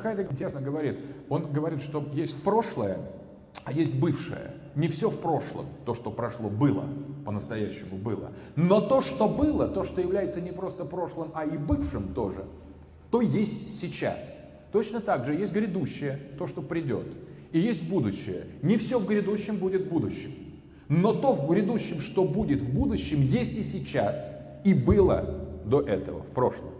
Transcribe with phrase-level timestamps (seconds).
[0.00, 0.96] Хайдегер интересно говорит,
[1.28, 3.00] он говорит, что есть прошлое,
[3.64, 4.54] а есть бывшее.
[4.76, 6.84] Не все в прошлом, то, что прошло, было,
[7.24, 8.30] по-настоящему было.
[8.54, 12.44] Но то, что было, то, что является не просто прошлым, а и бывшим тоже,
[13.10, 14.20] то есть сейчас.
[14.70, 17.08] Точно так же есть грядущее, то, что придет.
[17.50, 18.46] И есть будущее.
[18.62, 20.32] Не все в грядущем будет будущим.
[20.88, 24.16] Но то в грядущем, что будет в будущем, есть и сейчас,
[24.62, 26.70] и было до этого, в прошлом.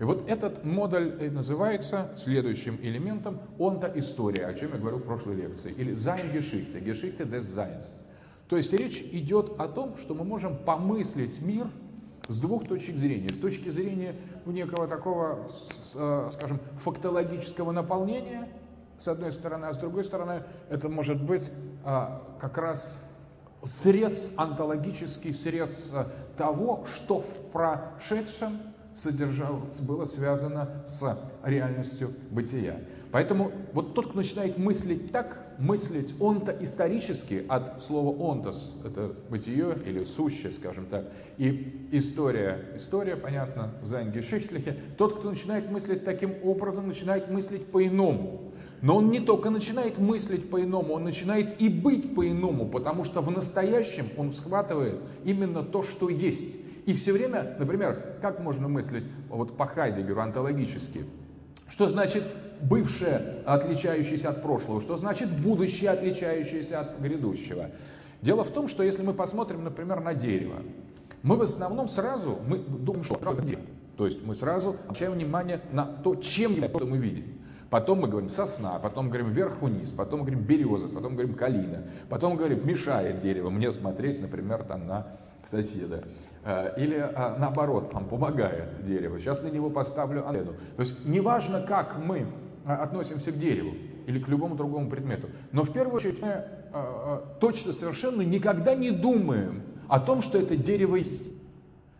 [0.00, 5.72] И вот этот модуль называется следующим элементом онто-история, о чем я говорил в прошлой лекции,
[5.72, 7.92] или Sein Geschichte, Geschichte des Seins.
[8.48, 11.68] То есть речь идет о том, что мы можем помыслить мир
[12.28, 13.32] с двух точек зрения.
[13.32, 15.46] С точки зрения ну, некого такого,
[15.94, 18.48] э, скажем, фактологического наполнения,
[18.98, 21.50] с одной стороны, а с другой стороны, это может быть
[21.84, 22.98] а, как раз
[23.62, 32.78] срез, онтологический срез э, того, что в прошедшем содержалось, было связано с реальностью бытия.
[33.10, 39.76] Поэтому вот тот, кто начинает мыслить так, мыслить он-то исторически, от слова онтос, это бытие
[39.86, 41.04] или сущее, скажем так,
[41.38, 48.52] и история, история, понятно, зайнгешихтлихе, тот, кто начинает мыслить таким образом, начинает мыслить по-иному.
[48.82, 53.30] Но он не только начинает мыслить по-иному, он начинает и быть по-иному, потому что в
[53.30, 56.63] настоящем он схватывает именно то, что есть.
[56.86, 61.06] И все время, например, как можно мыслить вот по Хайдегеру онтологически?
[61.68, 62.24] Что значит
[62.60, 64.80] бывшее, отличающееся от прошлого?
[64.82, 67.70] Что значит будущее, отличающееся от грядущего?
[68.20, 70.62] Дело в том, что если мы посмотрим, например, на дерево,
[71.22, 73.62] мы в основном сразу мы думаем, что это дерево.
[73.96, 77.24] То есть мы сразу обращаем внимание на то, чем является, мы видим.
[77.70, 82.66] Потом мы говорим сосна, потом говорим вверх-вниз, потом говорим береза, потом говорим калина, потом говорим
[82.66, 85.06] мешает дерево мне смотреть, например, там на
[85.48, 86.04] соседа.
[86.44, 89.18] Э, или а, наоборот, там помогает дерево.
[89.18, 90.52] Сейчас на него поставлю антенну.
[90.76, 92.26] То есть неважно, как мы
[92.64, 93.74] а, относимся к дереву
[94.06, 96.44] или к любому другому предмету, но в первую очередь мы
[97.40, 101.22] точно совершенно никогда не думаем о том, что это дерево есть.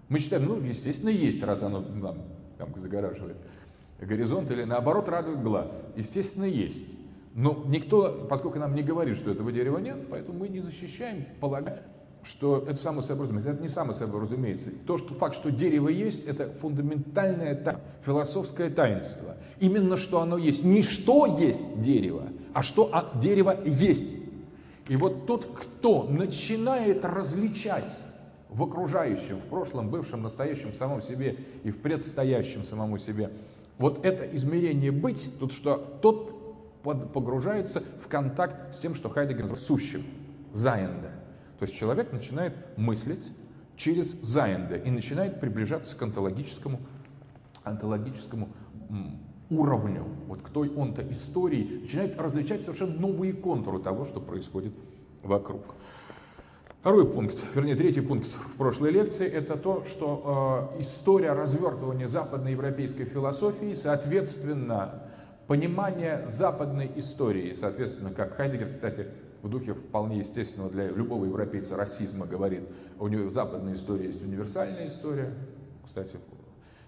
[0.08, 2.16] Мы считаем, ну, естественно, есть, раз оно нам
[2.58, 3.36] там, загораживает
[4.00, 5.70] горизонт или наоборот радует глаз.
[5.96, 6.98] Естественно, есть.
[7.34, 11.82] Но никто, поскольку нам не говорит, что этого дерева нет, поэтому мы не защищаем, полагая,
[12.24, 13.50] что это само собой разумеется.
[13.52, 14.70] Это не само собой разумеется.
[14.86, 19.36] То, что факт, что дерево есть, это фундаментальное та, философское таинство.
[19.60, 20.64] Именно что оно есть.
[20.64, 24.06] Не что есть дерево, а что от дерева есть.
[24.88, 27.98] И вот тот, кто начинает различать
[28.48, 33.30] в окружающем, в прошлом, бывшем, настоящем, самом себе и в предстоящем самому себе,
[33.78, 36.34] вот это измерение быть, тут что тот
[36.82, 40.04] погружается в контакт с тем, что Хайдегер называет сущим,
[40.52, 41.13] заенда.
[41.64, 43.32] То есть человек начинает мыслить
[43.74, 46.78] через заенде и начинает приближаться к онтологическому,
[47.62, 48.50] онтологическому
[49.48, 54.74] уровню, вот к той он-то истории, начинает различать совершенно новые контуры того, что происходит
[55.22, 55.62] вокруг.
[56.82, 63.06] Второй пункт, вернее, третий пункт в прошлой лекции, это то, что э, история развертывания западноевропейской
[63.06, 65.04] философии, соответственно,
[65.46, 69.08] понимание западной истории, соответственно, как Хайдегер, кстати,
[69.44, 72.62] в духе вполне естественного для любого европейца расизма говорит,
[72.98, 75.34] у него западная история есть универсальная история.
[75.84, 76.16] Кстати,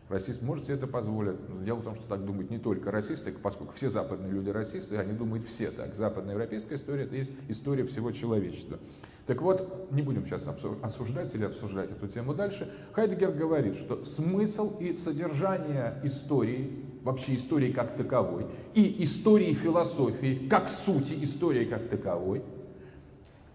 [0.08, 1.36] расист может себе это позволить.
[1.50, 4.96] Но дело в том, что так думают не только расисты, поскольку все западные люди расисты,
[4.96, 5.94] они думают все так.
[5.94, 8.78] Западная европейская история это есть история всего человечества.
[9.26, 10.46] Так вот, не будем сейчас
[10.82, 12.72] осуждать или обсуждать эту тему дальше.
[12.92, 16.70] Хайдегер говорит, что смысл и содержание истории
[17.06, 22.42] вообще истории как таковой, и истории философии, как сути истории как таковой,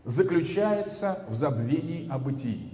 [0.05, 2.71] заключается в забвении о бытии.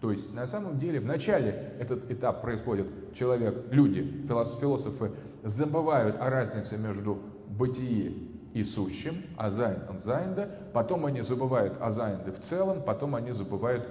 [0.00, 4.24] То есть на самом деле в начале этот этап происходит, человек, люди,
[4.60, 5.10] философы
[5.42, 12.30] забывают о разнице между бытием и сущим, а Sein Seiende, потом они забывают о Seiende
[12.30, 13.84] в целом, потом они забывают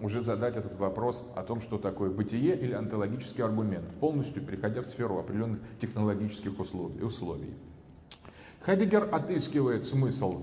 [0.00, 4.86] уже задать этот вопрос о том, что такое бытие или онтологический аргумент, полностью переходя в
[4.86, 7.54] сферу определенных технологических условий.
[8.62, 10.42] Хайдегер отыскивает смысл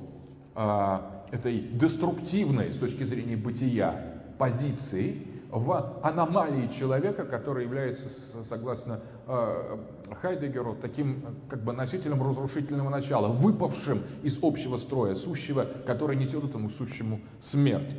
[0.55, 0.99] э,
[1.31, 8.09] этой деструктивной с точки зрения бытия позиции в аномалии человека, который является,
[8.43, 9.77] согласно э,
[10.21, 16.69] Хайдегеру, таким как бы носителем разрушительного начала, выпавшим из общего строя сущего, который несет этому
[16.69, 17.93] сущему смерть.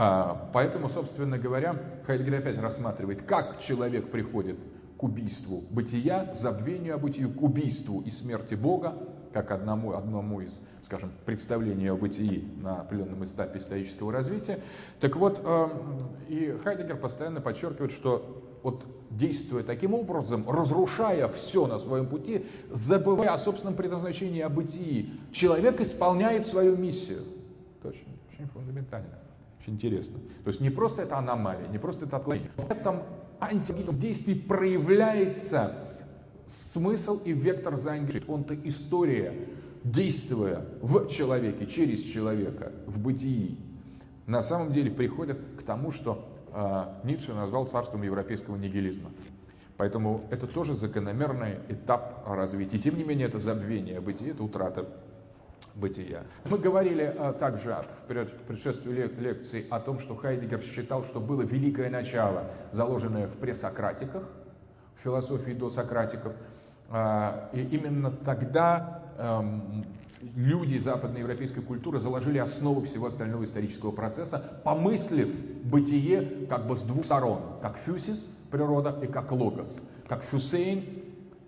[0.00, 1.74] А, поэтому, собственно говоря,
[2.06, 4.56] Хайдгер опять рассматривает, как человек приходит
[4.96, 8.94] к убийству бытия, забвению о бытию, к убийству и смерти Бога,
[9.32, 14.60] как одному, одному из, скажем, представлений о бытии на определенном этапе исторического развития.
[15.00, 15.98] Так вот, эм,
[16.28, 23.32] и Хайдегер постоянно подчеркивает, что вот действуя таким образом, разрушая все на своем пути, забывая
[23.32, 27.24] о собственном предназначении, о бытии, человек исполняет свою миссию.
[27.82, 29.18] Точно, очень фундаментально,
[29.68, 30.18] очень интересно.
[30.44, 32.50] То есть не просто это аномалия, не просто это отклонение.
[32.56, 33.02] В этом
[33.40, 35.74] антилогичном действии проявляется
[36.46, 38.34] смысл и вектор заангажирования.
[38.34, 39.34] Он-то история,
[39.84, 43.58] действуя в человеке, через человека, в бытии,
[44.26, 49.10] на самом деле приходит к тому, что э, Ницше назвал царством европейского нигилизма.
[49.76, 52.78] Поэтому это тоже закономерный этап развития.
[52.78, 54.88] Тем не менее, это забвение бытия, это утрата
[55.78, 56.22] бытия.
[56.44, 57.76] Мы говорили а, также
[58.08, 64.24] в предшествии лекции о том, что Хайдегер считал, что было великое начало, заложенное в пресократиках,
[64.98, 66.32] в философии до Сократиков.
[66.90, 69.84] А, и именно тогда эм,
[70.34, 75.28] люди западноевропейской культуры заложили основу всего остального исторического процесса, помыслив
[75.64, 79.74] бытие как бы с двух сторон, как фюсис, природа, и как логос,
[80.08, 80.84] как фюсейн,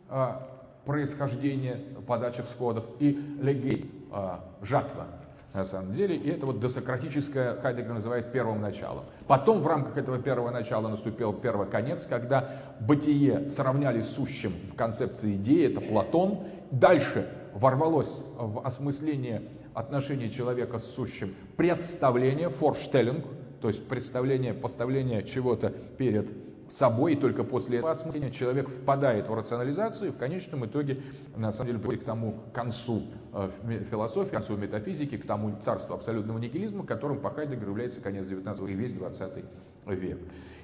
[0.08, 0.49] а,
[0.84, 3.10] происхождение, подача всходов, и
[3.40, 5.06] легей, а, жатва,
[5.52, 6.16] на самом деле.
[6.16, 9.04] И это вот досократическое Хайдегер называет первым началом.
[9.26, 14.76] Потом в рамках этого первого начала наступил первый конец, когда бытие сравняли с сущим в
[14.76, 16.44] концепции идеи, это Платон.
[16.70, 19.42] Дальше ворвалось в осмысление
[19.74, 23.24] отношения человека с сущим представление, форштеллинг,
[23.60, 29.34] то есть представление, поставление чего-то перед собой, и только после этого осмысления человек впадает в
[29.34, 31.02] рационализацию и в конечном итоге,
[31.36, 33.50] на самом деле, приходит к тому концу э,
[33.90, 38.74] философии, концу метафизики, к тому царству абсолютного нигилизма, которым по Хайдегеру является конец 19 и
[38.74, 39.44] весь 20
[39.86, 40.18] век.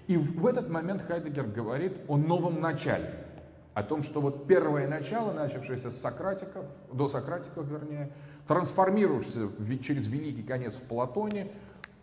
[0.07, 3.13] И в этот момент Хайдегер говорит о новом начале,
[3.75, 8.11] о том, что вот первое начало, начавшееся с Сократиков, до Сократиков, вернее,
[8.47, 9.49] трансформируешься
[9.83, 11.49] через великий конец в Платоне,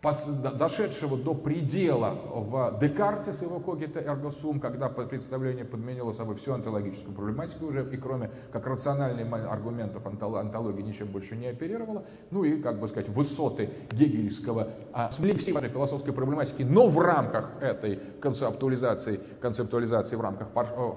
[0.03, 6.53] дошедшего до предела в Декарте с его когита эрго сум, когда представление подменило собой всю
[6.53, 12.61] онтологическую проблематику уже, и кроме как рациональных аргументов онтологии ничем больше не оперировала, ну и,
[12.61, 20.21] как бы сказать, высоты гегельского а, философской проблематики, но в рамках этой концептуализации, концептуализации в
[20.21, 20.49] рамках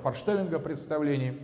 [0.02, 1.38] форштеллинга представлений,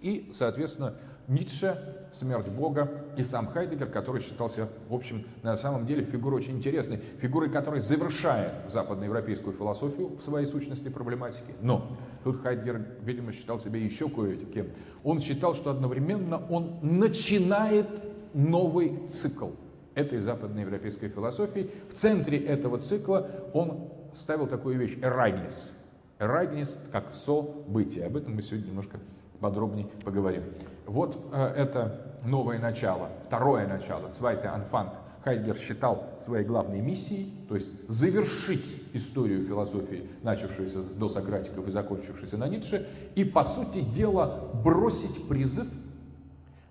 [0.00, 0.94] и, соответственно,
[1.28, 6.56] Ницше, смерть Бога и сам Хайдегер, который считался, в общем, на самом деле фигурой очень
[6.56, 11.54] интересной, фигурой, которая завершает западноевропейскую философию в своей сущности проблематики.
[11.60, 14.68] Но тут Хайдегер, видимо, считал себя еще кое-кем.
[15.04, 17.88] Он считал, что одновременно он начинает
[18.34, 19.50] новый цикл
[19.94, 21.70] этой западноевропейской философии.
[21.90, 25.70] В центре этого цикла он ставил такую вещь– эрайгнис.
[26.18, 28.06] Эрайгнис как событие.
[28.06, 28.98] Об этом мы сегодня немножко
[29.40, 30.44] подробнее поговорим.
[30.86, 34.92] Вот э, это новое начало, второе начало, Цвайте Анфанг.
[35.24, 42.36] Хайдгер считал своей главной миссией, то есть завершить историю философии, начавшуюся до Сократиков и закончившуюся
[42.36, 45.68] на Ницше, и, по сути дела, бросить призыв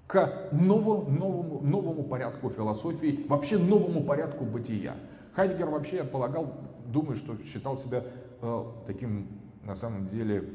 [0.05, 4.95] к новому, новому, новому порядку философии, вообще новому порядку бытия.
[5.33, 6.53] Хайдгер вообще полагал,
[6.87, 8.03] думаю, что считал себя
[8.41, 9.27] э, таким,
[9.63, 10.49] на самом деле,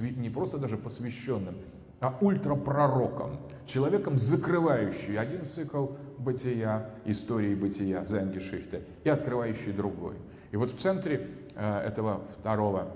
[0.00, 1.54] не просто даже посвященным,
[2.00, 5.88] а ультрапророком, человеком, закрывающий один цикл
[6.18, 10.16] бытия, истории бытия, Зайнгешихта, и открывающий другой.
[10.50, 12.88] И вот в центре э, этого второго,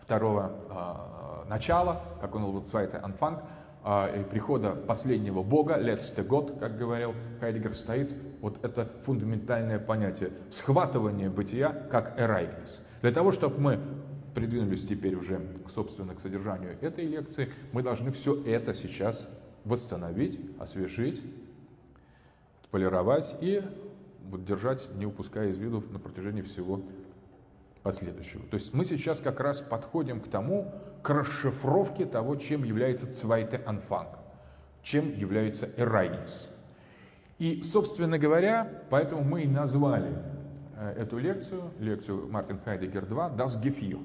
[0.00, 0.52] второго
[1.44, 3.40] э, начала, как он его Цвайте Анфанг,
[3.84, 11.30] э, прихода последнего бога, letzte год, как говорил Хайдегер, стоит вот это фундаментальное понятие схватывания
[11.30, 12.80] бытия как эрайгнес.
[13.02, 13.80] Для того, чтобы мы
[14.34, 15.40] придвинулись теперь уже,
[15.74, 19.28] собственно, к содержанию этой лекции, мы должны все это сейчас
[19.64, 21.22] восстановить, освежить,
[22.70, 23.62] полировать и
[24.24, 26.80] вот держать, не упуская из виду на протяжении всего
[27.82, 28.42] последующего.
[28.46, 30.72] То есть мы сейчас как раз подходим к тому,
[31.02, 34.10] к расшифровке того, чем является Цвайте Анфанг,
[34.82, 36.48] чем является Эрайнис.
[37.38, 40.12] И, собственно говоря, поэтому мы и назвали
[40.76, 43.98] э, эту лекцию, лекцию Мартин Хайдегер 2, Das Gefühl.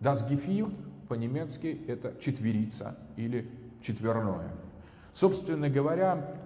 [0.00, 0.72] Das Gefühl
[1.08, 3.48] по-немецки это четверица или
[3.82, 4.50] четверное.
[5.14, 6.36] Собственно говоря,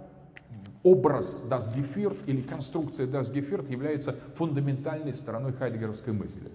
[0.83, 6.51] образ Das Gefühl или конструкция Das Gefühl является фундаментальной стороной хайдегеровской мысли.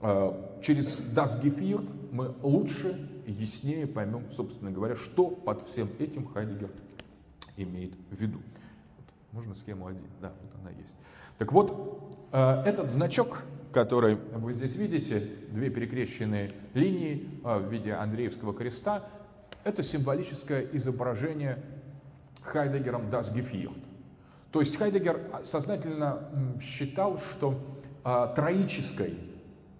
[0.00, 6.26] Э, через Das Gefühl мы лучше и яснее поймем, собственно говоря, что под всем этим
[6.26, 6.70] Хайдегер
[7.58, 8.40] имеет в виду.
[9.32, 10.94] Можно схему один, да, вот она есть.
[11.38, 13.42] Так вот, э, этот значок
[13.72, 19.08] который вы здесь видите, две перекрещенные линии а, в виде Андреевского креста,
[19.64, 21.58] это символическое изображение
[22.42, 23.74] Хайдегером Das Gefühl.
[24.52, 26.30] То есть Хайдегер сознательно
[26.62, 27.54] считал, что
[28.04, 29.18] а, троической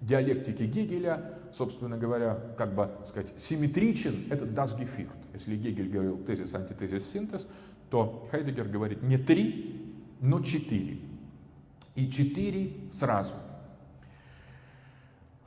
[0.00, 5.08] диалектике Гегеля собственно говоря, как бы сказать, симметричен, это das Gefühl.
[5.34, 7.48] Если Гегель говорил тезис, антитезис, синтез,
[7.90, 10.98] то Хайдегер говорит не три, но четыре.
[11.98, 13.34] И четыре сразу.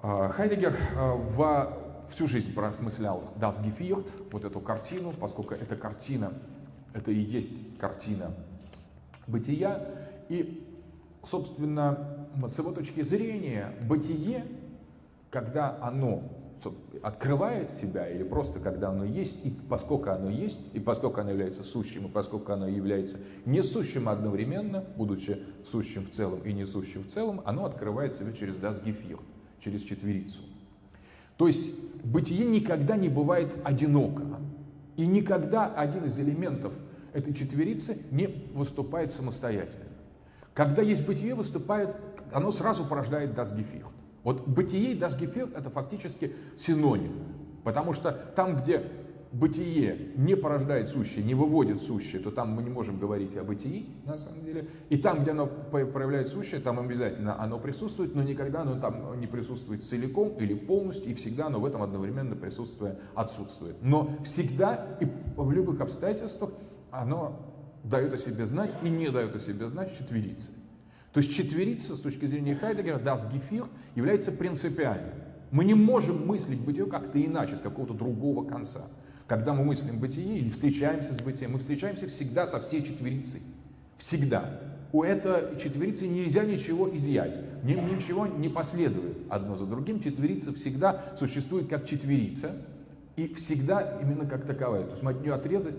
[0.01, 6.34] А, Хайдегер а, в всю жизнь просмыслял Das Gefühl, вот эту картину, поскольку эта картина,
[6.91, 8.34] это и есть картина
[9.27, 9.81] бытия.
[10.27, 10.67] И,
[11.24, 14.46] собственно, с его точки зрения, бытие,
[15.29, 16.22] когда оно
[17.01, 21.63] открывает себя, или просто когда оно есть, и поскольку оно есть, и поскольку оно является
[21.63, 27.41] сущим, и поскольку оно является несущим одновременно, будучи сущим в целом и несущим в целом,
[27.46, 29.20] оно открывает себя через Gefühl,
[29.60, 30.39] через четверицу.
[31.38, 34.24] То есть бытие никогда не бывает одиноко.
[34.98, 36.74] И никогда один из элементов
[37.13, 39.86] этой четверицы не выступает самостоятельно.
[40.53, 41.96] Когда есть бытие, выступает,
[42.32, 43.88] оно сразу порождает Gefühl.
[44.24, 47.13] Вот бытие и Gefühl это фактически синоним.
[47.63, 48.84] Потому что там, где
[49.32, 53.90] бытие не порождает сущее, не выводит сущее, то там мы не можем говорить о бытии,
[54.06, 54.68] на самом деле.
[54.90, 59.28] И там, где оно проявляет сущее, там обязательно оно присутствует, но никогда оно там не
[59.28, 63.78] присутствует целиком или полностью, и всегда оно в этом одновременно присутствие отсутствует.
[63.82, 66.51] Но всегда и в любых обстоятельствах
[66.92, 67.40] оно
[67.84, 70.51] дает о себе знать и не дает о себе знать четверицы.
[71.13, 75.13] То есть четверица с точки зрения Хайдегера, das Gefühl, является принципиальным.
[75.51, 78.88] Мы не можем мыслить бытие как-то иначе, с какого-то другого конца.
[79.27, 83.41] Когда мы мыслим бытие или встречаемся с бытием, мы встречаемся всегда со всей четверицей.
[83.98, 84.60] Всегда.
[84.94, 90.01] У этой четверицы нельзя ничего изъять, ничего не последует одно за другим.
[90.01, 92.56] Четверица всегда существует как четверица
[93.15, 94.84] и всегда именно как таковая.
[94.84, 95.75] То есть мы от нее отрезать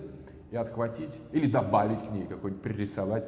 [0.50, 3.24] и отхватить или добавить к ней какой-нибудь, пририсовать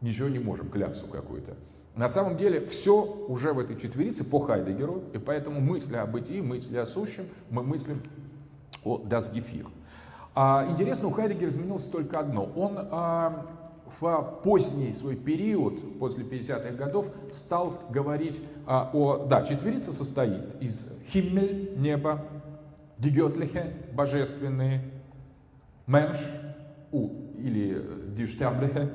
[0.00, 1.54] ничего не можем, кляксу какую-то.
[1.96, 6.40] На самом деле все уже в этой четверице по Хайдегеру, и поэтому мысли о бытии,
[6.40, 8.02] мысли о сущем, мы мыслим
[8.84, 9.68] о das Gefühl.
[10.34, 12.44] А, интересно, у Хайдегера изменилось только одно.
[12.54, 13.46] Он а,
[14.00, 19.26] в поздний свой период, после 50-х годов, стал говорить а, о...
[19.26, 22.24] Да, четверица состоит из Химмель, небо,
[22.98, 24.82] Дигетлихе, божественные,
[25.86, 26.18] Менш,
[26.92, 27.82] у, или
[28.16, 28.90] Диштяблихе,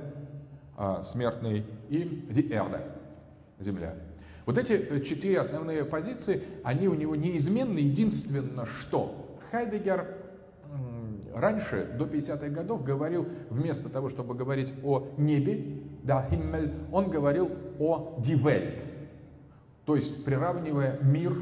[1.12, 2.82] смертный, и Erde,
[3.60, 3.96] земля.
[4.46, 7.80] Вот эти э, четыре основные позиции, они у него неизменны.
[7.80, 10.26] Единственное, что Хайдегер
[11.36, 17.52] раньше, до 50-х годов, говорил, вместо того, чтобы говорить о небе, да, Himmel, он говорил
[17.80, 18.84] о Die Welt,
[19.86, 21.34] то есть приравнивая мир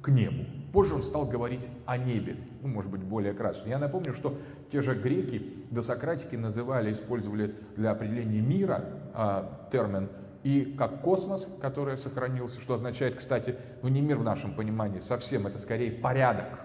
[0.00, 0.44] к небу.
[0.76, 3.70] Позже он стал говорить о небе, ну, может быть, более красочно.
[3.70, 4.36] Я напомню, что
[4.70, 10.10] те же греки, досократики называли, использовали для определения мира а, термин
[10.42, 15.46] и как космос, который сохранился, что означает, кстати, ну не мир в нашем понимании, совсем
[15.46, 16.60] это скорее порядок.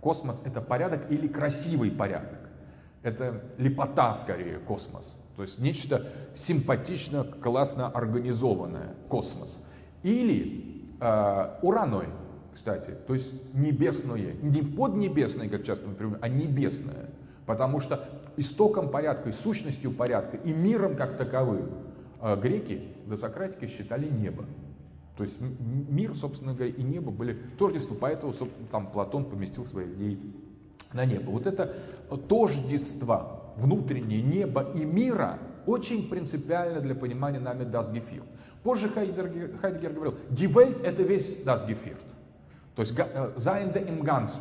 [0.00, 2.40] Космос это порядок или красивый порядок.
[3.04, 5.16] Это лепота скорее космос.
[5.36, 9.56] То есть нечто симпатично, классно организованное космос.
[10.02, 12.08] Или э, ураной,
[12.54, 17.10] кстати, то есть небесное, не поднебесное, как часто мы привыкли, а небесное.
[17.46, 21.70] Потому что истоком порядка, и сущностью порядка, и миром как таковым
[22.20, 24.44] э, греки до Сократики считали небо.
[25.16, 28.34] То есть мир, собственно говоря, и небо были тождества, поэтому
[28.70, 30.18] там Платон поместил свои идеи
[30.92, 31.30] на небо.
[31.30, 31.74] Вот это
[32.28, 38.24] тождество внутреннее неба и мира очень принципиально для понимания нами das Gefühl.
[38.62, 41.96] Позже Хайдегер, Хайдегер говорил, die Welt это весь das Gefühl.
[42.74, 44.40] То есть sein im Ganzen,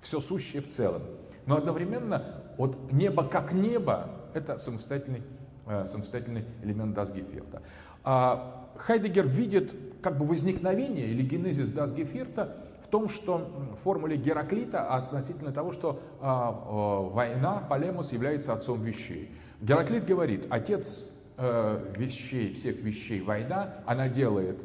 [0.00, 1.02] все сущее в целом.
[1.46, 5.22] Но одновременно вот небо как небо это самостоятельный,
[5.66, 7.60] э, самостоятельный элемент Gefühl.
[8.04, 12.50] А Хайдегер видит как бы возникновение или генезис Gefühl
[12.84, 13.38] в том, что
[13.72, 19.32] в формуле Гераклита относительно того, что а, а, война, полемос является отцом вещей.
[19.60, 21.04] Гераклит говорит, отец
[21.36, 24.62] а, вещей, всех вещей война, она делает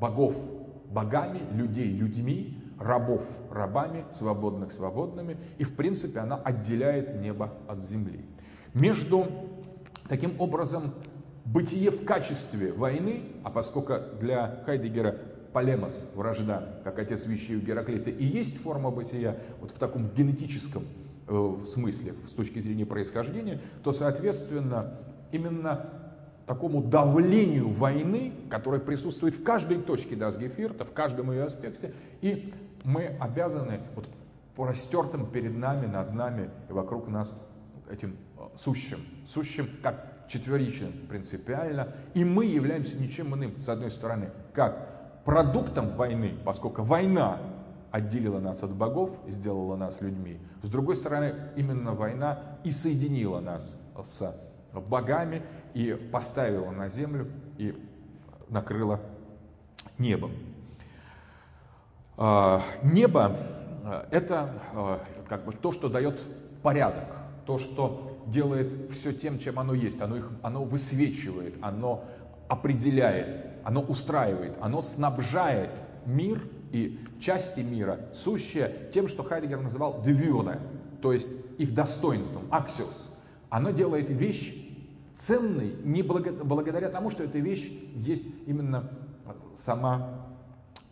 [0.00, 0.36] богов
[0.90, 8.24] богами, людей людьми, рабов рабами, свободных свободными, и в принципе она отделяет небо от земли.
[8.74, 9.26] Между
[10.08, 10.94] таким образом
[11.44, 15.16] бытие в качестве войны, а поскольку для Хайдегера
[15.52, 20.84] полемос, вражда, как отец вещей у Гераклита, и есть форма бытия, вот в таком генетическом
[21.28, 24.98] э, смысле, с точки зрения происхождения, то, соответственно,
[25.32, 25.90] именно
[26.50, 32.52] такому давлению войны, которое присутствует в каждой точке Дасгефирта, в каждом ее аспекте, и
[32.82, 34.08] мы обязаны вот
[34.58, 37.32] растертым перед нами, над нами и вокруг нас
[37.88, 44.30] этим э, сущим, сущим как четверичным принципиально, и мы являемся ничем иным, с одной стороны,
[44.52, 47.38] как продуктом войны, поскольку война
[47.92, 50.40] отделила нас от богов, сделала нас людьми.
[50.64, 54.34] С другой стороны, именно война и соединила нас с
[54.72, 55.42] богами
[55.74, 57.74] и поставила на землю и
[58.48, 59.00] накрыла
[59.98, 60.32] небом.
[62.16, 63.36] А, небо
[63.84, 66.22] а,– это а, как бы то, что дает
[66.62, 67.08] порядок,
[67.46, 70.00] то, что делает все тем, чем оно есть.
[70.00, 72.04] Оно, их, оно высвечивает, оно
[72.48, 75.70] определяет, оно устраивает, оно снабжает
[76.04, 80.58] мир и части мира, сущие тем, что Хайдегер называл «девюрне»,
[81.02, 83.10] то есть их достоинством, аксиос.
[83.48, 84.54] Оно делает вещь
[85.14, 88.90] ценной не благодаря тому, что эта вещь есть именно
[89.58, 90.26] сама,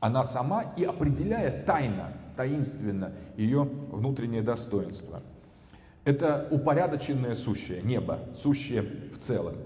[0.01, 5.23] она сама и определяет тайно, таинственно ее внутреннее достоинство.
[6.05, 8.83] Это упорядоченное сущее, небо, сущее
[9.15, 9.57] в целом.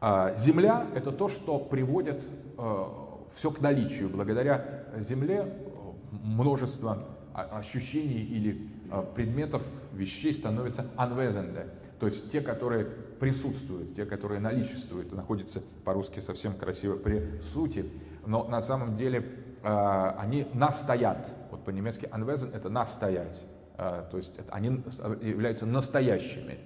[0.00, 2.24] А земля– это то, что приводит
[2.58, 2.84] э,
[3.36, 4.10] все к наличию.
[4.10, 5.48] Благодаря Земле э,
[6.10, 11.68] множество ощущений или э, предметов, вещей становятся anwesende,
[12.00, 12.88] то есть те, которые
[13.22, 17.88] присутствуют, те, которые наличествуют, находятся по-русски совсем красиво при сути,
[18.26, 19.24] но на самом деле
[19.62, 21.32] они настоят.
[21.52, 23.40] Вот по-немецки anwesend– это настоять.
[23.78, 24.82] А, то есть это, они
[25.20, 26.58] являются настоящими.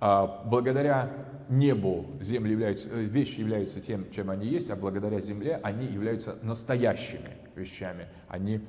[0.00, 1.12] А, благодаря
[1.50, 6.38] небу земли являются, э, вещи являются тем, чем они есть, а благодаря земле они являются
[6.40, 8.06] настоящими вещами.
[8.28, 8.62] Они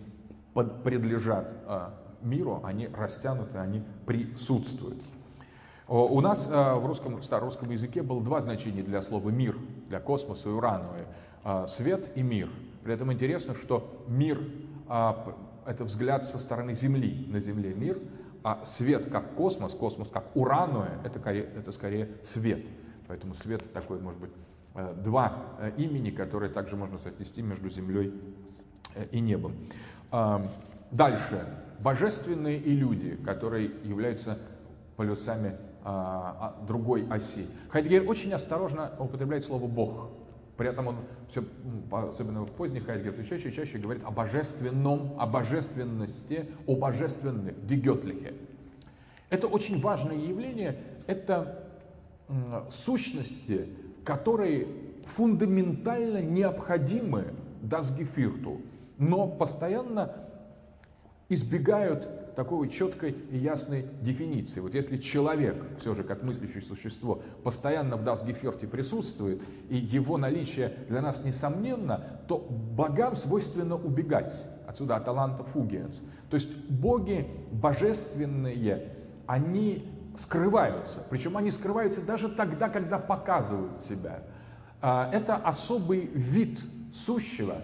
[0.53, 5.01] под, принадлежат а, миру, они растянуты, они присутствуют.
[5.87, 9.57] У нас в русском, старорусском языке было два значения для слова «мир»,
[9.89, 11.01] для космоса и урановой.
[11.67, 12.49] Свет и мир.
[12.83, 14.39] При этом интересно, что мир
[15.65, 17.99] это взгляд со стороны Земли, на Земле мир,
[18.43, 22.65] а свет как космос, космос как ураное, это, это скорее свет.
[23.07, 24.31] Поэтому свет такой, может быть,
[24.75, 28.13] э, два э, имени, которые также можно соотнести между Землей
[28.95, 29.55] э, и небом.
[30.91, 31.47] Дальше.
[31.79, 34.37] Божественные и люди, которые являются
[34.95, 35.72] полюсами а, а,
[36.65, 37.47] другой оси.
[37.69, 40.09] Хайдгер очень осторожно употребляет слово «бог».
[40.55, 40.95] При этом он,
[41.29, 41.43] все,
[41.91, 48.33] особенно в поздних Хайдгер, чаще и чаще говорит о божественном, о божественности, о божественных, дигетлихе.
[49.29, 51.67] Это очень важное явление, это
[52.69, 53.67] сущности,
[54.05, 54.67] которые
[55.15, 58.61] фундаментально необходимы дасгефирту,
[58.97, 60.13] но постоянно
[61.29, 64.59] избегают такой четкой и ясной дефиниции.
[64.59, 70.77] Вот если человек, все же как мыслящее существо, постоянно в Дасгеферте присутствует, и его наличие
[70.89, 74.43] для нас несомненно, то богам свойственно убегать.
[74.67, 75.95] Отсюда аталанта фугиенс.
[76.29, 78.89] То есть боги божественные,
[79.27, 81.03] они скрываются.
[81.09, 84.23] Причем они скрываются даже тогда, когда показывают себя.
[84.81, 86.59] А, это особый вид
[86.93, 87.61] сущего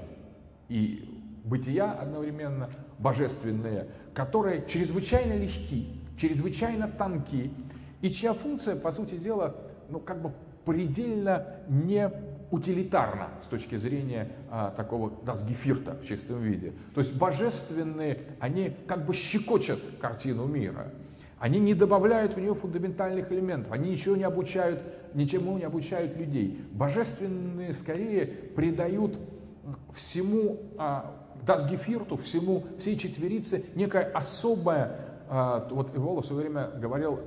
[0.67, 3.87] и бытия одновременно, божественные,
[4.19, 7.53] которые чрезвычайно легки, чрезвычайно тонки,
[8.01, 9.55] и чья функция, по сути дела,
[9.87, 10.33] ну, как бы
[10.65, 12.11] предельно не
[12.51, 16.73] утилитарна с точки зрения а, такого дасгефирта в чистом виде.
[16.93, 20.91] То есть божественные, они как бы щекочут картину мира.
[21.39, 26.61] Они не добавляют в нее фундаментальных элементов, они ничего не обучают, ничему не обучают людей.
[26.71, 29.17] Божественные скорее придают
[29.93, 34.95] всему а, Дасгефирту, всему, всей четверице некое особое,
[35.29, 37.19] а, вот Ивола в свое время говорил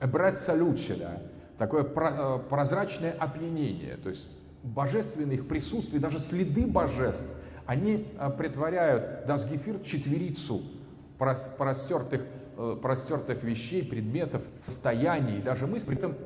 [0.00, 1.22] «эбрать салюче», да,
[1.58, 4.28] такое а, прозрачное опьянение, то есть
[4.62, 7.24] божественное их присутствие, даже следы божеств,
[7.66, 10.62] они а, притворяют Дасгефирт четверицу
[11.18, 12.26] простертых,
[12.58, 16.16] э, простертых вещей, предметов, состояний, даже мыслей, при этом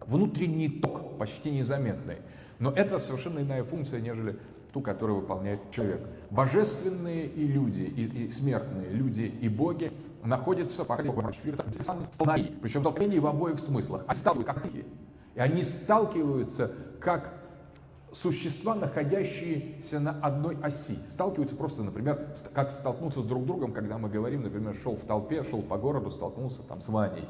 [0.00, 2.16] внутренний ток почти незаметный.
[2.58, 4.38] Но это совершенно иная функция, нежели
[4.72, 6.00] ту, которую выполняет человек.
[6.30, 9.92] Божественные и люди, и, и смертные люди и боги
[10.24, 14.04] находятся по столкновении, причем столкновение в обоих смыслах.
[14.06, 14.66] Они сталкиваются как
[15.34, 17.34] и они сталкиваются как
[18.12, 20.98] существа, находящиеся на одной оси.
[21.08, 25.44] Сталкиваются просто, например, как столкнуться с друг другом, когда мы говорим, например, шел в толпе,
[25.44, 27.28] шел по городу, столкнулся там с Ваней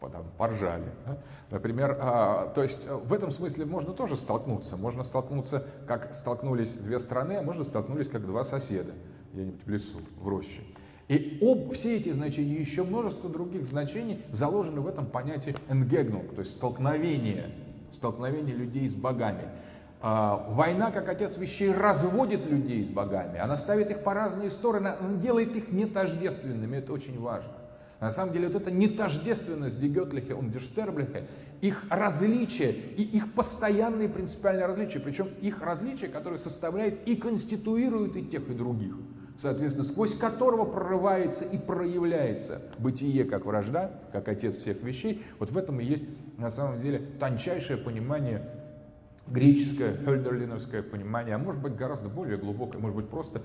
[0.00, 0.90] потом поржали.
[1.06, 1.18] Да?
[1.50, 4.76] Например, а, то есть э, в этом смысле можно тоже столкнуться.
[4.76, 8.92] Можно столкнуться, как столкнулись две страны, а можно столкнулись как два соседа
[9.32, 10.62] где-нибудь в лесу, в роще.
[11.08, 16.34] И об, все эти значения и еще множество других значений заложены в этом понятии «энгегнунг»,
[16.34, 17.50] то есть столкновение,
[17.92, 19.48] столкновение людей с богами.
[20.00, 24.88] А, война, как отец вещей, разводит людей с богами, она ставит их по разные стороны,
[24.88, 27.52] она делает их нетождественными, это очень важно.
[28.00, 31.26] На самом деле вот эта нетождественность Дигетлихе und Дештерблихе,
[31.60, 38.24] их различия и их постоянные принципиальные различия, причем их различия, которые составляют и конституируют и
[38.24, 38.94] тех, и других,
[39.36, 45.58] соответственно, сквозь которого прорывается и проявляется бытие как вражда, как отец всех вещей, вот в
[45.58, 46.04] этом и есть
[46.36, 48.48] на самом деле тончайшее понимание
[49.26, 53.42] греческое, хельдерлиновское понимание, а может быть гораздо более глубокое, может быть просто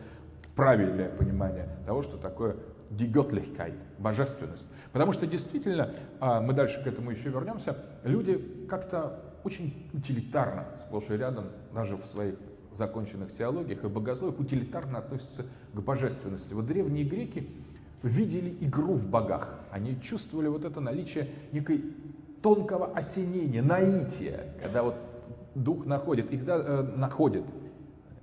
[0.55, 2.55] правильное понимание того, что такое
[3.01, 4.65] Göttlichkeit, божественность.
[4.91, 11.09] Потому что действительно, а, мы дальше к этому еще вернемся, люди как-то очень утилитарно, сплошь
[11.09, 12.35] и рядом, даже в своих
[12.73, 16.53] законченных теологиях и богословиях, утилитарно относятся к божественности.
[16.53, 17.47] Вот древние греки
[18.03, 19.59] видели игру в богах.
[19.71, 21.83] Они чувствовали вот это наличие некой
[22.41, 24.95] тонкого осенения, наития, когда вот
[25.55, 27.45] дух находит, и когда э, находит,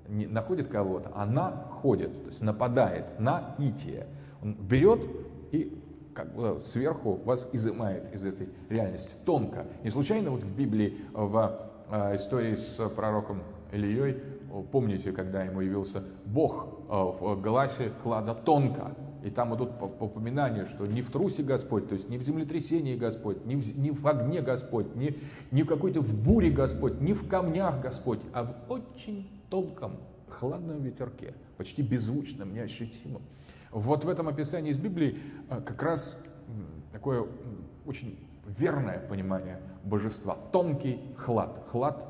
[0.09, 4.06] не находит кого-то, а находит, то есть нападает на ития.
[4.42, 5.07] Он берет
[5.53, 5.76] и
[6.14, 9.66] как бы сверху вас изымает из этой реальности тонко.
[9.85, 14.16] Не случайно вот в Библии, в э, истории с пророком Ильей,
[14.72, 18.94] помните, когда ему явился Бог э, в гласе хлада тонко.
[19.22, 22.22] И там идут по, по упоминанию, что не в трусе Господь, то есть не в
[22.22, 25.18] землетрясении Господь, не в, не в огне Господь, не,
[25.50, 30.81] не в какой-то в буре Господь, не в камнях Господь, а в очень тонком, хладном
[30.81, 33.20] ветерке, почти беззвучном, неощутимом.
[33.70, 36.18] Вот в этом описании из Библии э, как раз
[36.92, 37.26] такое
[37.87, 38.18] очень
[38.59, 40.37] верное понимание божества.
[40.52, 41.64] Тонкий хлад.
[41.68, 42.04] Хлад,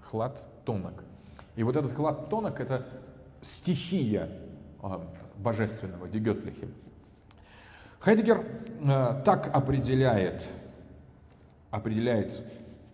[0.00, 1.04] хлад тонок.
[1.56, 2.86] И вот этот хлад тонок– это
[3.42, 4.28] стихия
[4.82, 5.00] э,
[5.36, 6.68] божественного, Дигетлихи.
[8.00, 8.44] Хайдегер
[8.82, 10.48] э, так определяет,
[11.70, 12.42] определяет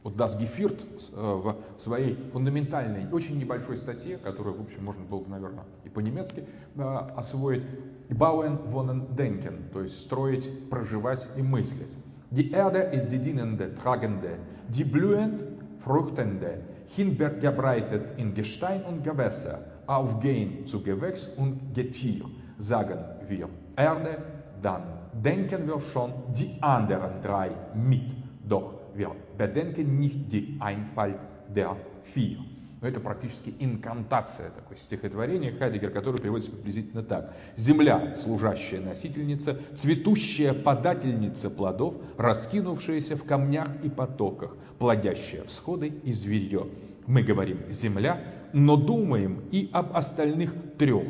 [0.09, 5.29] вот Das Geführt в своей фундаментальной, очень небольшой статье, которую, в общем, можно было бы,
[5.29, 6.45] наверное, и по-немецки
[6.77, 7.65] э, освоить,
[8.09, 11.95] Bauen, Wohnen, Denken, то есть строить, проживать и мыслить.
[12.31, 15.43] Die Erde ist die dienende, tragende, die blühend,
[15.85, 16.63] fruchtende,
[16.97, 22.25] hingebreitet in Gestein und Gewässer, aufgehen zu Gewächs und Getier,
[22.59, 24.19] sagen wir Erde,
[24.63, 28.15] dann denken wir schon die anderen drei mit,
[28.49, 31.19] doch wir bedenken nicht die Einfalt
[31.55, 31.77] der
[32.13, 32.39] vier.
[32.81, 37.35] Но это практически инкантация такое стихотворение Хайдегер, которое переводится приблизительно так.
[37.57, 46.69] «Земля, служащая носительница, цветущая подательница плодов, раскинувшаяся в камнях и потоках, плодящая всходы и зверье».
[47.07, 48.21] Мы говорим «земля»,
[48.53, 51.03] но думаем и об остальных трех,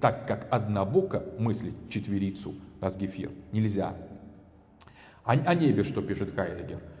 [0.00, 3.96] так как однобоко мыслить четверицу Асгефир нельзя.
[5.24, 6.80] О, о небе, что пишет Хайдегер–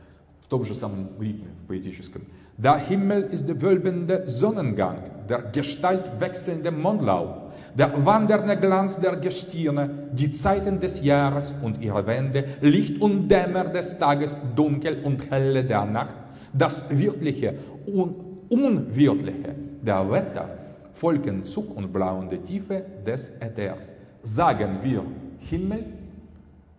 [0.45, 2.23] в том же самом ритме поэтическом.
[2.57, 7.29] Der Himmel ist der wölbende Sonnengang, der Gestalt wechselnde Mondlauf,
[7.75, 13.65] der wandernde Glanz der Gestirne, die Zeiten des Jahres und ihre Wände, Licht und Dämmer
[13.65, 16.15] des Tages, Dunkel und Helle der Nacht,
[16.53, 17.55] das Wirkliche
[17.85, 18.15] und
[18.49, 20.49] Unwirtliche der Wetter,
[20.95, 23.91] Volkenzug und blauende Tiefe des Äthers.
[24.23, 25.03] Sagen wir
[25.39, 25.85] Himmel,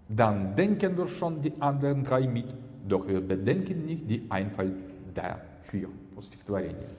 [0.08, 2.46] dann denken wir schon die anderen drei mit
[2.87, 4.73] Doch wir bedenken nicht die Einfalt
[5.13, 5.89] dafür.
[6.21, 6.89] Стихотворение.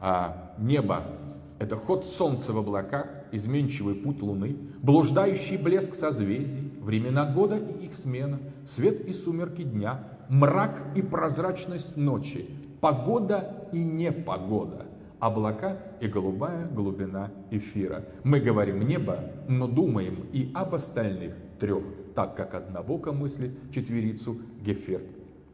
[0.00, 1.02] А, небо–
[1.58, 7.94] это ход солнца в облаках, изменчивый путь луны, блуждающий блеск созвездий, времена года и их
[7.94, 12.48] смена, свет и сумерки дня, мрак и прозрачность ночи,
[12.80, 14.86] погода и непогода,
[15.20, 18.04] облака и голубая глубина эфира.
[18.24, 21.82] Мы говорим небо, но думаем и об остальных трех
[22.15, 25.05] так как однобоко мыслит четверицу Геферт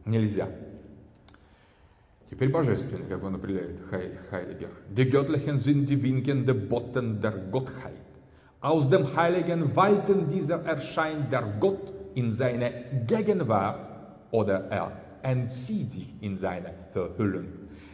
[0.04, 0.48] нельзя.
[2.30, 4.70] Теперь божественно, как он определяет Хай, Хайдегер.
[4.90, 7.94] Die Göttlichen sind die winkende Botten der Gottheit.
[8.60, 12.72] Aus dem heiligen Walten dieser erscheint der Gott in seine
[13.06, 13.78] Gegenwart
[14.32, 17.46] oder er entzieht sich in seine Verhüllung.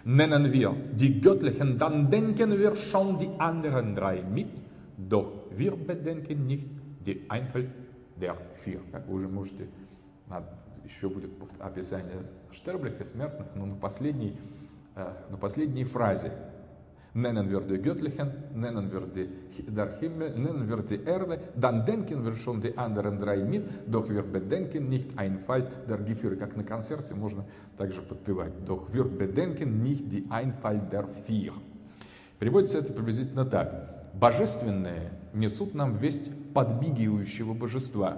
[0.05, 4.49] Nennen wir die Göttlichen, dann denken wir schon die anderen drei mit,
[4.97, 6.67] doch wir bedenken nicht
[7.05, 7.69] die Einfalt
[8.20, 8.82] der vier.
[8.92, 9.68] Как вы уже можете,
[10.84, 12.18] еще будет описание
[12.52, 14.38] Штерблиха, смертных, но на последней,
[14.96, 16.32] э, на последней фразе
[17.18, 19.28] Nennen wir die Göttlichen, nennen wir die,
[19.72, 24.08] der Himmel, nennen wir die Erde, dann denken wir schon die anderen drei mit, doch
[24.08, 25.68] nicht ein Fall.
[26.38, 27.44] Как на концерте можно
[27.76, 28.54] также подпевать.
[28.68, 31.54] Doch wir bedenken nicht die Einfall der vier.
[32.38, 34.12] Переводится это приблизительно так.
[34.14, 38.18] Божественные несут нам весть подмигивающего божества.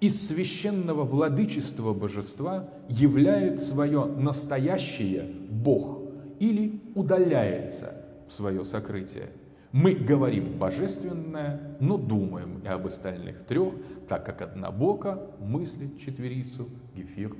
[0.00, 6.00] Из священного владычества божества являет свое настоящее Бог
[6.38, 9.28] или удаляется в свое сокрытие.
[9.72, 13.74] Мы говорим божественное, но думаем и об остальных трех,
[14.08, 17.36] так как однобоко мыслить четверицу Гефир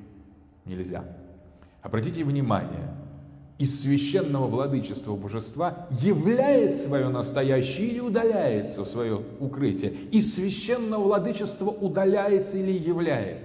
[0.66, 1.02] нельзя.
[1.80, 2.90] Обратите внимание,
[3.58, 9.92] из священного владычества божества являет свое настоящее или удаляется в свое укрытие.
[10.12, 13.38] Из священного владычества удаляется или являет.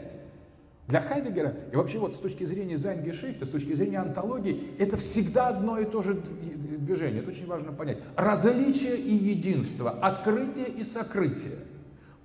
[0.87, 4.97] Для Хайдегера, и вообще вот с точки зрения Зайнги Шейхта, с точки зрения антологии, это
[4.97, 7.21] всегда одно и то же движение.
[7.21, 7.99] Это очень важно понять.
[8.17, 11.59] Различие и единство, открытие и сокрытие,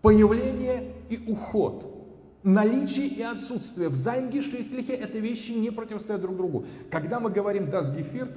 [0.02, 1.84] появление и уход–
[2.46, 4.40] наличие и отсутствие в Зайнге,
[4.94, 6.66] это вещи не противостоят друг другу.
[6.90, 8.32] Когда мы говорим Das Geführt,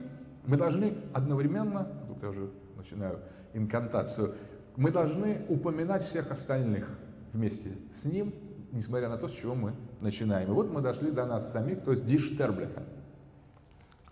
[0.46, 3.20] мы должны одновременно, тут я уже начинаю
[3.54, 4.34] инкантацию,
[4.76, 6.90] мы должны упоминать всех остальных
[7.34, 8.34] вместе с ним,
[8.72, 10.50] несмотря на то, с чего мы начинаем.
[10.50, 12.84] И вот мы дошли до нас самих, то есть Sterblichen,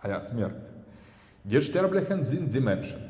[0.00, 0.56] а смерть.
[1.44, 3.00] Die Sterblichen sind die Menschen.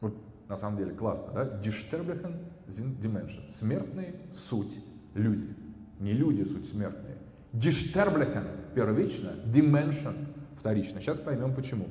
[0.00, 0.14] Вот
[0.48, 1.44] на самом деле классно, да?
[1.62, 3.48] Sind die Menschen.
[3.48, 4.76] Смертные– суть
[5.14, 5.54] люди.
[6.00, 7.16] Не люди, суть смертные.
[7.52, 8.44] Диштерблехен
[8.74, 11.00] первично, dimension вторично.
[11.00, 11.86] Сейчас поймем почему.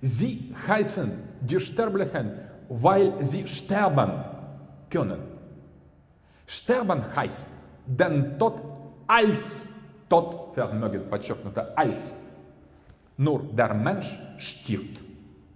[0.00, 2.32] Sie heißen Disterblichen,
[2.68, 4.24] weil sie sterben
[4.88, 5.20] können.
[6.46, 7.46] Sterben heißt,
[7.86, 8.60] denn Tod
[9.06, 9.62] als
[10.08, 12.10] Tod vermögen, подчеркнуто als.
[13.16, 14.98] Nur der Mensch stirbt.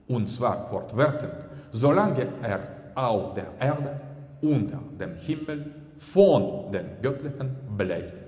[0.06, 1.32] Und zwar fortwährend,
[1.72, 2.60] solange er
[2.94, 4.00] auf der Erde,
[4.42, 5.72] unter dem Himmel
[6.12, 8.22] von den Göttlichen bleibt.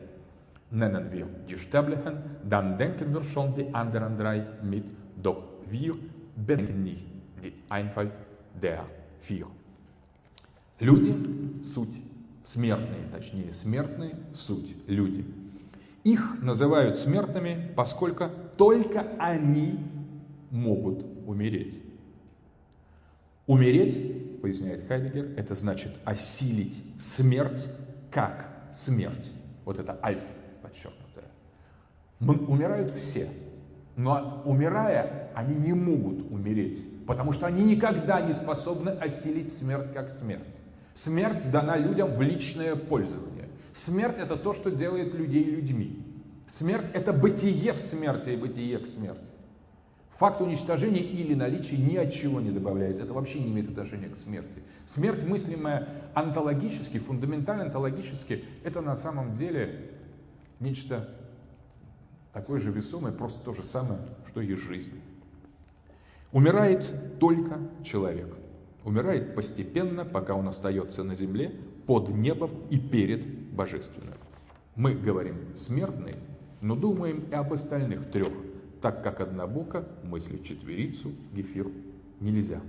[0.70, 4.84] Nennen wir die Sterblichen, dann denken wir schon die anderen drei mit,
[5.22, 5.94] doch wir
[6.34, 7.04] bedenken nicht
[7.42, 8.10] die Einfall
[8.60, 8.84] der
[9.20, 9.46] vier.
[10.80, 11.14] Люди–
[11.74, 12.02] суть
[12.44, 15.24] смертные, точнее смертные– суть люди.
[16.04, 19.78] Их называют смертными, поскольку только они
[20.50, 21.80] могут умереть.
[23.46, 27.66] Умереть поясняет Хайдегер, это значит осилить смерть
[28.12, 29.28] как смерть.
[29.64, 30.22] Вот это альс
[30.62, 31.24] подчеркнутое.
[32.20, 33.28] Умирают все,
[33.96, 40.10] но умирая, они не могут умереть, потому что они никогда не способны осилить смерть как
[40.10, 40.56] смерть.
[40.94, 43.48] Смерть дана людям в личное пользование.
[43.74, 46.04] Смерть это то, что делает людей людьми.
[46.46, 49.26] Смерть это бытие в смерти и бытие к смерти.
[50.18, 52.98] Факт уничтожения или наличия ни от чего не добавляет.
[52.98, 54.62] Это вообще не имеет отношения к смерти.
[54.86, 59.90] Смерть, мыслимая онтологически, фундаментально онтологически, это на самом деле
[60.58, 61.10] нечто
[62.32, 64.98] такое же весомое, просто то же самое, что и жизнь.
[66.32, 68.34] Умирает только человек.
[68.84, 71.54] Умирает постепенно, пока он остается на земле,
[71.86, 74.14] под небом и перед божественным.
[74.76, 76.16] Мы говорим смертный,
[76.62, 78.32] но думаем и об остальных трех–
[78.80, 81.68] так как однобоко мыслить четверицу Гефир
[82.20, 82.60] нельзя.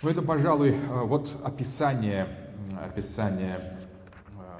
[0.00, 2.28] Ну, это, пожалуй, э, вот описание,
[2.80, 4.58] описание э,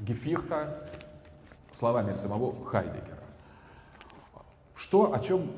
[0.00, 0.90] Гефирта
[1.72, 3.24] словами самого Хайдегера.
[4.74, 5.50] Что, о чем,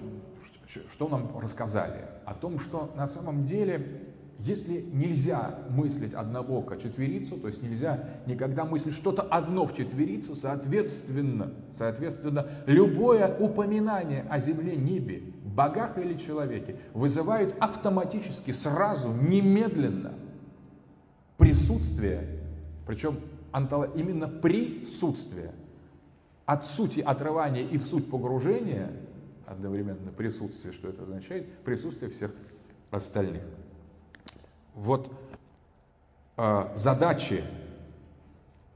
[0.93, 2.05] что нам рассказали?
[2.25, 8.65] О том, что на самом деле если нельзя мыслить однобоко четверицу, то есть нельзя никогда
[8.65, 16.77] мыслить что-то одно в четверицу, соответственно, соответственно, любое упоминание о земле, небе, богах или человеке
[16.93, 20.13] вызывает автоматически, сразу, немедленно
[21.39, 22.41] присутствие,
[22.87, 23.21] причем
[23.95, 25.53] именно присутствие,
[26.45, 28.93] от сути отрывания и в суть погружения,
[29.47, 32.33] одновременно присутствие, что это означает, присутствие всех
[32.91, 33.43] остальных
[34.77, 35.11] вот
[36.37, 37.43] э, задачи,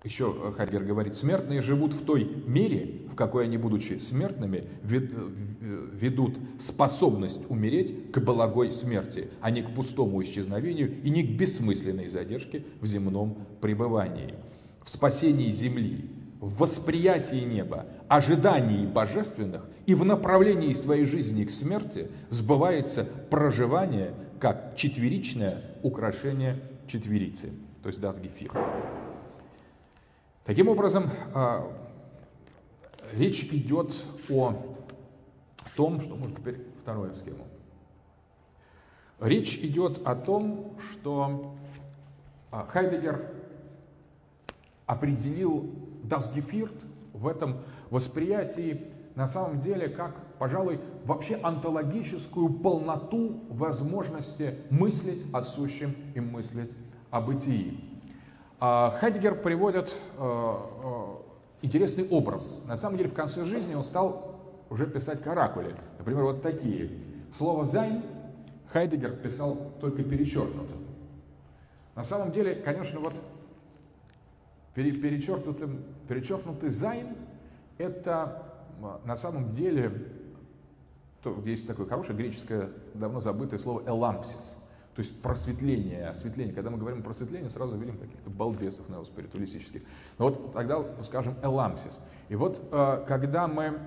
[0.02, 7.42] еще Хайдгер говорит, смертные живут в той мере, в какой они, будучи смертными, ведут способность
[7.50, 12.86] умереть к благой смерти, а не к пустому исчезновению и не к бессмысленной задержке в
[12.86, 14.34] земном пребывании.
[14.82, 16.10] В спасении земли,
[16.40, 24.74] в восприятии неба, ожидании божественных и в направлении своей жизни к смерти сбывается проживание как
[24.76, 28.50] четверичное украшение четверицы, то есть das Gefühl.
[30.44, 31.70] Таким образом, а,
[33.12, 33.92] речь идет
[34.28, 37.46] о том, что, может, теперь вторую схему.
[39.20, 41.54] Речь идет о том, что
[42.50, 43.30] а, Хайдегер
[44.86, 45.70] определил
[46.04, 46.70] Gefühl
[47.12, 47.58] в этом
[47.90, 56.70] восприятии на самом деле как, пожалуй, вообще онтологическую полноту возможности мыслить о сущем и мыслить
[57.10, 57.84] о бытии.
[58.58, 61.04] А, Хайдегер приводит э, э,
[61.60, 62.58] интересный образ.
[62.66, 65.76] На самом деле в конце жизни он стал уже писать каракули.
[65.98, 66.90] Например, вот такие.
[67.36, 68.02] Слово «Sein»
[68.72, 70.86] Хайдегер писал только перечеркнутым.
[71.94, 73.12] На самом деле, конечно, вот
[74.74, 77.08] перечеркнутым, перечеркнутый «Sein»—
[77.76, 78.46] это
[79.04, 79.92] на самом деле,
[81.22, 84.56] то, есть такое хорошее греческое, давно забытое слово «элампсис»,
[84.94, 86.54] то есть просветление, осветление.
[86.54, 89.82] Когда мы говорим про просветление, сразу видим каких-то балбесов неоспиритуалистических.
[90.18, 91.98] Но вот тогда, скажем, элампсис.
[92.28, 93.78] И вот э, когда мы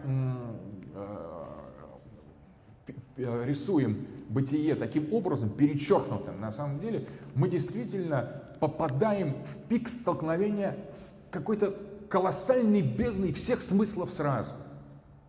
[3.18, 10.78] э, рисуем бытие таким образом, перечеркнутым, на самом деле, мы действительно попадаем в пик столкновения
[10.94, 11.76] с какой-то
[12.10, 14.52] колоссальной бездной всех смыслов сразу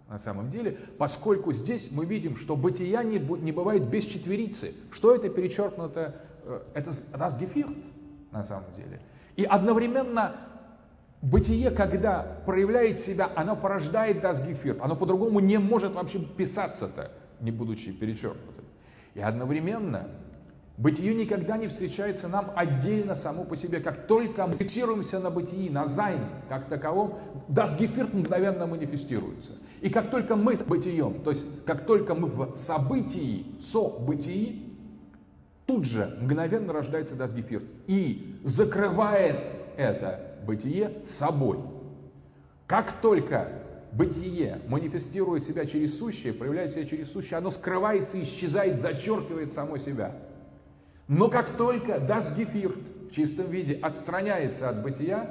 [0.08, 4.74] на самом деле, поскольку здесь мы видим, что бытия не, не бывает без четверицы.
[4.90, 6.14] Что это перечеркнуто?
[6.44, 7.82] Э, это Geviert
[8.30, 9.00] на самом деле.
[9.36, 10.36] И одновременно
[11.22, 14.78] бытие, когда проявляет себя, оно порождает Geviert.
[14.80, 18.64] Оно по-другому не может вообще писаться-то, не будучи перечеркнутым.
[19.14, 20.08] И одновременно
[20.76, 23.78] Бытие никогда не встречается нам отдельно само по себе.
[23.78, 29.52] Как только мы фиксируемся на бытии, на Sein как таковом, das Geviert мгновенно манифестируется.
[29.80, 34.76] И как только мы с бытием, то есть как только мы в событии, со-бытии,
[35.66, 39.38] тут же мгновенно рождается das Geviert и закрывает
[39.76, 41.58] это бытие собой.
[42.66, 49.52] Как только бытие манифестирует себя через сущее, проявляет себя через сущее, оно скрывается, исчезает, зачеркивает
[49.52, 50.16] само себя.
[51.08, 52.74] Но как только das Geviert
[53.08, 55.30] в чистом виде отстраняется от бытия,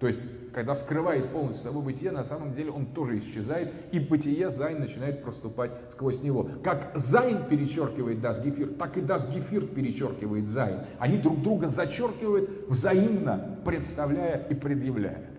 [0.00, 4.50] то есть, когда скрывает полностью собой бытие, на самом деле он тоже исчезает, и бытие
[4.50, 6.50] Sein начинает проступать сквозь него.
[6.64, 10.80] Как Sein перечеркивает das Geviert, так и das Geviert перечеркивает Sein.
[10.98, 15.30] Они друг друга зачеркивают, взаимно представляя и предъявляя.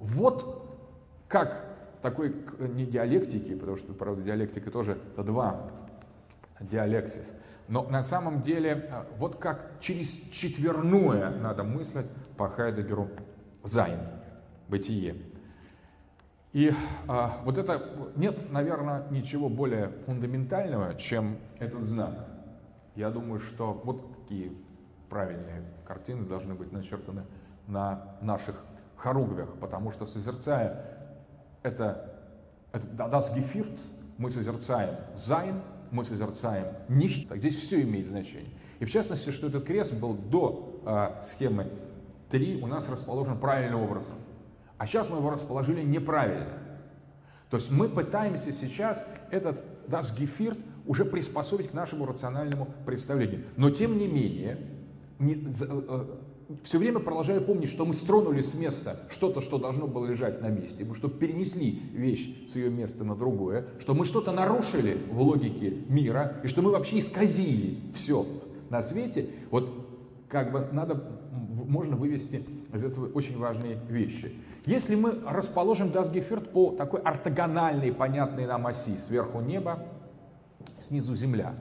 [0.00, 0.66] Вот
[1.28, 1.64] как
[2.02, 5.70] такой не диалектики, потому что, правда, диалектика тоже это два
[6.60, 7.30] диалексис.
[7.68, 13.10] Но на самом деле, вот как через четверное надо мыслить по Хайдегеру
[13.62, 14.00] Зайн,
[14.68, 15.16] бытие.
[16.52, 16.72] И
[17.06, 22.26] а, вот это, нет, наверное, ничего более фундаментального, чем этот знак.
[22.96, 24.52] Я думаю, что вот какие
[25.10, 27.24] правильные картины должны быть начертаны
[27.66, 28.64] на наших
[28.96, 30.98] хоругвях, потому что созерцая
[31.62, 32.14] это,
[32.72, 33.78] это das Geführt,
[34.16, 37.36] мы созерцаем Зайн, мы созерцаем ничто.
[37.36, 38.50] Здесь все имеет значение.
[38.80, 41.66] И в частности, что этот крест был до э, схемы
[42.30, 44.14] 3 у нас расположен правильным образом.
[44.76, 46.58] А сейчас мы его расположили неправильно.
[47.50, 53.44] То есть мы пытаемся сейчас этот das Geführt уже приспособить к нашему рациональному представлению.
[53.56, 54.58] Но тем не менее,
[55.18, 56.04] не, э,
[56.62, 60.48] все время продолжаю помнить, что мы стронули с места что-то, что должно было лежать на
[60.48, 65.20] месте, мы что перенесли вещь с ее места на другое, что мы что-то нарушили в
[65.20, 68.26] логике мира, и что мы вообще исказили все
[68.70, 69.28] на свете.
[69.50, 69.88] Вот
[70.28, 74.34] как бы надо, можно вывести из этого очень важные вещи.
[74.64, 79.86] Если мы расположим Дасгеферт по такой ортогональной, понятной нам оси, сверху небо,
[80.80, 81.54] снизу земля,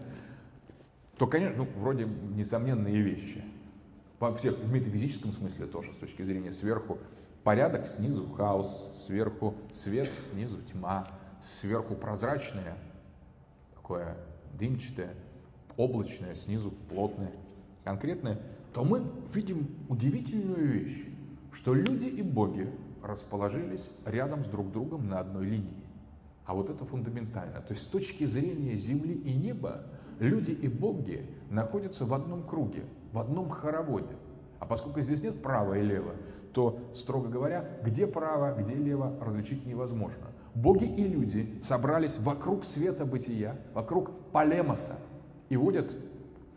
[1.17, 3.43] то, конечно, ну, вроде несомненные вещи.
[4.19, 6.97] Во всех, в метафизическом смысле тоже, с точки зрения сверху
[7.43, 11.07] порядок, снизу хаос, сверху свет, снизу тьма,
[11.41, 12.77] сверху прозрачное,
[13.75, 14.17] такое
[14.57, 15.13] дымчатое,
[15.77, 17.31] облачное, снизу плотное,
[17.83, 18.39] конкретное,
[18.73, 19.03] то мы
[19.33, 21.05] видим удивительную вещь,
[21.53, 22.69] что люди и боги
[23.03, 25.83] расположились рядом с друг другом на одной линии.
[26.45, 27.61] А вот это фундаментально.
[27.61, 29.83] То есть с точки зрения Земли и неба
[30.19, 34.15] люди и боги находятся в одном круге, в одном хороводе.
[34.59, 36.13] А поскольку здесь нет права и лева,
[36.53, 40.27] то, строго говоря, где право, где лево различить невозможно.
[40.55, 44.97] Боги и люди собрались вокруг света бытия, вокруг полемоса
[45.49, 45.91] и водят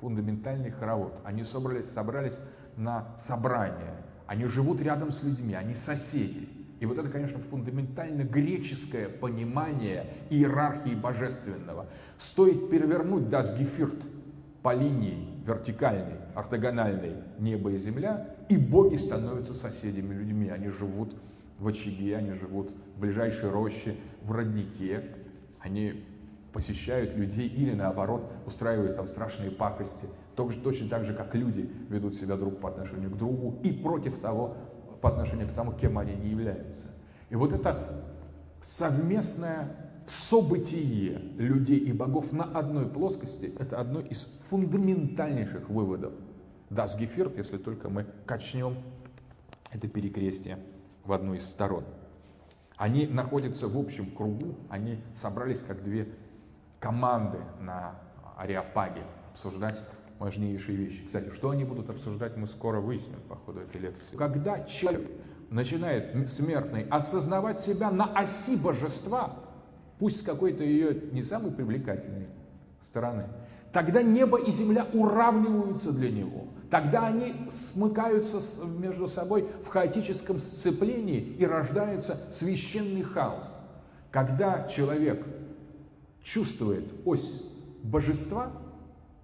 [0.01, 1.21] фундаментальный хоровод.
[1.25, 2.39] Они собрались, собрались
[2.77, 3.95] на собрание,
[4.27, 6.49] они живут рядом с людьми, они соседи.
[6.81, 11.87] И вот это, конечно, фундаментально греческое понимание иерархии божественного.
[12.17, 14.03] Стоит перевернуть das Geführt
[14.63, 20.49] по линии вертикальной, ортогональной небо и земля, и боги становятся соседями людьми.
[20.49, 21.15] Они живут
[21.59, 25.03] в очаге, они живут в ближайшей роще, в роднике,
[25.61, 26.05] они
[26.53, 32.37] посещают людей или наоборот устраивают там страшные пакости, точно так же, как люди ведут себя
[32.37, 34.57] друг по отношению к другу и против того,
[35.01, 36.87] по отношению к тому, кем они не являются.
[37.29, 38.05] И вот это
[38.63, 46.13] совместное событие людей и богов на одной плоскости– это одно из фундаментальнейших выводов
[46.71, 48.77] Das Geführt, если только мы качнем
[49.73, 50.59] это перекрестие
[51.05, 51.85] в одну из сторон.
[52.77, 56.09] Они находятся в общем кругу, они собрались как две
[56.79, 57.95] команды на
[58.37, 59.03] Ариапаге
[59.33, 59.83] обсуждать
[60.19, 61.05] важнейшие вещи.
[61.07, 64.17] Кстати, что они будут обсуждать, мы скоро выясним по ходу этой лекции.
[64.17, 65.11] Когда человек
[65.51, 69.37] начинает смертный осознавать себя на оси божества,
[70.01, 72.27] пусть с какой-то ее не самой привлекательной
[72.83, 73.27] стороны,
[73.73, 76.47] тогда небо и земля уравниваются для него.
[76.71, 83.45] Тогда они смыкаются между собой в хаотическом сцеплении и рождается священный хаос.
[84.11, 85.25] Когда человек
[86.23, 87.43] чувствует ось
[87.83, 88.53] божества,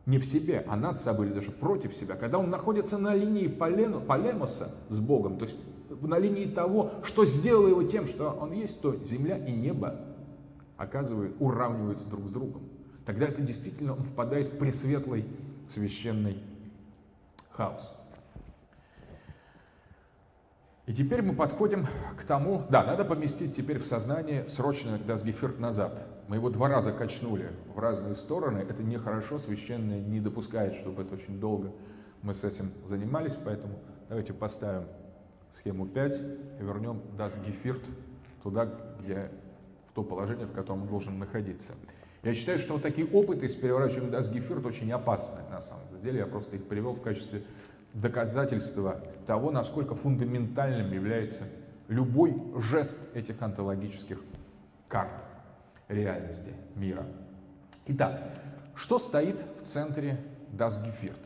[0.05, 3.49] не в себе, а над собой или даже против себя, когда он находится на линии
[3.49, 5.57] полемоса с Богом, то есть
[6.01, 9.97] на линии того, что сделало его тем, что он есть, то земля и небо
[10.77, 12.62] оказывают, уравниваются друг с другом.
[13.05, 15.27] Тогда это действительно впадает в пресветлый
[15.70, 16.43] священный
[17.51, 17.93] хаос.
[20.87, 26.07] И теперь мы подходим к тому, да, надо поместить теперь в сознание срочно Дасгефирт назад.
[26.29, 31.14] Мы его два раза качнули в разные стороны, это нехорошо, священное не допускает, чтобы это
[31.14, 31.72] очень долго
[32.27, 34.89] мы с этим занимались, поэтому давайте поставим
[35.59, 36.20] схему 5
[36.61, 37.83] и вернем Дасгефирт
[38.43, 38.68] туда,
[39.01, 39.31] где,
[39.97, 41.72] то положение, в котором он должен находиться.
[42.22, 46.26] Я считаю, что вот такие опыты с переворачиванием Дасгефирт очень опасны на самом деле, я
[46.26, 47.44] просто их привел в качестве
[47.94, 51.44] доказательство того, насколько фундаментальным является
[51.88, 54.20] любой жест этих онтологических
[54.88, 55.11] карт
[55.88, 57.07] реальности мира.
[57.86, 58.20] Итак,
[58.74, 60.20] что стоит в центре
[60.53, 61.24] Geführt?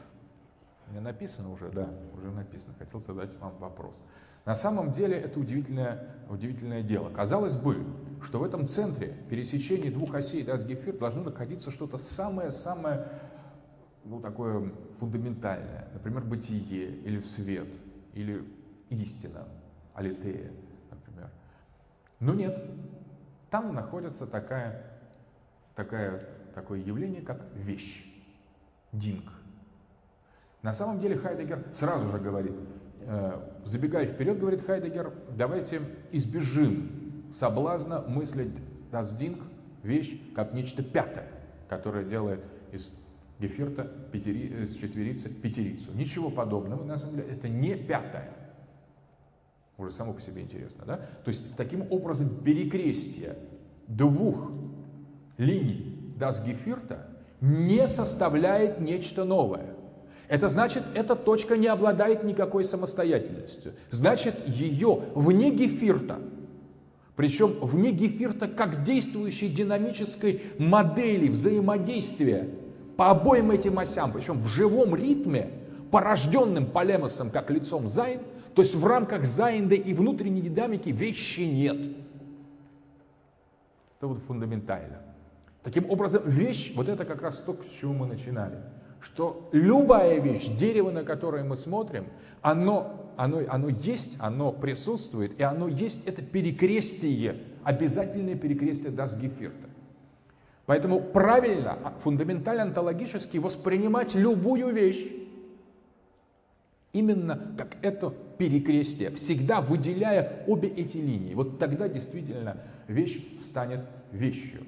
[0.86, 2.74] У меня написано уже, да, уже написано.
[2.78, 4.00] Хотел задать вам вопрос.
[4.44, 7.10] На самом деле это удивительное, удивительное дело.
[7.10, 7.84] Казалось бы,
[8.22, 13.06] что в этом центре пересечения двух осей Das Geführt должно находиться что-то самое-самое
[14.04, 17.68] ну, такое фундаментальное, например, бытие или свет,
[18.14, 18.44] или
[18.88, 19.46] истина,
[19.94, 20.50] алитея,
[20.90, 21.30] например.
[22.18, 22.58] Но нет,
[23.50, 24.84] там находится такая,
[25.74, 26.20] такая,
[26.54, 28.04] такое явление, как вещь,
[28.92, 29.30] динг.
[30.62, 32.54] На самом деле Хайдегер сразу же говорит,
[33.64, 35.82] забегая вперед, говорит Хайдегер, давайте
[36.12, 36.90] избежим
[37.32, 38.52] соблазна мыслить
[38.92, 39.42] Ding,
[39.82, 41.28] вещь, как нечто пятое,
[41.68, 42.40] которое делает
[42.72, 42.90] из
[43.38, 45.92] Гефирта пятери, э, с четверицы пятерицу.
[45.94, 48.30] Ничего подобного, на самом деле, это не пятая.
[49.78, 50.96] Уже само по себе интересно, да?
[51.24, 53.38] То есть, таким образом, перекрестие
[53.88, 54.50] двух
[55.38, 57.06] линий Das Гефирта
[57.40, 59.74] не составляет нечто новое.
[60.30, 63.72] Это значит, эта точка не обладает никакой самостоятельностью.
[63.90, 66.20] Значит, ее вне Гефирта,
[67.16, 72.48] причем вне Гефирта как действующей динамической модели взаимодействия
[72.96, 75.50] по обоим этим осям, причем в живом ритме,
[75.90, 78.20] порожденным полемосом как лицом Зайн,
[78.54, 81.76] то есть в рамках Зайнда и внутренней динамики вещи нет.
[83.98, 84.98] Это вот фундаментально.
[85.64, 88.58] Таким образом, вещь, вот это как раз то, с чего мы начинали.
[89.00, 92.06] Что любая вещь, дерево, на которое мы смотрим,
[92.42, 99.68] оно, оно, оно есть, оно присутствует, и оно есть это перекрестие, обязательное перекрестие Дасгефирта.
[100.66, 105.04] Поэтому правильно, а, фундаментально онтологически воспринимать любую вещь
[106.92, 111.34] именно как это перекрестие, всегда выделяя обе эти линии.
[111.34, 113.80] Вот тогда действительно вещь станет
[114.12, 114.64] вещью.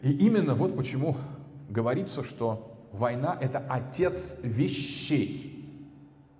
[0.00, 1.16] И именно вот почему
[1.68, 5.54] говорится, что война это отец вещей.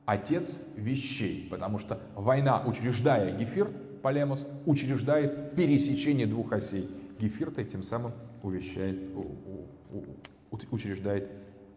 [0.06, 3.70] Отец вещей, потому что война, учреждая Гефирт,
[4.00, 8.12] Полемос учреждает пересечение двух осей Гефирта и тем самым
[8.42, 8.98] увещает,
[10.70, 11.28] учреждает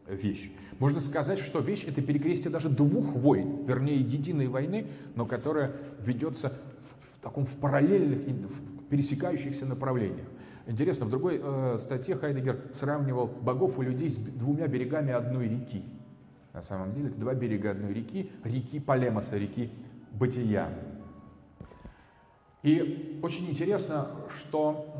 [0.08, 0.52] вещь.
[0.80, 6.54] Можно сказать, что вещь это перекрестие даже двух войн, вернее единой войны, но которая ведется
[7.18, 10.28] в таком в параллельных, в пересекающихся направлениях.
[10.68, 15.84] Интересно, в другой э, статье Хайдегер сравнивал богов и людей с двумя берегами одной реки.
[16.53, 19.72] На самом деле это два берега одной реки, реки Полемоса, реки
[20.12, 20.70] Бытия.
[22.64, 24.93] И очень интересно, что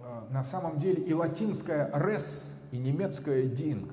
[0.00, 3.92] э, на самом деле и латинская «res», и немецкая «ding»,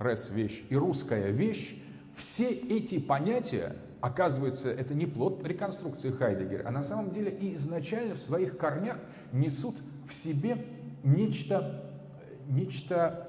[0.00, 1.80] «res»— вещь, и русская «вещь»,
[2.16, 8.14] все эти понятия, оказывается, это не плод реконструкции Хайдегера, а на самом деле и изначально
[8.14, 8.98] в своих корнях
[9.32, 9.76] несут
[10.08, 10.64] в себе
[11.02, 11.90] нечто,
[12.48, 13.28] нечто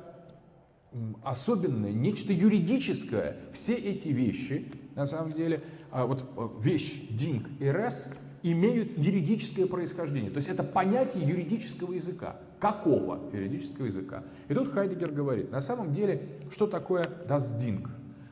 [1.23, 3.37] особенное, нечто юридическое.
[3.53, 5.61] Все эти вещи, на самом деле,
[5.91, 8.07] а вот э, вещь «ding» и «res»
[8.43, 10.29] имеют юридическое происхождение.
[10.29, 12.37] То есть это понятие юридического языка.
[12.59, 14.23] Какого юридического языка?
[14.47, 17.87] И тут Хайдегер говорит, на самом деле, что такое das Ding?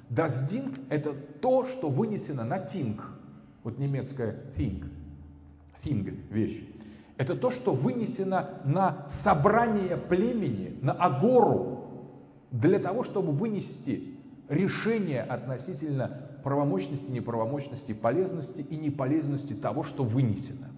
[0.09, 2.99] Das Ding это то, что вынесено на Ting.
[3.63, 4.85] Вот немецкое Thing.
[5.83, 6.63] Thing– вещь.
[7.17, 11.73] Это то, что вынесено на собрание племени, на агору,
[12.51, 14.15] для того, чтобы вынести
[14.49, 20.69] решение относительно правомощности, неправомощности, полезности и неполезности того, что вынесено.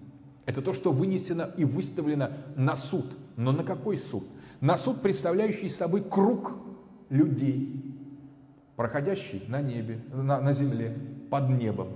[0.46, 3.06] Это то, что вынесено и выставлено на суд.
[3.36, 4.24] Но на какой суд?
[4.62, 6.54] На суд, представляющий собой круг
[7.10, 7.94] людей,
[8.76, 10.96] проходящий на небе, на, на земле,
[11.30, 11.90] под небом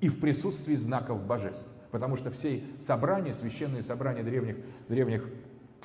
[0.00, 1.66] и в присутствии знаков божеств.
[1.90, 4.56] Потому что все собрания, священные собрания древних,
[4.88, 5.28] древних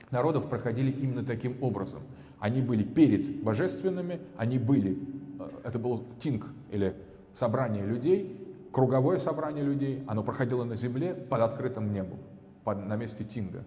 [0.09, 2.01] народов проходили именно таким образом.
[2.39, 4.97] Они были перед божественными, они были,
[5.39, 6.95] э, это был тинг или
[7.33, 8.37] собрание людей,
[8.71, 12.19] круговое собрание людей, оно проходило на земле под открытым небом,
[12.63, 13.63] под, на месте тинга.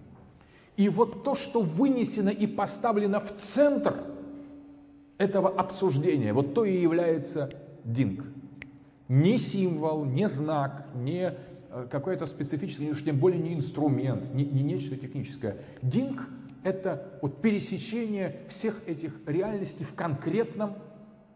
[0.76, 3.94] И вот то, что вынесено и поставлено в центр
[5.18, 7.50] этого обсуждения, вот то и является
[7.84, 8.24] динг.
[9.08, 11.34] Не символ, не знак, не
[11.90, 15.58] какой-то специфический, уж тем более не инструмент, не, не нечто техническое.
[15.82, 16.28] Динг–
[16.62, 20.74] это вот пересечение всех этих реальностей в конкретном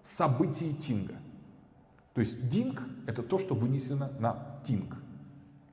[0.02, 1.16] событии тинга.
[2.14, 4.94] То есть динг– это то, что вынесено на тинг.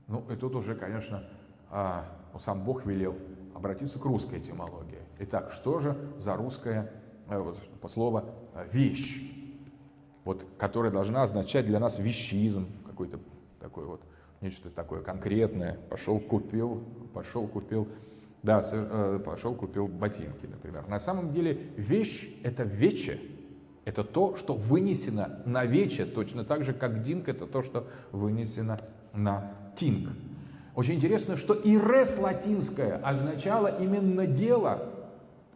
[0.07, 1.23] Ну, и тут уже, конечно,
[1.69, 3.15] а, ну, сам Бог велел
[3.53, 4.99] обратиться к русской этимологии.
[5.19, 6.91] Итак, что же за русское
[7.29, 9.31] э, по слово э, «вещь»,
[10.25, 13.19] вот, которая должна означать для нас вещизм, какой-то
[13.59, 14.01] такой вот,
[14.41, 15.77] нечто такое конкретное.
[15.89, 16.83] Пошел, купил,
[17.13, 17.87] пошел, купил,
[18.43, 20.87] да, э, пошел, купил ботинки, например.
[20.87, 23.19] На самом деле вещь– это вече,
[23.85, 28.79] это то, что вынесено на вече, точно так же, как динг– это то, что вынесено
[29.13, 30.09] на тинг.
[30.75, 34.91] Очень интересно, что и рес латинское означало именно дело,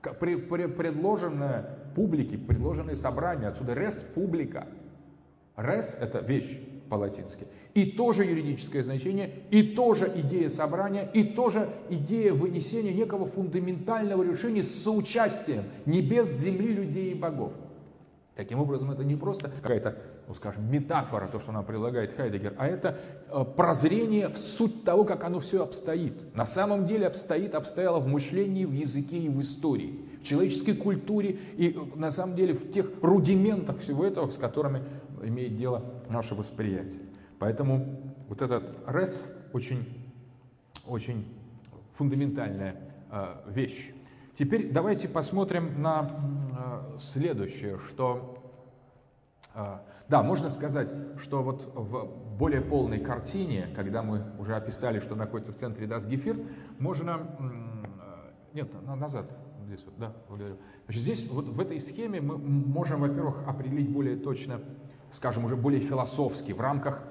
[0.02, 3.50] предложенное публике, предложенное собрание.
[3.50, 4.68] Отсюда рес публика.
[5.58, 6.58] Рес– это вещь
[6.90, 7.48] по-латински.
[7.76, 14.64] И тоже юридическое значение, и тоже идея собрания, и тоже идея вынесения некого фундаментального решения
[14.64, 17.54] с соучастием небес, земли, людей и богов.
[18.40, 19.98] Таким образом, это не просто какая-то,
[20.30, 22.98] ну, скажем, метафора, то, что нам предлагает Хайдегер, а это
[23.28, 26.34] э, прозрение в суть того, как оно все обстоит.
[26.34, 31.38] На самом деле обстоит, обстояло в мышлении, в языке и в истории, в человеческой культуре
[31.58, 34.84] и э, на самом деле в тех рудиментах всего этого, с которыми
[35.22, 37.02] имеет дело наше восприятие.
[37.40, 40.12] Поэтому вот этот рес очень,
[40.86, 41.26] очень
[41.96, 42.76] фундаментальная
[43.12, 43.94] э, вещь.
[44.38, 46.12] Теперь давайте посмотрим на
[46.96, 48.44] э, следующее, что,
[49.56, 49.78] э,
[50.10, 50.90] да, можно сказать,
[51.22, 56.40] что вот в более полной картине, когда мы уже описали, что находится в центре Дасгефирт,
[56.78, 57.20] можно,
[58.54, 59.30] нет, назад,
[59.66, 60.14] здесь вот, да.
[60.86, 64.62] Значит, здесь вот в этой схеме мы можем, во-первых, определить более точно,
[65.12, 67.04] скажем, уже более философски, в рамках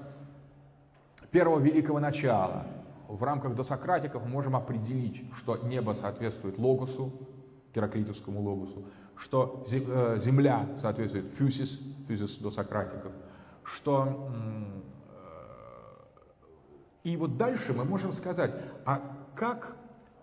[1.31, 2.65] первого великого начала,
[3.07, 7.11] в рамках досократиков мы можем определить, что небо соответствует логосу,
[7.73, 13.11] гераклитовскому логосу, что э, земля соответствует фюсис, фюсис досократиков,
[13.63, 14.29] что...
[14.33, 14.89] Э,
[17.03, 18.55] и вот дальше мы можем сказать,
[18.85, 19.01] а
[19.35, 19.75] как,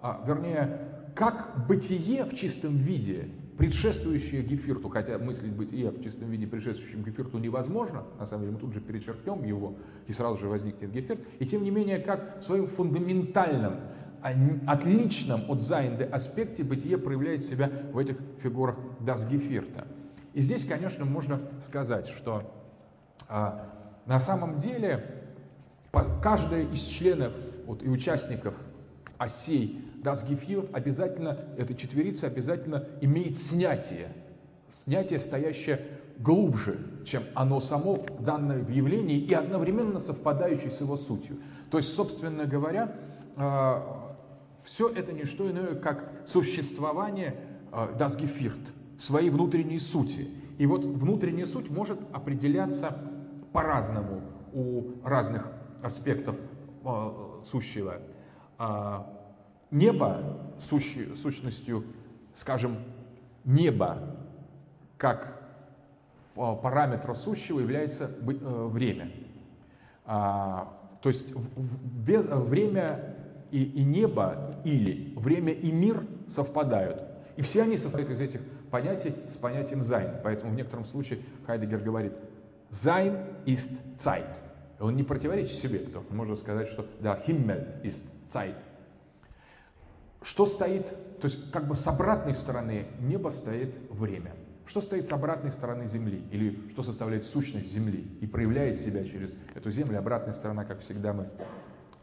[0.02, 6.46] а, вернее, как бытие в чистом виде предшествующее Гефирту, хотя мыслить бытие в чистом виде
[6.46, 9.74] предшествующем Гефирту невозможно, на самом деле мы тут же перечеркнем его,
[10.07, 13.76] и сразу же возникнет Гефирт, и тем не менее, как в своем фундаментальном,
[14.22, 14.32] а
[14.66, 19.86] отличном от Зайнды аспекте бытие проявляет себя в этих фигурах Дас Гефирта.
[20.34, 22.52] И здесь, конечно, можно сказать, что
[23.28, 23.72] а,
[24.04, 25.24] на самом деле
[26.22, 27.32] каждая из членов
[27.66, 28.54] вот, и участников
[29.18, 34.12] осей Das Gefühl обязательно, эта четверица обязательно имеет снятие.
[34.68, 35.80] Снятие, стоящее
[36.18, 41.38] глубже, чем оно само, данное в явлении, и одновременно совпадающее с его сутью.
[41.70, 42.94] То есть, собственно говоря,
[43.36, 44.16] а,
[44.64, 47.36] все это не что иное, как существование
[47.72, 50.30] Das Geführt, своей внутренней сути.
[50.58, 52.96] И вот внутренняя суть может определяться
[53.52, 55.50] по-разному у разных
[55.82, 56.36] аспектов
[56.84, 58.00] а, сущего.
[59.70, 61.84] Небо сущ, сущностью,
[62.34, 62.78] скажем,
[63.44, 64.16] небо
[64.96, 65.42] как
[66.34, 69.11] параметра сущего является э, время.
[70.04, 71.32] А, то есть
[72.07, 73.16] без, время
[73.50, 77.02] и, и небо или время и мир совпадают.
[77.36, 78.40] И все они совпадают из этих
[78.70, 80.20] понятий с понятием «sein».
[80.22, 82.12] Поэтому в некотором случае Хайдегер говорит
[82.70, 84.36] «sein ist Zeit».
[84.78, 88.02] Он не противоречит себе, потому можно сказать, что да, Himmel ist
[88.32, 88.56] Zeit.
[90.22, 90.86] Что стоит,
[91.20, 94.32] то есть как бы с обратной стороны неба стоит время.
[94.66, 96.24] Что стоит с обратной стороны Земли?
[96.32, 99.98] Или что составляет сущность Земли и проявляет себя через эту Землю?
[99.98, 101.30] Обратная сторона, как всегда мы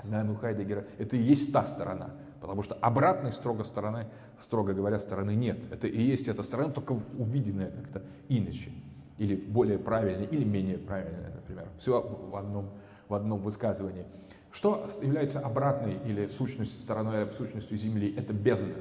[0.04, 2.12] знаем у Хайдегера, это и есть та сторона.
[2.40, 4.08] Потому что обратной строго стороны,
[4.40, 5.60] строго говоря, стороны нет.
[5.72, 8.72] Это и есть эта сторона, только увиденная как-то иначе.
[9.18, 11.68] Или более правильно, или менее правильно, например.
[11.80, 12.70] Все в одном,
[13.08, 14.06] в одном высказывании.
[14.54, 18.14] Что является обратной или сущностью, стороной сущностью Земли?
[18.16, 18.76] Это бездна.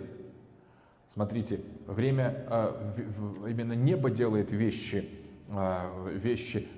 [1.13, 2.95] Смотрите, время, а,
[3.49, 5.09] именно небо делает вещи,
[5.49, 6.69] а, вещи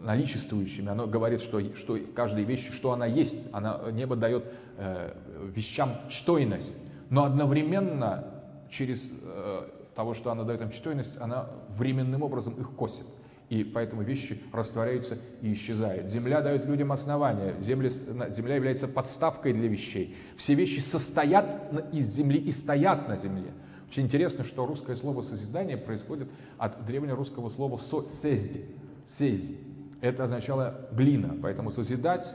[0.00, 0.90] наличествующими.
[0.90, 3.36] Оно говорит, что, что каждой вещи, что она есть.
[3.52, 4.44] Она, небо дает
[4.76, 5.14] э,
[5.54, 6.74] вещам чтойность.
[7.10, 8.24] Но одновременно
[8.70, 13.06] через э, того, что она дает им чтойность, она временным образом их косит.
[13.54, 16.08] И поэтому вещи растворяются и исчезают.
[16.08, 17.54] Земля дает людям основания.
[17.60, 17.88] Земля,
[18.30, 20.16] земля является подставкой для вещей.
[20.36, 23.52] Все вещи состоят из земли и стоят на земле.
[23.88, 26.28] Очень интересно, что русское слово «созидание» происходит
[26.58, 27.80] от древнерусского слова
[28.20, 28.64] «сезди».
[29.06, 29.56] «Сези».
[30.00, 31.38] Это означало глина.
[31.40, 32.34] Поэтому созидать,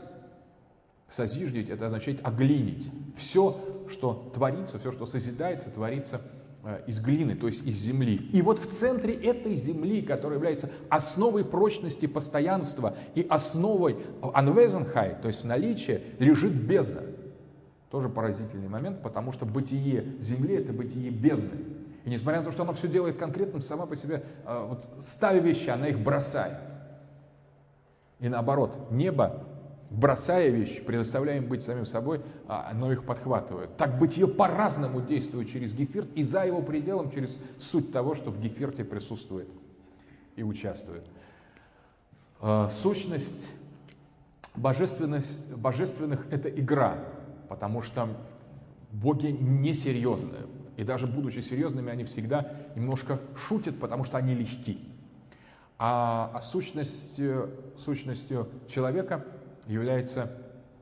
[1.09, 2.89] созиждить, это означает оглинить.
[3.17, 3.59] Все,
[3.89, 6.21] что творится, все, что созидается, творится
[6.87, 8.29] из глины, то есть из земли.
[8.33, 15.29] И вот в центре этой земли, которая является основой прочности постоянства и основой anwesenheit, то
[15.29, 17.03] есть наличия, лежит бездна.
[17.89, 21.59] Тоже поразительный момент, потому что бытие земли– это бытие бездны.
[22.05, 25.39] И несмотря на то, что она все делает конкретным, сама по себе, э, вот ставя
[25.39, 26.57] вещи, она их бросает.
[28.19, 29.43] И наоборот, небо
[29.89, 33.75] бросая вещи, предоставляя им быть самим собой, а, оно их подхватывает.
[33.77, 38.39] Так бытие по-разному действует через гефирт и за его пределом через суть того, что в
[38.39, 39.49] гефирте присутствует
[40.35, 41.05] и участвует.
[42.39, 43.49] А, сущность
[44.55, 46.97] божественность, божественных– это игра,
[47.47, 48.09] потому что
[48.91, 50.45] боги несерьезные.
[50.77, 54.79] И даже будучи серьезными, они всегда немножко шутят, потому что они легки.
[55.77, 57.19] А, а сущность,
[57.77, 59.25] сущностью человека–
[59.69, 60.31] является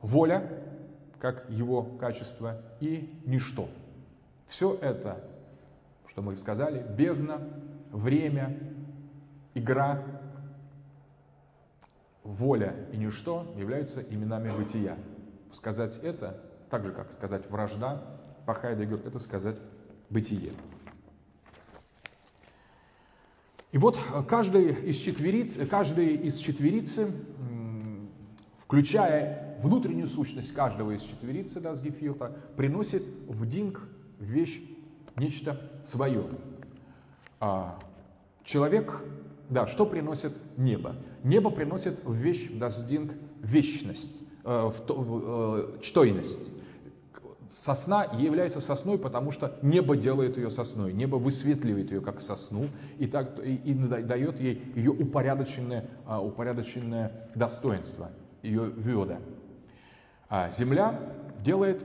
[0.00, 0.48] воля,
[1.20, 3.68] как его качество, и ничто.
[4.48, 5.22] Все это,
[6.08, 7.40] что мы сказали, бездна,
[7.92, 8.58] время,
[9.54, 10.02] игра,
[12.24, 14.96] воля и ничто являются именами бытия.
[15.52, 18.02] Сказать это, так же как сказать вражда,
[18.46, 19.56] по Хайдегеру, это сказать
[20.08, 20.52] бытие.
[23.70, 27.12] И вот каждый из четвериц, каждый из четверицы
[28.68, 33.80] включая внутреннюю сущность каждого из четверицы Дасгефилта, приносит в динг
[34.20, 34.60] вещь,
[35.16, 36.26] нечто свое.
[37.40, 37.78] А
[38.44, 39.02] человек,
[39.48, 40.96] да, что приносит небо?
[41.24, 44.14] Небо приносит в вещь Дасдинг вечность,
[44.44, 46.50] э, в, в, э, чтойность.
[47.54, 53.06] Сосна является сосной, потому что небо делает ее сосной, небо высветливает ее как сосну и,
[53.06, 58.10] так, и, и дает ей ее упорядоченное, а, упорядоченное достоинство
[58.42, 59.20] ее веда.
[60.28, 61.00] А земля
[61.42, 61.82] делает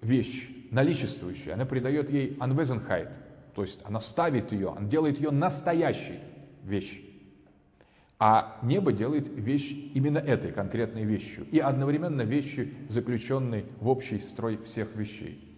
[0.00, 3.10] вещь наличествующую, она придает ей anwesenheit,
[3.54, 6.20] то есть она ставит ее, она делает ее настоящей
[6.64, 7.02] вещью.
[8.18, 14.58] А небо делает вещь именно этой конкретной вещью и одновременно вещью, заключенной в общий строй
[14.58, 15.48] всех вещей.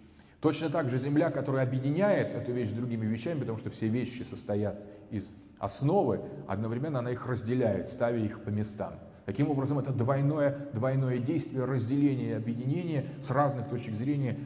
[0.40, 4.22] Точно так же земля, которая объединяет эту вещь с другими вещами, потому что все вещи
[4.22, 8.94] состоят из основы, одновременно она их разделяет, ставя их по местам.
[9.26, 14.38] Таким образом, это двойное, двойное действие разделения и объединения с разных точек зрения,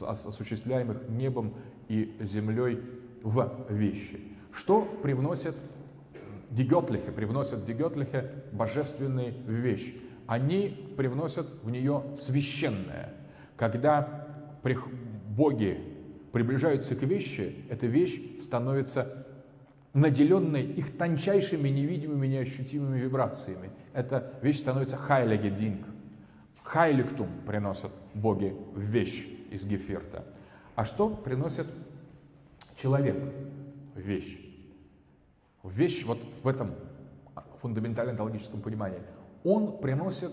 [0.00, 1.54] осуществляемых небом
[1.88, 2.80] и землей
[3.22, 4.20] в вещи.
[4.52, 5.56] Что привносят
[6.50, 10.00] дигетлихе, привносят дигетлихе божественные вещи.
[10.26, 13.12] Они привносят в нее священное.
[13.56, 14.28] Когда
[15.28, 15.80] боги
[16.30, 19.23] приближаются к вещи, эта вещь становится
[19.94, 23.70] наделенной их тончайшими, невидимыми, неощутимыми вибрациями.
[23.92, 25.86] Эта вещь становится хайлегединг.
[26.64, 30.24] Хайликтум приносят боги в вещь из Гефирта.
[30.74, 31.68] А что приносит
[32.76, 33.16] человек
[33.94, 34.40] в вещь?
[35.62, 36.74] Вещь вот в этом
[37.60, 39.00] фундаментальном теологическом понимании.
[39.44, 40.32] Он приносит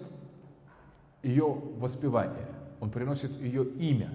[1.21, 1.45] ее
[1.77, 2.47] воспевание,
[2.79, 4.09] он приносит ее имя,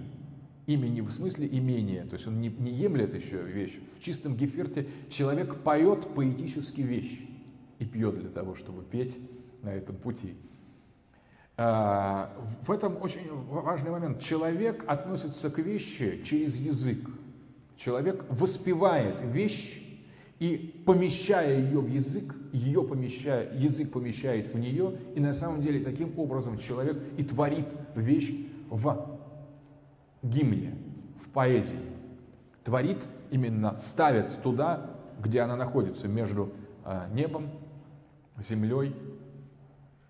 [0.67, 3.79] Имя не в смысле имения, то есть он не, не емлет еще вещь.
[3.99, 7.29] В чистом гефирте человек поет поэтические вещи
[7.79, 9.17] и пьет для того, чтобы петь
[9.62, 10.35] на этом пути.
[11.57, 12.33] А,
[12.67, 14.21] в этом очень важный момент.
[14.21, 16.99] Человек относится к вещи через язык.
[17.77, 19.83] Человек воспевает вещь
[20.41, 25.81] и помещая ее в язык, ее помещая, язык помещает в нее, и на самом деле
[25.81, 28.35] таким образом человек и творит вещь
[28.69, 29.16] в
[30.31, 30.74] гимне,
[31.24, 31.81] в поэзии.
[32.64, 34.91] Творит именно, ставит туда,
[35.22, 36.53] где она находится, между
[36.85, 37.51] а, небом,
[38.39, 38.95] землей,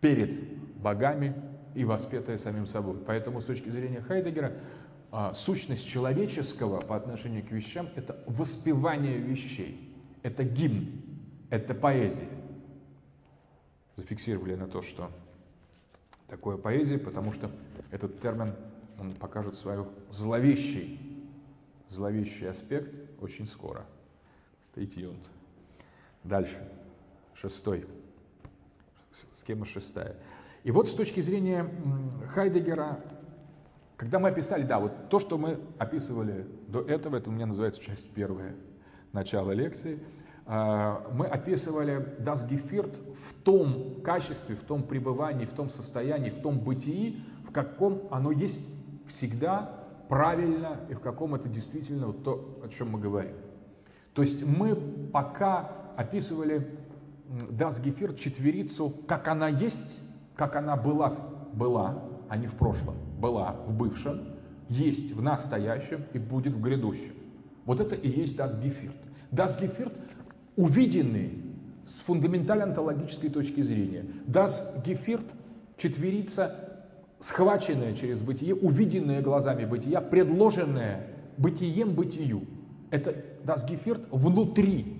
[0.00, 1.34] перед богами
[1.74, 2.96] и воспетая самим собой.
[3.06, 4.52] Поэтому с точки зрения Хайдегера
[5.12, 10.86] а, сущность человеческого по отношению к вещам– это воспевание вещей, это гимн,
[11.50, 12.28] это поэзия.
[13.96, 15.10] Зафиксировали на то, что
[16.28, 17.50] такое поэзия, потому что
[17.90, 18.54] этот термин
[18.98, 21.00] он покажет свой зловещий,
[21.90, 23.84] зловещий аспект очень скоро.
[24.74, 25.24] Stay tuned.
[26.24, 26.58] Дальше.
[27.34, 27.86] Шестой.
[29.34, 30.16] Схема шестая.
[30.64, 31.70] И вот с точки зрения
[32.34, 33.00] Хайдегера,
[33.96, 37.80] когда мы описали, да, вот то, что мы описывали до этого, это у меня называется
[37.80, 38.56] часть первая,
[39.12, 40.00] начало лекции,
[40.44, 42.96] а, мы описывали Das Geführt
[43.28, 48.30] в том качестве, в том пребывании, в том состоянии, в том бытии, в каком оно
[48.32, 48.60] есть
[49.08, 49.70] всегда
[50.08, 53.34] правильно и в каком это действительно вот то, о чем мы говорим.
[54.14, 54.74] То есть мы
[55.12, 56.66] пока описывали
[57.50, 59.98] Das Geführt четверицу, как она есть,
[60.36, 61.16] как она была,
[61.52, 64.36] была, а не в прошлом, была в бывшем,
[64.68, 67.14] есть в настоящем и будет в грядущем.
[67.64, 68.96] Вот это и есть Das Geführt.
[69.32, 69.92] Das Geführt
[70.56, 71.42] увиденный
[71.86, 74.06] с фундаментально-онтологической точки зрения.
[74.26, 75.26] Das Geführt
[75.76, 76.65] четверица,
[77.20, 82.46] схваченная через бытие, увиденная глазами бытия, предложенная бытием бытию.
[82.90, 84.96] Это Geführt внутри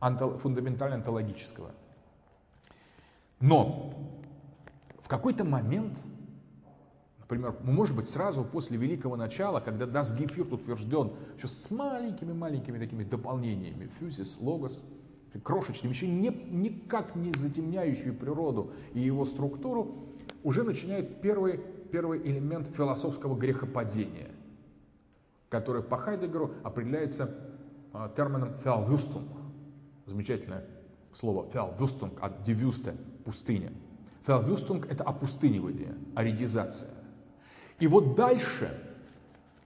[0.00, 1.72] фундаментально-онтологического.
[3.40, 3.94] Но
[5.02, 5.98] в какой-то момент,
[7.20, 13.04] например, ну, может быть, сразу после Великого Начала, когда Geführt утвержден еще с маленькими-маленькими такими
[13.04, 14.84] дополнениями, фюзис, логос,
[15.42, 20.07] крошечными, еще не, никак не затемняющие природу и его структуру,
[20.48, 21.60] уже начинает первый,
[21.92, 24.30] первый элемент философского грехопадения,
[25.50, 27.34] который по Хайдегеру определяется
[27.92, 29.28] а, термином «Verwüstung».
[30.06, 30.64] Замечательное
[31.12, 33.72] слово «Verwüstung» от «die Wüste»– пустыня–
[34.28, 36.90] Verwüstung– это опустынивание, аридизация.
[37.78, 38.78] И вот дальше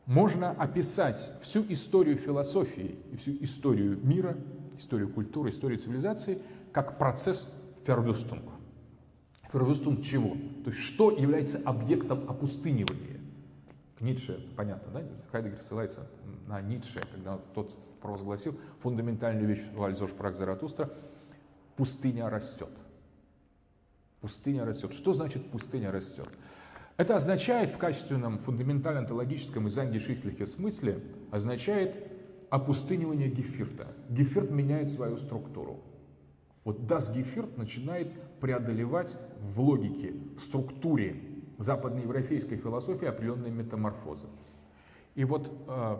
[0.06, 4.36] можно описать всю историю философии и всю историю мира,
[4.78, 7.50] историю культуры, историю цивилизации как процесс
[7.84, 8.44] фервюстунг.
[9.52, 10.36] Фервюстунг чего?
[10.64, 13.20] То есть что является объектом опустынивания?
[14.00, 15.02] Ницше, понятно, да?
[15.30, 16.08] Хайдегер ссылается
[16.48, 20.90] на Ницше, когда тот провозгласил фундаментальную вещь в Альзош Праг Заратустра–
[21.76, 22.70] пустыня растет.
[24.20, 24.92] Пустыня растет.
[24.92, 26.28] Что значит пустыня растет?
[26.96, 31.96] Это означает в качественном фундаментально-онтологическом и зангешихтлихе смысле, означает
[32.50, 33.88] опустынивание гефирта.
[34.10, 35.80] Гефирт меняет свою структуру.
[36.64, 39.12] Вот das гефирт начинает преодолевать
[39.54, 41.16] в логике, в структуре
[41.58, 44.26] западноевропейской философии определенные метаморфозы.
[45.14, 45.96] И вот э,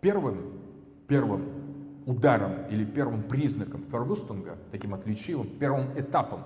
[0.00, 0.60] первым,
[1.06, 1.68] первым
[2.06, 6.42] ударом или первым признаком Фервустунга, таким отличивым, первым этапом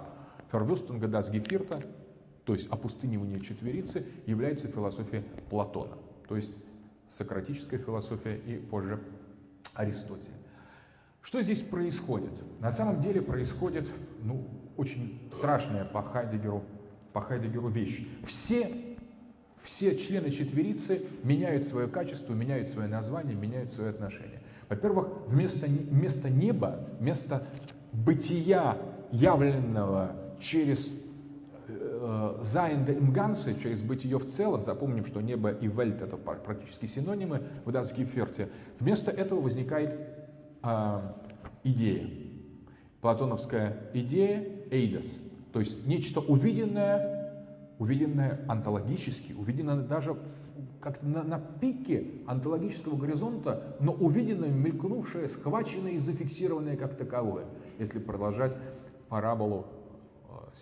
[0.50, 1.82] Фервюстунга das Гефирта,
[2.44, 5.96] то есть опустынивание четверицы, является философия Платона,
[6.28, 6.52] то есть
[7.08, 9.00] сократическая философия и позже
[9.74, 10.34] Аристотеля.
[11.22, 12.32] Что здесь происходит?
[12.60, 13.88] На самом деле происходит
[14.22, 14.44] ну,
[14.76, 16.64] очень страшная по Хайдегеру,
[17.12, 18.06] по Хайдегеру вещь.
[18.26, 18.96] Все,
[19.62, 24.40] все члены четверицы меняют свое качество, меняют свое название, меняют свое отношение.
[24.68, 27.46] Во-первых, вместо, вместо неба, вместо
[27.92, 28.78] бытия
[29.10, 30.92] явленного через
[32.40, 37.42] Зайнда im Ganze, через бытие в целом, запомним, что небо и вельт это практически синонимы
[37.64, 38.50] в Дасгеферте,
[38.80, 39.98] вместо этого возникает
[40.62, 41.00] э,
[41.64, 42.10] идея,
[43.00, 45.06] платоновская идея эйдос,
[45.52, 47.30] то есть нечто увиденное,
[47.78, 50.16] увиденное онтологически, увиденное даже
[50.80, 57.44] как-то на, на пике онтологического горизонта, но увиденное, мелькнувшее, схваченное и зафиксированное как таковое,
[57.78, 58.56] если продолжать
[59.08, 59.66] параболу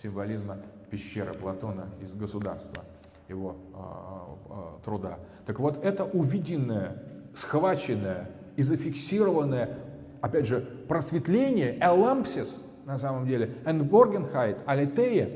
[0.03, 0.59] символизма
[0.91, 2.85] пещеры Платона из государства,
[3.29, 5.19] его э, э, труда.
[5.47, 7.03] Так вот, это увиденное,
[7.35, 9.79] схваченное и зафиксированное,
[10.21, 15.30] опять же, просветление, элампсис, на самом деле, энборгенхайт, алитея, э,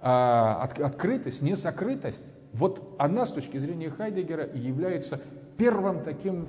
[0.00, 2.24] от, открытость, несокрытость,
[2.54, 5.20] вот она с точки зрения Хайдегера является
[5.58, 6.48] первым таким,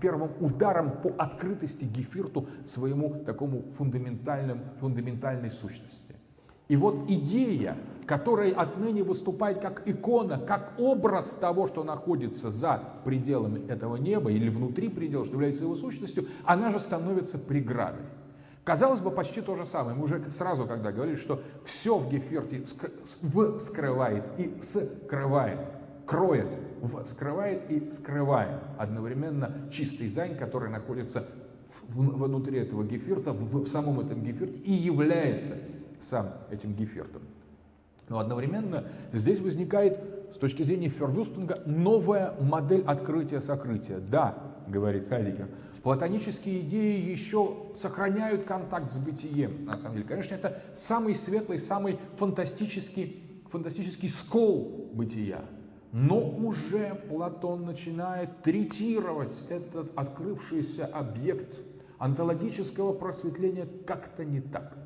[0.00, 6.16] первым ударом по открытости Гефирту своему такому фундаментальным, фундаментальной сущности.
[6.68, 7.76] И вот идея,
[8.06, 14.48] которая отныне выступает как икона, как образ того, что находится за пределами этого неба или
[14.48, 18.06] внутри предела, что является его сущностью, она же становится преградой.
[18.64, 19.96] Казалось бы, почти то же самое.
[19.96, 22.64] Мы уже сразу, когда говорили, что все в Геферте
[23.66, 25.58] скрывает и скрывает,
[26.06, 26.46] кроет,
[27.06, 31.26] скрывает и скрывает одновременно чистый Sein, который находится
[31.88, 35.54] внутри этого Geviert а, в самом этом Geviert е и является
[36.08, 37.22] сам этим Geviert ом.
[38.08, 39.98] Но одновременно здесь возникает
[40.34, 43.98] с точки зрения Verwüstung а, новая модель открытия-сокрытия.
[43.98, 44.38] Да,
[44.68, 45.48] говорит Хайдегер,
[45.82, 50.08] платонические идеи еще сохраняют контакт с бытием, на самом деле.
[50.08, 55.44] Конечно, это самый светлый, самый фантастический, фантастический скол бытия.
[55.92, 61.60] Но уже Платон начинает третировать этот открывшийся объект
[61.98, 64.76] онтологического просветления как-то не так.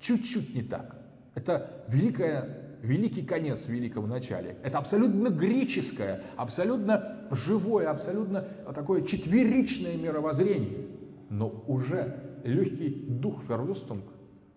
[0.00, 0.96] Чуть-чуть не так.
[1.34, 4.56] Это великая, великий конец в великом начале.
[4.62, 10.86] Это абсолютно греческое, абсолютно живое, абсолютно такое четверичное мировоззрение.
[11.30, 14.04] Но уже легкий дух Фервюстунг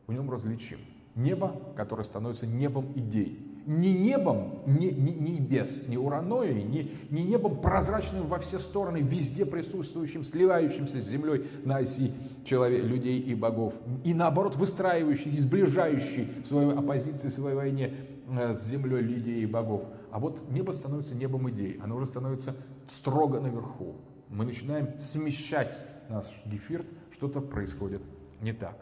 [0.07, 0.79] в нем различим.
[1.15, 7.23] Небо, которое становится небом идей не небом, не, не, не небес, не ураной, не, не
[7.23, 12.11] небом прозрачным во все стороны, везде присутствующим, сливающимся с землей на оси
[12.43, 17.93] человек, людей и богов, и наоборот выстраивающий, сближающий в своей оппозиции, в своей войне
[18.31, 19.83] с землей людей и богов.
[20.11, 22.55] А вот небо становится небом идей, оно уже становится
[22.91, 23.95] строго наверху.
[24.29, 25.77] Мы начинаем смещать
[26.09, 28.01] наш гефирт, что-то происходит
[28.41, 28.77] не так.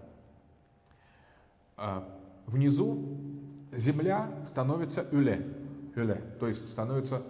[1.78, 2.08] А
[2.45, 3.18] внизу
[3.72, 5.45] Земля становится юле,
[5.95, 7.22] юле, то есть становится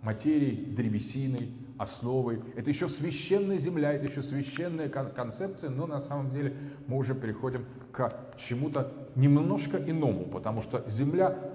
[0.00, 2.42] материей, древесиной, основой.
[2.56, 6.56] Это еще священная земля, это еще священная концепция, но на самом деле
[6.86, 11.51] мы уже переходим к чему-то немножко иному, потому что земля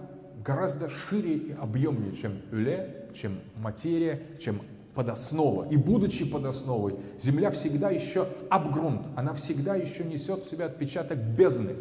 [0.47, 4.61] гораздо шире и объемнее, чем юле, чем материя, чем
[4.95, 5.67] подоснова.
[5.69, 11.75] И будучи подосновой, Земля всегда еще обгрунт, она всегда еще несет в себя отпечаток бездны.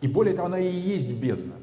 [0.00, 1.54] И более того, она и есть бездна.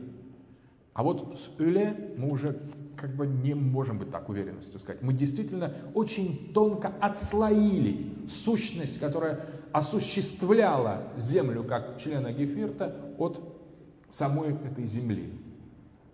[0.94, 2.62] А вот с Юле мы уже
[2.96, 5.02] как бы не можем быть так уверенностью сказать.
[5.02, 13.42] Мы действительно очень тонко отслоили сущность, которая осуществляла землю как члена Гефирта от
[14.10, 15.34] самой этой земли.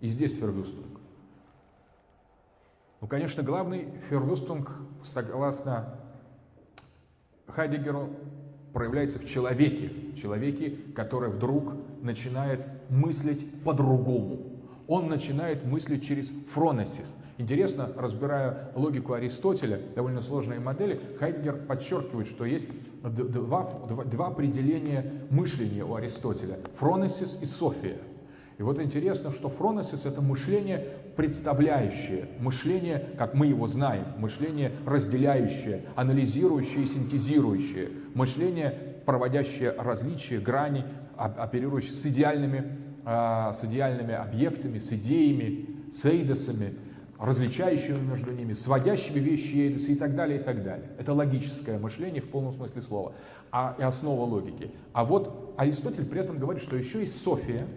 [0.02, 1.00] И здесь Фервюстунг.
[3.00, 4.70] Ну, конечно, главный Фервюстунг,
[5.02, 5.98] согласно
[7.46, 8.10] Хайдегеру,
[8.74, 10.14] проявляется в человеке.
[10.16, 11.72] Человеке, который вдруг
[12.02, 14.52] начинает мыслить по-другому
[14.92, 17.14] он начинает мыслить через фронесис.
[17.38, 22.66] Интересно, разбирая логику Аристотеля, довольно сложные модели, Хайдгер подчеркивает, что есть
[23.02, 27.98] два, два, два определения мышления у Аристотеля– фронесис и софия.
[28.58, 30.86] И вот интересно, что фронесис– это мышление
[31.16, 40.84] представляющее, мышление, как мы его знаем, мышление разделяющее, анализирующее и синтезирующее, мышление, проводящее различия, грани,
[41.16, 46.74] оперирующее с идеальными а, с идеальными объектами, с идеями, с эйдосами,
[47.18, 50.88] различающими между ними, сводящими вещи эйдосы и так далее, и так далее.
[50.98, 53.12] Это логическое мышление в полном смысле слова,
[53.50, 54.70] а, и основа логики.
[54.92, 57.66] А вот Аристотель при этом говорит, что еще и София–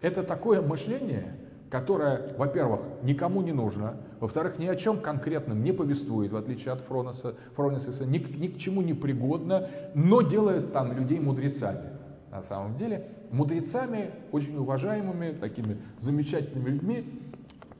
[0.00, 1.36] это такое мышление,
[1.70, 6.80] которое, во-первых, никому не нужно, во-вторых, ни о чем конкретном не повествует, в отличие от
[6.80, 12.76] Фронеса, Фронесиса, ни, ни к чему не пригодно, но делает там людей мудрецами на самом
[12.76, 17.04] деле, мудрецами, очень уважаемыми, такими замечательными людьми,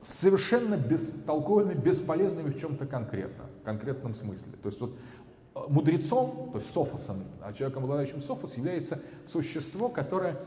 [0.03, 4.51] совершенно бестолковыми, бесполезными в чем-то конкретно, в конкретном смысле.
[4.61, 4.95] То есть вот
[5.55, 10.37] э, мудрецом, то есть софосом, а человеком, обладающим софос, является существо, которое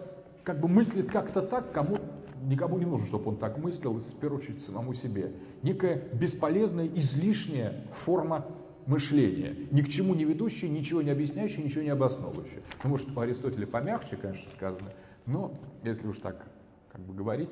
[0.44, 1.98] как бы мыслит как-то так, кому
[2.42, 5.32] никому не нужно, чтобы он так мыслил, в первую очередь самому себе.
[5.62, 8.46] Некая бесполезная, излишняя форма
[8.86, 12.62] мышление, ни к чему не ведущее, ничего не объясняющее, ничего не обосновывающее.
[12.82, 14.90] Ну, может, у Аристотеля помягче, конечно, сказано,
[15.26, 16.46] но если уж так
[16.92, 17.50] как бы говорить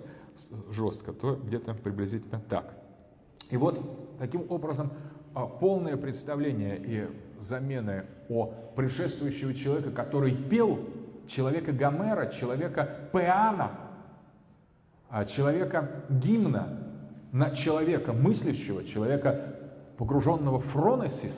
[0.70, 2.74] жестко, то где-то приблизительно так.
[3.50, 3.80] И вот
[4.18, 4.92] таким образом
[5.34, 7.06] а, полное представление и
[7.40, 10.78] замены о предшествующего человека, который пел,
[11.28, 13.72] человека Гомера, человека Пеана,
[15.08, 16.78] а, человека гимна,
[17.32, 19.56] на человека мыслящего, человека
[19.96, 21.34] погруженного в фроносис,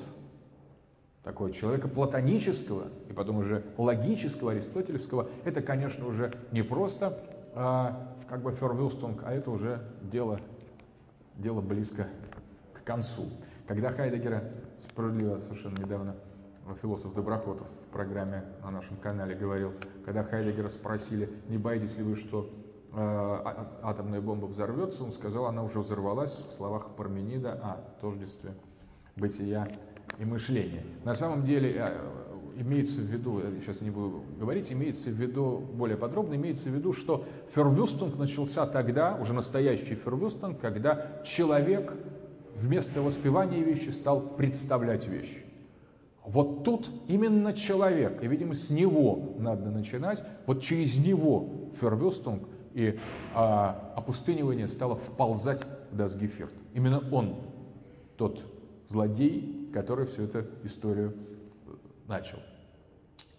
[1.22, 7.18] такого человека платонического и потом уже логического, аристотелевского, это, конечно, уже не просто
[7.54, 10.40] а, как бы фервюстунг, а это уже дело,
[11.36, 12.08] дело близко
[12.74, 13.30] к концу.
[13.66, 14.44] Когда Хайдегера,
[14.90, 16.14] справедливо совершенно недавно,
[16.80, 19.72] философ Доброхотов программе на нашем канале говорил,
[20.04, 22.50] когда Хайдегера спросили, не боитесь ли вы, что
[22.92, 22.96] э,
[23.82, 28.54] атомная бомба взорвется, он сказал, она уже взорвалась в словах Парменида о тождестве
[29.16, 29.68] бытия
[30.18, 30.82] и мышления.
[31.04, 31.96] На самом деле э,
[32.56, 36.92] имеется в виду, сейчас не буду говорить, имеется в виду более подробно, имеется в виду,
[36.94, 37.24] что
[37.54, 41.92] фервюстунг начался тогда, уже настоящий фервюстунг, когда человек
[42.56, 45.43] вместо воспевания вещи стал представлять вещи.
[46.24, 52.98] Вот тут именно человек, и, видимо, с него надо начинать, вот через него фервюстунг и
[53.34, 55.60] а, опустынивание стало вползать
[55.92, 56.52] Дасгефирт.
[56.72, 57.36] Именно он
[58.16, 58.42] тот
[58.88, 61.14] злодей, который всю эту историю
[61.66, 61.70] э,
[62.08, 62.38] начал.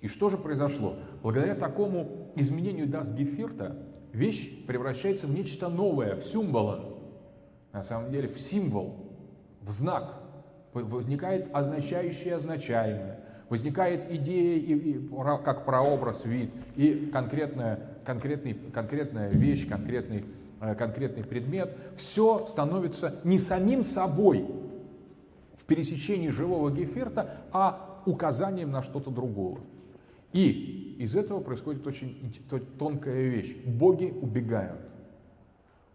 [0.02, 0.96] И что же произошло?
[1.24, 3.78] Благодаря такому изменению Дасгефирта
[4.14, 7.00] вещь превращается в нечто новое, в символ,
[7.74, 8.96] на самом деле в символ,
[9.62, 10.22] в знак.
[10.84, 15.10] Возникает означающее означаемое, возникает идея и, и,
[15.44, 20.26] как прообраз, вид, и конкретная, конкретный, конкретная вещь, конкретный,
[20.60, 21.78] э, конкретный предмет.
[21.96, 24.46] Все становится не самим собой
[25.58, 29.60] в пересечении живого геферта, а указанием на что-то другое.
[30.34, 32.36] И из этого происходит очень
[32.78, 33.56] тонкая вещь.
[33.66, 34.82] Боги убегают.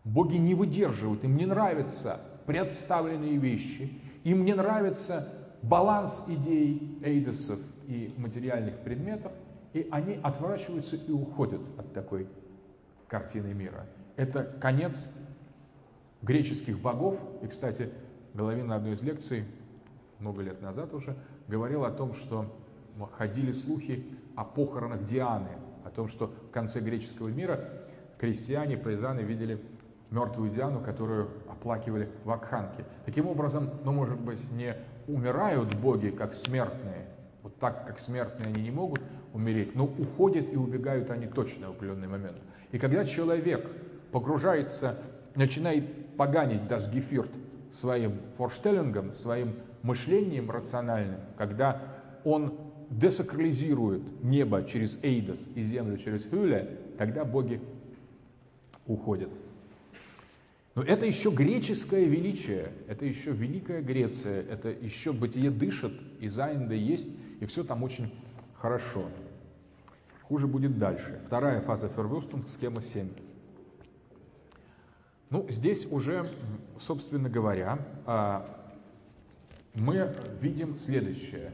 [0.04, 3.92] Боги не выдерживают, им не нравятся представленные вещи,
[4.24, 5.28] им не нравится
[5.62, 9.32] баланс идей эйдосов и материальных предметов,
[9.72, 12.28] и они отворачиваются и уходят от такой
[13.08, 13.86] картины мира.
[14.16, 15.08] Это конец
[16.22, 17.18] греческих богов.
[17.42, 17.90] И, кстати,
[18.34, 19.44] Головин одной из лекций,
[20.18, 21.16] много лет назад уже,
[21.48, 22.46] говорил о том, что
[23.16, 24.04] ходили слухи
[24.36, 25.50] о похоронах Дианы,
[25.84, 27.68] о том, что в конце греческого мира
[28.18, 29.60] крестьяне, пейзаны видели
[30.10, 32.84] мертвую Диану, которую оплакивали в Акханке.
[33.04, 34.74] Таким образом, ну, может быть, не
[35.06, 37.06] умирают боги как смертные,
[37.42, 39.00] вот так, как смертные они не могут
[39.32, 42.36] умереть, но уходят и убегают они точно в определенный момент.
[42.72, 43.70] И когда человек
[44.12, 44.98] погружается,
[45.34, 47.30] начинает поганить даже гефирт
[47.72, 51.82] своим форштеллингом, своим мышлением рациональным, когда
[52.24, 52.54] он
[52.90, 57.60] десакрализирует небо через Эйдос и землю через Хюля, тогда боги
[58.86, 59.30] уходят.
[60.80, 66.72] Но это еще греческое величие, это еще Великая Греция, это еще бытие дышит, и Зайнда
[66.72, 68.10] есть, и все там очень
[68.54, 69.10] хорошо.
[70.22, 71.20] Хуже будет дальше.
[71.26, 73.10] Вторая фаза Фервюстунг, схема 7.
[75.28, 76.26] Ну, здесь уже,
[76.78, 78.72] собственно говоря, а,
[79.74, 81.52] мы видим следующее.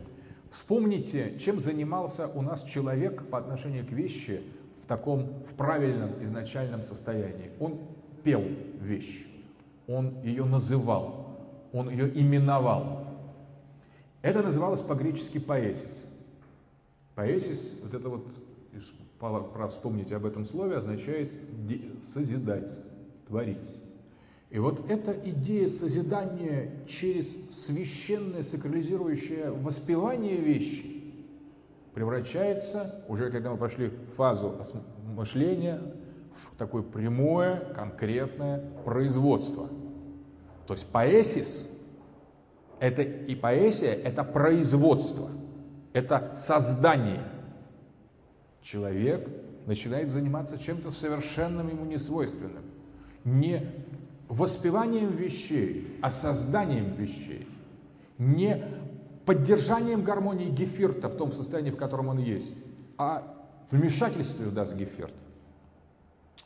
[0.52, 4.44] Вспомните, чем занимался у нас человек по отношению к вещи
[4.84, 7.50] в таком в правильном изначальном состоянии.
[7.58, 7.80] Он
[8.26, 8.42] пел
[8.80, 9.24] вещь,
[9.86, 11.38] он ее называл,
[11.72, 13.06] он ее именовал.
[14.20, 16.04] Это называлось по-гречески поэсис.
[17.14, 18.26] Поэсис, вот это вот,
[19.52, 21.30] про вспомнить об этом слове, означает
[22.12, 22.68] созидать,
[23.28, 23.76] творить.
[24.50, 31.14] И вот эта идея созидания через священное сакрализирующее воспевание вещи
[31.94, 34.52] превращается, уже когда мы прошли в фазу
[35.14, 35.80] мышления,
[36.58, 39.68] такое прямое, конкретное производство.
[40.66, 41.66] То есть поэсис
[42.78, 45.30] это и поэзия это производство,
[45.92, 47.24] это создание.
[48.62, 49.28] Человек
[49.66, 52.64] начинает заниматься чем-то совершенным ему несвойственным.
[53.24, 53.70] Не
[54.28, 57.48] воспеванием вещей, а созданием вещей.
[58.18, 58.64] Не
[59.24, 62.52] поддержанием гармонии гефирта в том состоянии, в котором он есть,
[62.98, 63.34] а
[63.70, 65.14] вмешательством даст гефирт.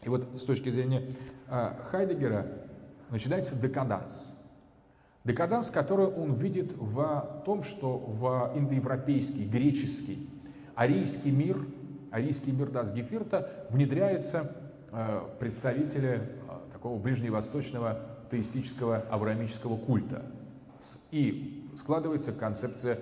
[0.02, 1.02] И вот с точки зрения
[1.48, 2.46] э, Хайдегера
[3.10, 4.14] начинается декаданс.
[5.24, 10.28] Декаданс, который он видит в том, что в индоевропейский, греческий,
[10.74, 11.58] арийский мир,
[12.10, 14.56] арийский мир Дасгефирта внедряется
[14.90, 20.22] э, представители э, такого ближневосточного теистического авраамического культа.
[21.10, 23.00] И складывается концепция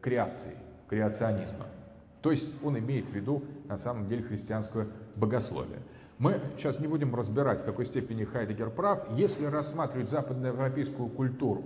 [0.00, 0.56] креации,
[0.88, 1.66] креационизма.
[2.22, 5.80] То есть он имеет в виду на самом деле христианское богословие.
[6.18, 9.06] Мы сейчас не будем разбирать, в какой степени Хайдегер прав.
[9.16, 11.62] Если рассматривать западноевропейскую культуру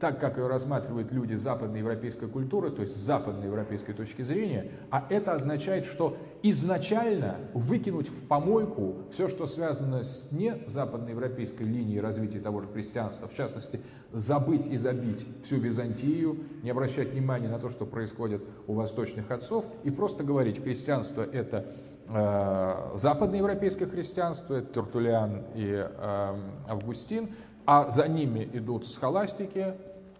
[0.00, 5.32] так, как ее рассматривают люди западноевропейской культуры, то есть с западноевропейской точки зрения, а это
[5.32, 12.60] означает, что изначально выкинуть в помойку все, что связано с не западноевропейской линией развития того
[12.60, 13.80] же христианства, в частности,
[14.12, 19.64] забыть и забить всю Византию, не обращать внимания на то, что происходит у восточных отцов,
[19.84, 21.64] и просто говорить, христианство это
[22.08, 26.36] западноевропейское христианство, это Тертулиан и э,
[26.68, 27.30] Августин,
[27.66, 29.74] а за ними идут схоластики, э,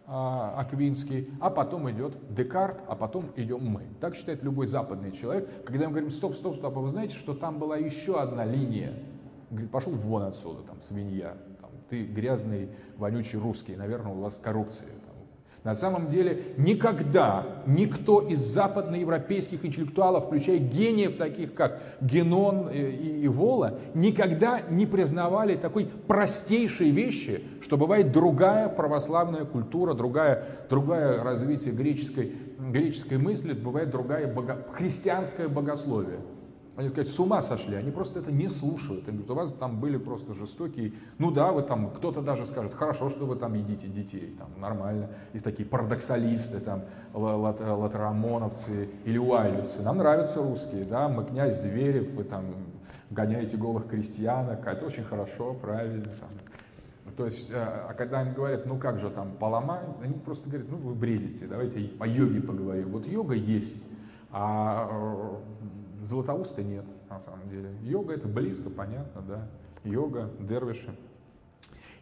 [0.06, 3.82] Аквинский, а потом идет Декарт, а потом идем мы.
[4.00, 5.64] Так считает любой западный человек.
[5.64, 8.94] Когда мы говорим, стоп, стоп, стоп, а вы знаете, что там была еще одна линия?
[9.50, 14.88] Говорит, пошел вон отсюда, там, свинья, там, ты грязный, вонючий русский, наверное, у вас коррупция.
[15.64, 23.78] На самом деле никогда никто из западноевропейских интеллектуалов, включая гениев таких как Генон и Вола,
[23.94, 32.34] никогда не признавали такой простейшей вещи, что бывает другая православная культура, другая, другое развитие греческой,
[32.58, 36.18] греческой мысли, бывает другая бого, христианское богословие.
[36.76, 39.08] Они сказать, с ума сошли, они просто это не слушают.
[39.08, 42.74] Они говорят, у вас там были просто жестокие, ну да, вы там, кто-то даже скажет,
[42.74, 45.10] хорошо, что вы там едите детей, там нормально.
[45.32, 49.82] Есть такие парадоксалисты, там, лат, латерамоновцы или уайльдовцы.
[49.82, 52.44] Нам нравятся русские, да, мы князь Зверев, вы там
[53.10, 56.08] гоняете голых крестьянок, это очень хорошо, правильно.
[56.20, 56.30] Там.
[57.16, 60.68] То есть, э, а когда они говорят, ну как же там, поломай, они просто говорят,
[60.68, 62.90] ну вы бредите, давайте о йоге поговорим.
[62.90, 63.76] Вот йога есть,
[64.32, 65.64] а э,
[66.04, 67.70] Златоуста нет, на самом деле.
[67.82, 69.48] Йога это близко, понятно, да.
[69.84, 70.94] Йога, дервиши.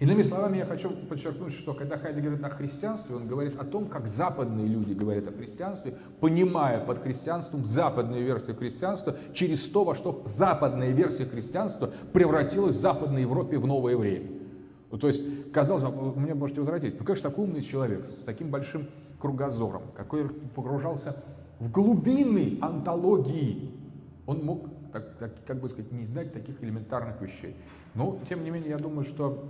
[0.00, 3.86] Иными словами, я хочу подчеркнуть, что когда Хайди говорит о христианстве, он говорит о том,
[3.86, 9.94] как западные люди говорят о христианстве, понимая под христианством западную версию христианства через то, во
[9.94, 14.28] что западная версия христианства превратилась в Западной Европе в новое время.
[14.90, 18.08] Ну, то есть, казалось бы, вы мне можете возразить, ну как же такой умный человек
[18.08, 18.88] с таким большим
[19.20, 21.22] кругозором, какой погружался
[21.60, 23.70] в глубины антологии,
[24.26, 27.56] он мог, так, так, как бы сказать, не знать таких элементарных вещей.
[27.94, 29.48] Но, тем не менее, я думаю, что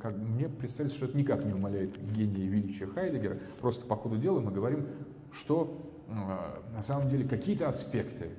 [0.00, 3.38] как, мне представляется, что это никак не умаляет гения и величия Хайдегера.
[3.60, 4.86] Просто по ходу дела мы говорим,
[5.32, 8.30] что э, на самом деле какие-то аспекты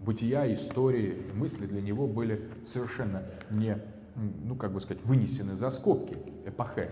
[0.00, 3.78] бытия, истории, мысли для него были совершенно не,
[4.16, 6.90] ну, как бы сказать, вынесены за скобки эпохе.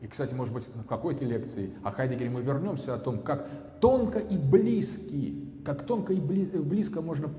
[0.00, 3.48] И, кстати, может быть, в какой-то лекции о Хайдегере мы вернемся о том, как
[3.80, 7.30] тонко и близкие как тонко и близко можно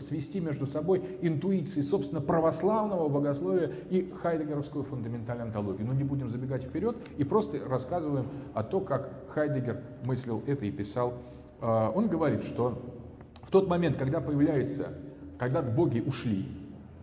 [0.00, 5.86] свести между собой интуиции, собственно, православного богословия и хайдегеровскую фундаментальную антологию.
[5.86, 10.70] Но не будем забегать вперед и просто рассказываем о том, как Хайдегер мыслил это и
[10.70, 11.14] писал.
[11.60, 12.82] А, он говорит, что
[13.42, 14.94] в тот момент, когда появляется,
[15.38, 16.46] когда боги ушли,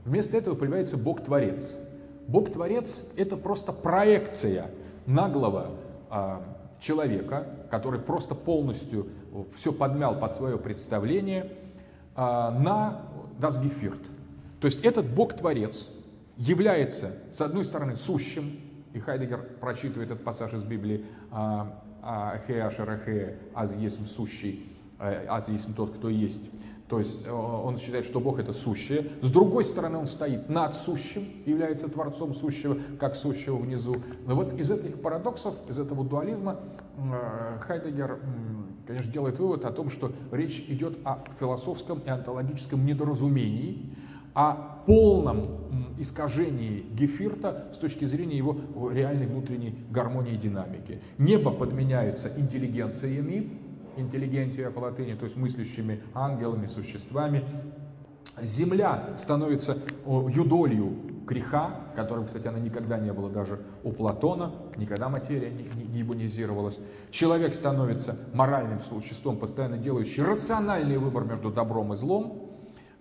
[0.06, 1.74] вместо этого появляется Бог-творец.
[2.28, 4.72] Бог-творец– это просто проекция
[5.06, 5.72] наглого
[6.10, 9.08] а, человека, который просто полностью
[9.56, 11.52] все подмял под свое представление,
[12.16, 13.02] а, на
[13.40, 14.02] Дасгефирт.
[14.60, 15.90] То есть этот Бог-творец
[16.38, 18.60] является, с одной стороны, сущим,
[18.94, 21.06] и Хайдегер прочитывает этот пассаж из Библии,
[22.48, 26.50] «Хеашерахе, аз есть сущий, э, аз есть тот, кто есть».
[26.90, 29.12] То есть э, он считает, что Бог это сущее.
[29.22, 33.98] С другой стороны, он стоит над сущим, является творцом сущего, как сущего внизу.
[34.26, 36.60] Но вот из этих парадоксов, из этого дуализма
[36.98, 38.20] э, Хайдегер,
[38.86, 43.94] конечно, делает вывод о том, что речь идет о философском и онтологическом недоразумении,
[44.34, 48.56] о полном искажении Гефирта с точки зрения его
[48.92, 51.02] реальной внутренней гармонии и динамики.
[51.18, 53.52] Небо подменяется интеллигенциями,
[53.98, 57.44] интеллигентия по латыни, то есть мыслящими ангелами, существами.
[58.42, 60.94] Земля становится юдолью
[61.26, 66.02] греха, которым, кстати, она никогда не была даже у Платона, никогда материя не, не, не
[66.02, 66.80] ибонизировалась.
[67.12, 72.48] Человек становится моральным существом, постоянно делающий рациональный выбор между добром и злом,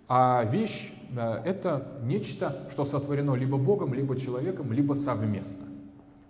[0.08, 5.66] а вещь э,– это нечто, что сотворено либо Богом, либо человеком, либо совместно.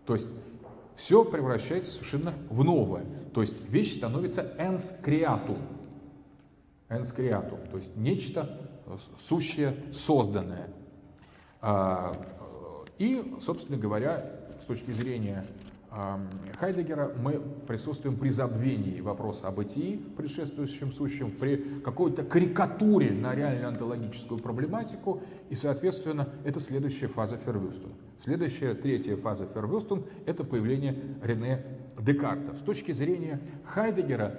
[0.05, 0.29] То есть
[0.97, 3.05] все превращается совершенно в новое.
[3.37, 5.59] То есть вещь становится ens creatum.
[6.89, 8.67] Ens creatum, то есть нечто
[9.19, 10.71] сущее, созданное.
[11.61, 12.13] А,
[12.97, 15.47] и, собственно говоря, с точки зрения
[16.59, 23.69] Хайдегера мы присутствуем при забвении вопроса о бытии, предшествующем сущем, при какой-то карикатуре на реальную
[23.69, 27.93] онтологическую проблематику, и, соответственно, это следующая фаза Фервюстон.
[28.23, 31.65] Следующая, третья фаза Фервюстон– это появление Рене
[31.99, 32.55] Декарта.
[32.55, 34.39] С точки зрения Хайдегера,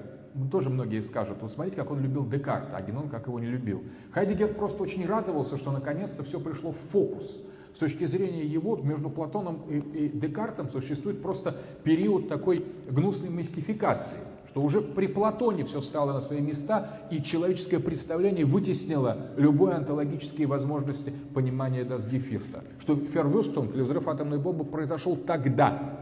[0.52, 3.84] тоже многие скажут, вот смотрите, как он любил Декарта, а Генон как его не любил.
[4.12, 7.36] Хайдегер просто очень радовался, что наконец-то все пришло в фокус–
[7.78, 14.18] с точки зрения его, между Платоном и, и Декартом существует просто период такой гнусной мистификации,
[14.50, 20.48] что уже при Платоне все стало на свои места, и человеческое представление вытеснило любые онтологические
[20.48, 22.64] возможности понимания Дасгефирта.
[22.80, 26.00] Что Фервюстон, или взрыв атомной бомбы, произошел тогда,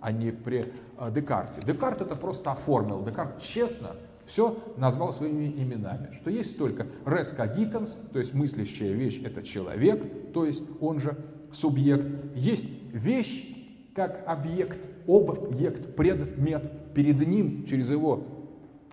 [0.00, 1.60] а не при э, Декарте.
[1.66, 3.04] Декарт это просто оформил.
[3.04, 3.90] Декарт честно
[4.30, 10.32] все назвал своими именами, что есть только res cogitans, то есть мыслящая вещь это человек,
[10.32, 11.16] то есть он же
[11.52, 13.44] субъект, есть вещь
[13.94, 18.24] как объект, объект, предмет, перед ним через его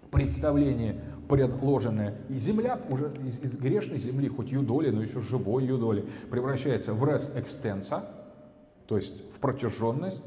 [0.09, 0.99] представление
[1.29, 6.93] предложенное, и земля уже из, из грешной земли, хоть юдоли, но еще живой юдоли, превращается
[6.93, 8.05] в res extensa,
[8.87, 10.23] то есть в протяженность,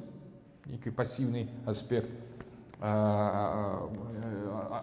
[0.66, 2.11] некий пассивный аспект,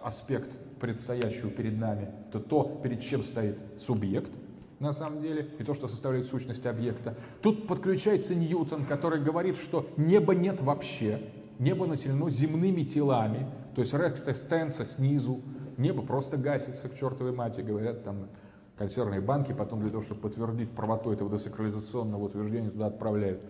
[0.04, 4.30] аспект предстоящего перед нами, то то, перед чем стоит субъект,
[4.78, 7.16] на самом деле, и то, что составляет сущность объекта.
[7.42, 13.92] Тут подключается Ньютон, который говорит, что неба нет вообще, небо населено земными телами, то есть
[13.92, 15.40] рекстестенса снизу,
[15.76, 18.28] небо просто гасится к чертовой матери, говорят там
[18.76, 23.40] консервные банки, потом для того, чтобы подтвердить правоту этого десакрализационного утверждения, туда отправляют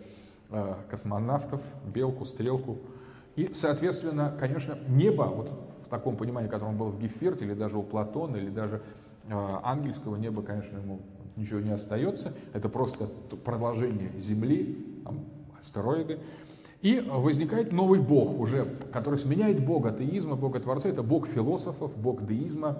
[0.50, 2.78] э, космонавтов, белку, стрелку.
[3.38, 5.52] И, соответственно, конечно, небо, вот
[5.86, 8.82] в таком понимании, котором было в Геферте, или даже у Платона, или даже
[9.28, 11.02] э, ангельского неба, конечно, ему
[11.36, 12.34] ничего не остается.
[12.52, 13.06] Это просто
[13.44, 15.20] продолжение Земли, там,
[15.56, 16.18] астероиды.
[16.82, 20.88] И возникает новый бог уже, который сменяет бога теизма, бога Творца.
[20.88, 22.78] Это бог философов, бог деизма,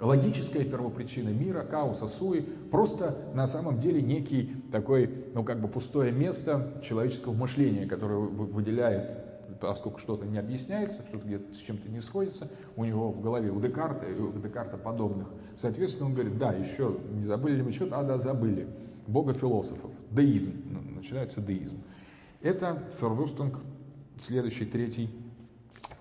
[0.00, 2.40] логическая первопричина мира, хаоса, суи,
[2.70, 9.27] просто на самом деле некий такой, ну как бы пустое место человеческого мышления, которое выделяет,
[9.60, 13.60] поскольку что-то не объясняется, что-то где-то с чем-то не сходится, у него в голове, у
[13.60, 15.28] Декарта и у Декарта подобных.
[15.56, 18.68] Соответственно, он говорит, да, еще не забыли ли мы что-то, а да, забыли.
[19.06, 20.52] Бога философов, деизм,
[20.94, 21.82] начинается деизм.
[22.42, 23.58] Это Фервустунг
[24.18, 25.10] следующей, третьей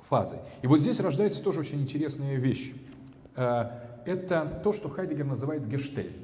[0.10, 0.40] фазы.
[0.62, 2.74] И вот здесь рождается тоже очень интересная вещь.
[3.36, 3.70] Э,
[4.06, 6.16] это то, что Хайдегер называет гештель.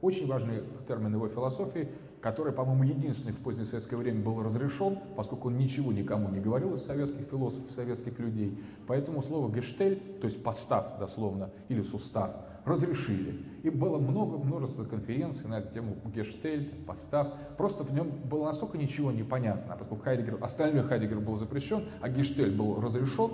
[0.00, 1.88] Очень важный термин его философии,
[2.24, 6.72] который, по-моему, единственный в позднее советское время был разрешен, поскольку он ничего никому не говорил
[6.72, 8.58] из советских философов, советских людей.
[8.86, 12.30] Поэтому слово гештель, то есть подстав дословно, или сустав,
[12.64, 13.44] разрешили.
[13.62, 17.28] И было много, множество конференций на эту тему гештель, подстав.
[17.58, 22.56] Просто в нем было настолько ничего непонятно, поскольку Хайдегер, остальной Хайдегер был запрещен, а гештель
[22.56, 23.32] был разрешен,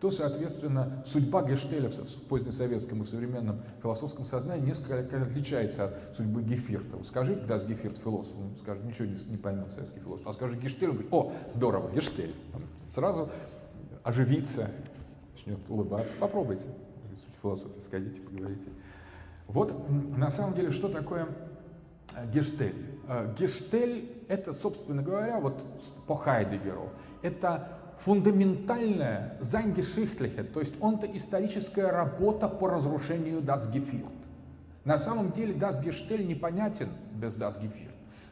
[0.00, 7.02] то, соответственно, судьба Гештеля в позднесоветском и современном философском сознании несколько отличается от судьбы Гефирта.
[7.04, 10.26] Скажи, даст Гефирт философ, он скажет, ничего не, не поймет советский философ.
[10.26, 12.34] А скажи Гештель, он говорит, о, здорово, Гештель.
[12.54, 12.62] Он
[12.94, 13.30] сразу
[14.02, 14.70] оживится,
[15.34, 16.14] начнет улыбаться.
[16.20, 16.66] Попробуйте
[17.44, 18.70] философии, сходите, поговорите.
[19.46, 21.28] Вот на самом деле, что такое
[22.16, 22.74] э, Гештель?
[23.06, 25.62] Э, Гештель это, собственно говоря, вот
[26.06, 26.88] по Хайдегеру,
[27.22, 33.66] это фундаментальная Зангешихтлихе, то есть он-то историческая работа по разрушению Das.
[34.84, 37.36] На самом деле Gestell непонятен без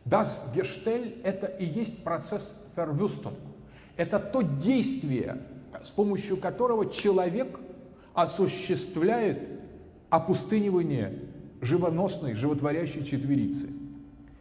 [0.05, 2.47] Das Gestell это и есть процесс
[2.77, 3.35] Verwüstung.
[3.97, 5.39] Это то действие,
[5.83, 7.59] с помощью которого человек
[8.15, 9.49] осуществляет
[10.11, 11.19] опустынивание
[11.63, 13.71] живоносной, животворящей четверицы.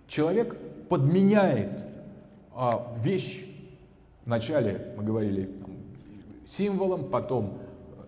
[0.08, 0.58] Человек
[0.90, 1.86] подменяет
[2.54, 3.46] а, вещь
[4.26, 5.72] Вначале мы говорили там,
[6.48, 7.60] символом, потом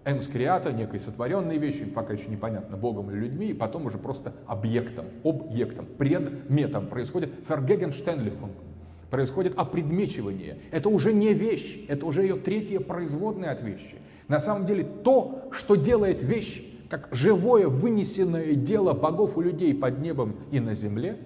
[0.06, 5.06] эмскриата, некой сотворенной вещью, пока еще непонятно, Богом или людьми, и потом уже просто объектом,
[5.23, 8.52] объектом, предметом происходит фергегенштенлихунг,
[9.10, 10.57] происходит опредмечивание.
[10.72, 13.95] Это уже не вещь, это уже ее третье производное от вещи.
[14.27, 19.99] На самом деле то, что делает вещь, как живое вынесенное дело богов и людей под
[19.99, 21.18] небом и на земле,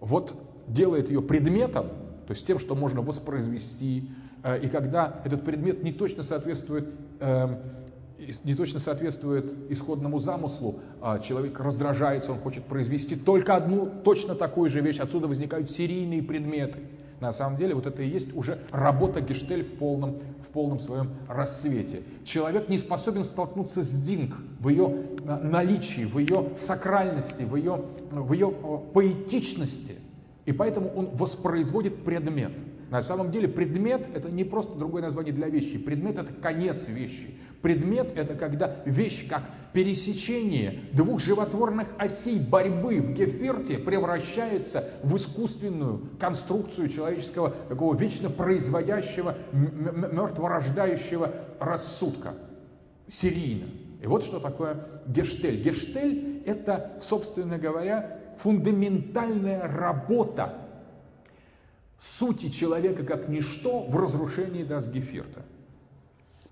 [0.00, 0.34] вот
[0.66, 1.86] делает ее предметом,
[2.26, 4.10] то есть тем, что можно воспроизвести.
[4.42, 6.88] Э, и когда этот предмет не точно соответствует,
[7.20, 7.58] эм,
[8.44, 14.70] не точно соответствует исходному замыслу, а человек раздражается, он хочет произвести только одну точно такую
[14.70, 14.98] же вещь.
[14.98, 16.80] Отсюда возникают серийные предметы.
[17.20, 20.16] На самом деле вот это и есть уже работа Гештель в полном,
[20.46, 22.02] в полном своем рассвете.
[22.24, 27.82] Человек не способен столкнуться с Динг в ее э, наличии, в ее сакральности, в ее,
[28.10, 28.50] в ее
[28.92, 29.98] поэтичности.
[30.46, 32.52] И поэтому он воспроизводит предмет.
[32.90, 35.76] На самом деле предмет это не просто другое название для вещи.
[35.76, 37.36] Предмет это конец вещи.
[37.62, 39.42] Предмет это когда вещь как
[39.72, 49.36] пересечение двух животворных осей борьбы в Геферте превращается в искусственную конструкцию человеческого такого вечно производящего,
[49.52, 52.34] мертворождающего рассудка.
[53.08, 53.66] Серийно.
[54.00, 54.76] И вот что такое
[55.08, 55.60] гештель.
[55.62, 60.66] Гештель это, собственно говоря, фундаментальная работа
[62.00, 65.42] сути человека как ничто в разрушении Дасгефирта.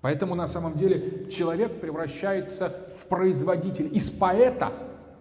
[0.01, 3.95] Поэтому на самом деле человек превращается в производитель.
[3.95, 4.71] Из поэта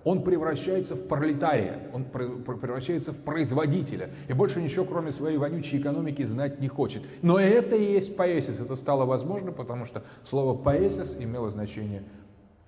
[0.05, 4.11] он превращается в пролетария, он превращается в производителя.
[4.29, 7.03] И больше ничего, кроме своей вонючей экономики, знать не хочет.
[7.23, 8.61] Но это и есть поэсис.
[8.61, 12.03] Это стало возможно, потому что слово поэсис имело значение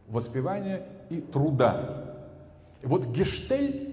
[0.08, 2.14] воспевания и труда.
[2.82, 3.85] И вот гештель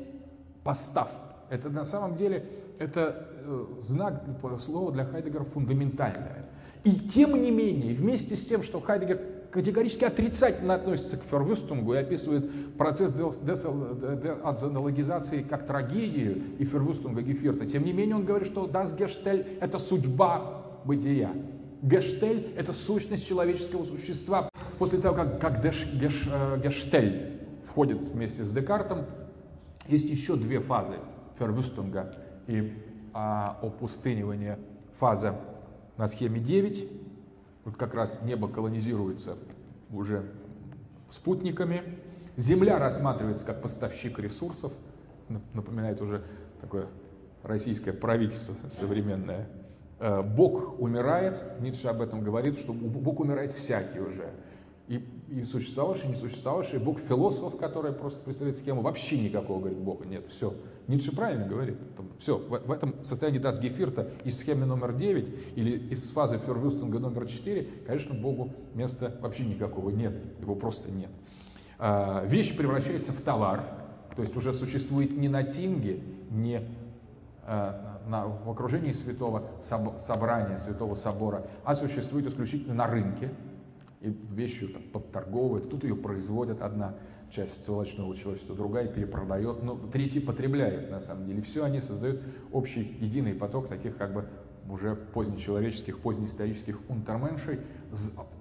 [0.64, 1.10] постав,
[1.50, 2.46] это на самом деле
[2.80, 4.24] это э, знак,
[4.60, 6.46] слова для Хайдегера фундаментальное.
[6.84, 9.22] И тем не менее, вместе с тем, что Хайдегер
[9.52, 17.86] категорически отрицательно относится к Фервюстунгу и описывает процесс дезаналогизации как трагедию и Фервюстунга Гефирта, тем
[17.86, 21.30] не менее он говорит, что Das Gestell– это судьба бытия.
[21.84, 24.50] Гештель– это сущность человеческого существа.
[24.80, 29.06] После того, как, как Деш, Геш, э, Гештель входит вместе с Декартом.
[29.88, 30.96] Есть еще две фазы
[31.38, 32.16] Фервюстунга
[32.48, 32.74] и
[33.14, 34.60] а, опустынивания.
[35.00, 35.40] Фаза
[35.98, 36.90] на схеме 9,
[37.66, 39.38] вот как раз небо колонизируется
[39.92, 40.32] уже
[41.10, 41.84] спутниками,
[42.36, 44.74] Земля рассматривается как поставщик ресурсов,
[45.54, 46.24] напоминает уже
[46.62, 46.88] такое
[47.44, 49.48] российское правительство современное.
[50.00, 54.32] Э, Бог умирает, Ницше об этом говорит, что Бог умирает всякий уже.
[54.94, 60.06] И, и существовавший, не существовавший, Бог философов, который просто представляет схему, вообще никакого, говорит, Бога
[60.06, 60.54] нет, все.
[60.88, 61.78] Ницше правильно говорит,
[62.20, 67.00] все, в, в этом состоянии Дас Гефирта из схемы номер 9 или из фазы Фервюстинга
[67.00, 71.10] номер 4, конечно, Богу места вообще никакого нет, его просто нет.
[71.80, 73.64] А, вещь превращается в товар,
[74.16, 76.62] то есть уже существует не на тинге, не
[77.48, 79.50] а, на, в окружении святого
[80.06, 83.32] собрания, святого собора, а существует исключительно на рынке,
[84.04, 86.96] и вещью там, подторговывают, тут ее производят одна
[87.32, 91.42] часть сволочного человечества, другая перепродает, но третий потребляет на самом деле.
[91.42, 92.22] Все они создают
[92.52, 94.26] общий единый поток таких как бы
[94.70, 97.60] уже позднечеловеческих, позднеисторических унтерменшей,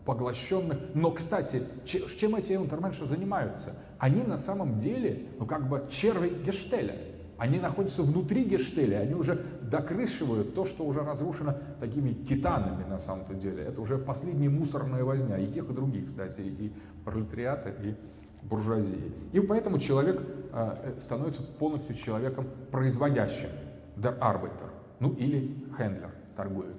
[0.05, 0.78] поглощенных.
[0.94, 3.74] Но, кстати, чем эти унтерменши занимаются?
[3.98, 6.97] Они на самом деле, ну как бы черви Гештеля.
[7.43, 13.35] Они находятся внутри Гештеля, они уже докрышивают то, что уже разрушено такими титанами на самом-то
[13.35, 13.64] деле.
[13.64, 16.73] Это уже последняя мусорная возня, и тех, и других, кстати, и
[17.05, 17.97] пролетариата, и
[18.44, 19.12] буржуазии.
[19.32, 23.51] И поэтому человек э, становится полностью человеком производящим,
[23.97, 24.70] der Arbeiter,
[25.01, 26.78] ну или хендлер, торговец.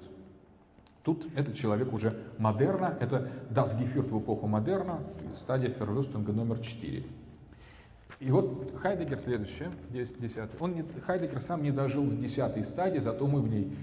[1.02, 5.00] Тут этот человек уже модерна, это Das Geführt в эпоху модерна,
[5.34, 7.04] стадия Фервюстинга номер 4.
[8.24, 13.26] И вот Хайдегер следующее, 10, Он не, Хайдегер сам не дожил до десятой стадии, зато
[13.26, 13.76] мы в ней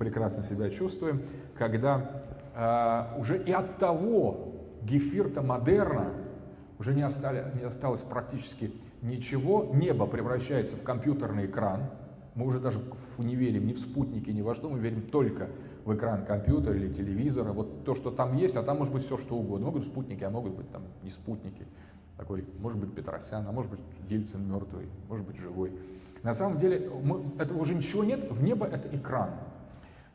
[0.00, 1.22] прекрасно себя чувствуем,
[1.56, 2.24] когда
[2.56, 4.52] э, уже и от того
[4.82, 6.10] гефирта модерна
[6.80, 11.82] уже не, остали, не осталось практически ничего, небо превращается в компьютерный экран,
[12.34, 12.80] мы уже даже
[13.18, 15.50] не верим ни в спутники, ни во что, мы верим только
[15.84, 19.18] в экран компьютера или телевизора, вот то, что там есть, а там может быть все,
[19.18, 19.66] что угодно.
[19.66, 21.64] Могут быть спутники, а могут быть там не спутники
[22.16, 25.72] такой, может быть, Петросян, а может быть, Ельцин мертвый, может быть, живой.
[26.22, 29.30] На самом деле, мы, этого уже ничего нет, в небо это экран.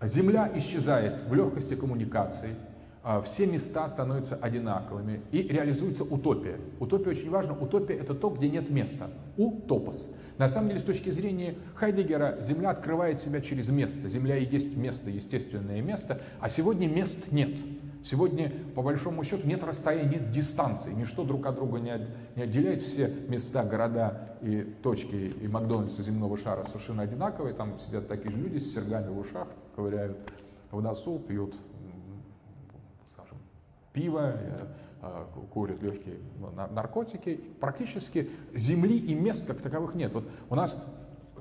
[0.02, 2.56] Земля исчезает в легкости коммуникации,
[3.02, 6.58] а, все места становятся одинаковыми и реализуется утопия.
[6.80, 7.54] Утопия очень важна.
[7.54, 9.10] Утопия это то, где нет места.
[9.38, 10.10] Утопос.
[10.38, 14.10] На самом деле, с точки зрения Хайдегера, Земля открывает себя через место.
[14.10, 17.60] Земля и есть место, естественное место, а сегодня мест нет.
[18.04, 21.92] Сегодня, по большому счету, нет расстояния, нет дистанции, ничто друг от друга не,
[22.42, 22.84] отделяет.
[22.84, 27.54] Все места, города и точки и Макдональдса земного шара совершенно одинаковые.
[27.54, 30.18] Там сидят такие же люди с сергами в ушах, ковыряют
[30.72, 31.54] в носу, пьют,
[33.12, 33.38] скажем,
[33.92, 34.68] пиво, э,
[35.02, 37.36] э, курят легкие ну, наркотики.
[37.60, 40.14] Практически земли и мест как таковых нет.
[40.14, 40.82] Вот у нас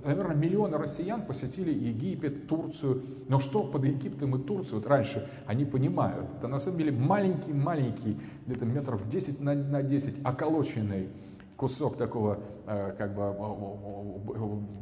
[0.05, 3.03] наверное, миллионы россиян посетили Египет, Турцию.
[3.29, 8.19] Но что под Египтом и Турцией, вот раньше они понимают, это на самом деле маленький-маленький,
[8.47, 11.09] где-то метров 10 на, на 10, околоченный
[11.57, 13.35] кусок такого, э, как бы,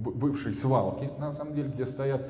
[0.01, 2.29] бывшей свалки, на самом деле, где стоят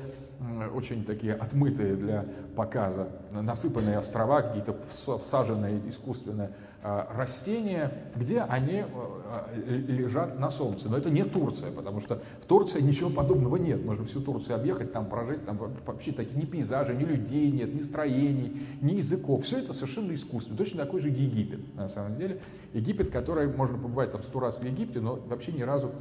[0.73, 4.75] очень такие отмытые для показа, насыпанные острова, какие-то
[5.19, 6.51] всаженные искусственно а,
[6.83, 10.87] растения, где они а, лежат на солнце.
[10.89, 13.83] Но это не Турция, потому что в Турции ничего подобного нет.
[13.83, 17.79] Можно всю Турцию объехать, там прожить, там вообще такие ни пейзажи, ни людей нет, ни
[17.79, 19.43] строений, ни языков.
[19.43, 20.57] Все это совершенно искусственно.
[20.57, 22.39] Точно такой же Египет, на самом деле.
[22.73, 25.91] Египет, который можно побывать там сто раз в Египте, но вообще ни разу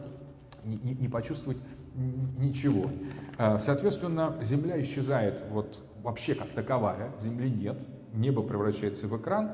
[0.65, 1.59] не, не, не почувствовать
[2.39, 2.91] ничего.
[3.39, 7.79] Соответственно, Земля исчезает вот вообще как таковая, Земли нет,
[8.13, 9.53] небо превращается в экран,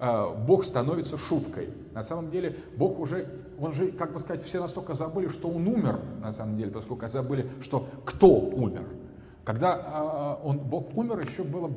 [0.00, 1.70] Бог становится шуткой.
[1.92, 5.66] На самом деле Бог уже, он же, как бы сказать, все настолько забыли, что он
[5.66, 8.84] умер, на самом деле, поскольку забыли, что кто умер.
[9.44, 11.72] Когда а, он, Бог умер, еще было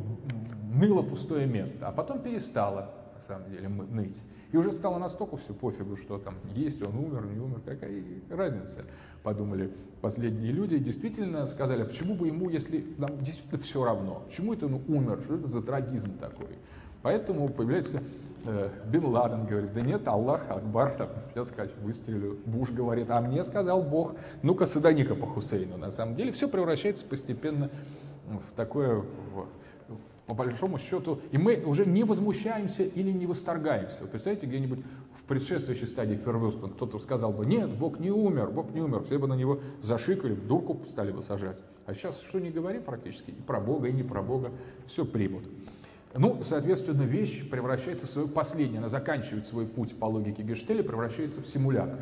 [0.73, 4.21] ныло пустое место, а потом перестало, на самом деле, ныть.
[4.51, 8.85] И уже стало настолько все пофигу, что там есть, он умер, не умер, какая разница,
[9.23, 9.71] подумали
[10.01, 10.75] последние люди.
[10.75, 14.81] И действительно сказали, а почему бы ему, если нам действительно все равно, почему это он
[14.87, 16.57] умер, что это за трагизм такой.
[17.01, 18.01] Поэтому появляется
[18.45, 22.37] э, Бен Ладен, говорит, да нет, Аллах Акбар, там, сейчас сказать, выстрелю.
[22.45, 25.77] Буш говорит, а мне сказал Бог, ну-ка садани-ка по Хусейну.
[25.77, 27.69] На самом деле все превращается постепенно
[28.27, 29.47] в такое, в,
[30.27, 33.97] по большому счету, и мы уже не возмущаемся или не восторгаемся.
[34.01, 34.79] Вы представляете, где-нибудь
[35.19, 39.17] в предшествующей стадии Фервюстон кто-то сказал бы, нет, Бог не умер, Бог не умер, все
[39.17, 41.63] бы на него зашикали, в дурку стали бы сажать.
[41.85, 44.51] А сейчас что не говори практически, и про Бога, и не про Бога,
[44.87, 45.43] все примут.
[46.13, 51.41] Ну, соответственно, вещь превращается в свое последнее, она заканчивает свой путь по логике Гештеля, превращается
[51.41, 51.99] в симулятор.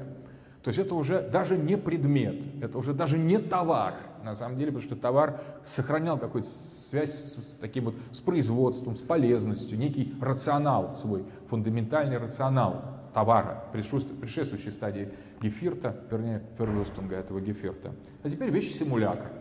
[0.64, 4.72] То есть это уже даже не предмет, это уже даже не товар, на самом деле,
[4.72, 6.50] потому что товар сохранял какую-то
[6.90, 13.00] связь с, с таким вот, с производством, с полезностью, некий рационал свой, фундаментальный рационал.
[13.14, 15.10] товара, предшествующей стадии
[15.42, 17.94] гефирта, вернее, фервюстунга этого гефирта.
[18.24, 19.32] А теперь вещь симулятор.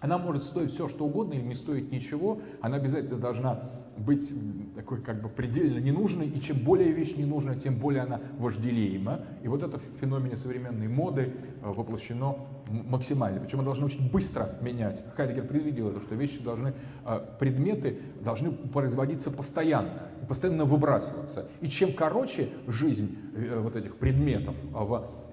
[0.00, 2.40] Она может стоить все, что угодно, или не стоить ничего.
[2.60, 4.32] Она обязательно должна быть
[4.74, 9.22] такой как бы предельно ненужной, и чем более вещь ненужная, тем более она вожделеема.
[9.42, 11.32] И вот это в феномене современной моды
[11.62, 12.36] э, воплощено
[12.68, 13.40] максимально.
[13.40, 15.04] Причем она должна очень быстро менять.
[15.16, 16.74] Хайдегер предвидел это, что вещи должны,
[17.04, 21.48] э, предметы должны производиться постоянно, постоянно выбрасываться.
[21.60, 25.25] И чем короче жизнь э, вот этих предметов в Э,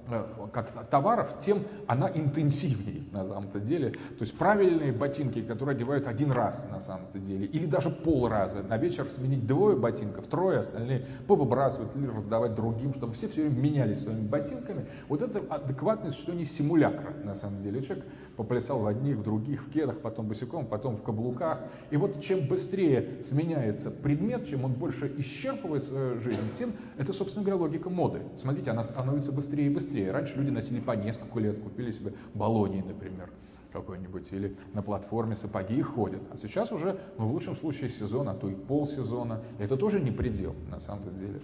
[0.51, 3.91] как товаров, тем она интенсивнее на самом-то деле.
[3.91, 8.77] То есть правильные ботинки, которые одевают один раз на самом-то деле, или даже полраза, на
[8.77, 14.01] вечер сменить двое ботинков, трое, остальные повыбрасывать или раздавать другим, чтобы все все время менялись
[14.01, 14.85] своими ботинками.
[15.07, 17.81] Вот это адекватное существование симулякра на самом деле.
[17.83, 18.05] Человек
[18.35, 21.59] поплясал в одних, в других, в кедах, потом босиком, потом в каблуках.
[21.91, 27.45] И вот чем быстрее сменяется предмет, чем он больше исчерпывает свою жизнь, тем это, собственно
[27.45, 28.21] говоря, логика моды.
[28.39, 29.92] Смотрите, она становится быстрее и быстрее.
[30.01, 33.29] Раньше люди носили по несколько лет, купили себе баллонии, например,
[33.71, 36.21] какой-нибудь, или на платформе сапоги ходят.
[36.31, 39.41] А сейчас уже, ну, в лучшем случае, сезон, а то и полсезона.
[39.59, 41.41] Это тоже не предел, на самом деле.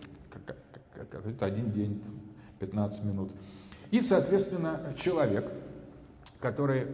[1.11, 2.03] Как-то один день,
[2.59, 3.31] 15 минут.
[3.91, 5.51] И, соответственно, человек,
[6.39, 6.87] который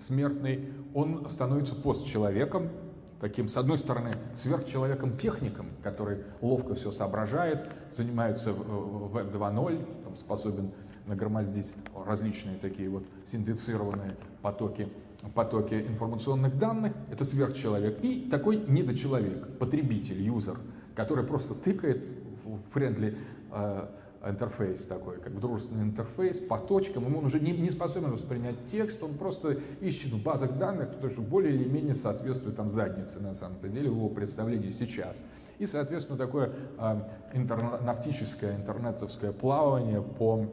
[0.00, 2.68] смертный, он становится постчеловеком,
[3.20, 10.70] таким, с одной стороны, сверхчеловеком-техником, который ловко все соображает, занимается Web 2.0, способен
[11.08, 11.72] нагромоздить
[12.06, 14.88] различные такие вот синтезированные потоки,
[15.34, 17.98] потоки информационных данных, это сверхчеловек.
[18.02, 20.58] И такой недочеловек, потребитель, юзер,
[20.94, 22.10] который просто тыкает
[22.44, 23.16] в friendly
[23.52, 23.86] э,
[24.26, 29.14] интерфейс такой, как дружественный интерфейс по точкам, он уже не, не способен воспринять текст, он
[29.14, 33.68] просто ищет в базах данных то, что более или менее соответствует там заднице на самом-то
[33.68, 35.20] деле его представлении сейчас.
[35.58, 37.00] И, соответственно, такое э,
[37.34, 40.46] интернавтическое, интернетовское плавание по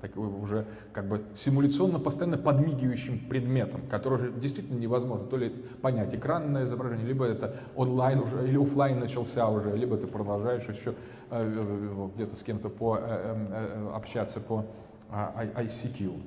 [0.00, 5.50] такой уже как бы симуляционно постоянно подмигивающим предметом, который уже действительно невозможно то ли
[5.82, 10.94] понять экранное изображение, либо это онлайн уже или офлайн начался уже, либо ты продолжаешь еще
[11.30, 14.64] Э, где-то с кем-то по, э, э, общаться по
[15.10, 16.20] ICQ.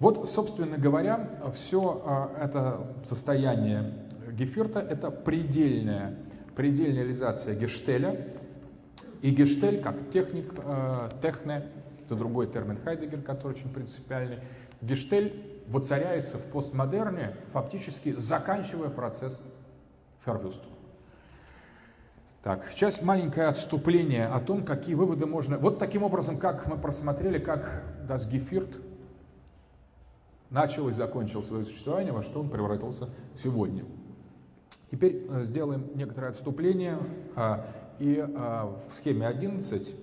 [0.00, 3.94] Вот, собственно говоря, все это состояние
[4.32, 6.16] Гефирта– это предельная,
[6.54, 8.34] предельная реализация Гештеля.
[9.22, 10.54] И Гештель, как техник,
[11.20, 11.68] техне,
[12.08, 14.38] это другой термин Хайдегер, который очень принципиальный,
[14.80, 19.38] Гештель воцаряется в постмодерне, фактически заканчивая процесс
[20.24, 20.68] Фервюсту.
[22.42, 25.58] Так, сейчас маленькое отступление о том, какие выводы можно...
[25.58, 28.82] Вот таким образом, как мы просмотрели, как Geführt
[30.48, 33.10] начал и закончил свое существование, во что он превратился
[33.42, 33.84] сегодня.
[34.90, 36.96] Теперь э, сделаем некоторое отступление
[37.36, 37.66] а,
[37.98, 39.94] и а, в схеме 11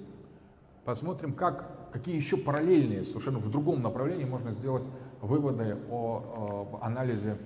[0.85, 4.83] посмотрим, как, какие еще параллельные, совершенно в другом направлении можно сделать
[5.21, 7.37] выводы о, о анализе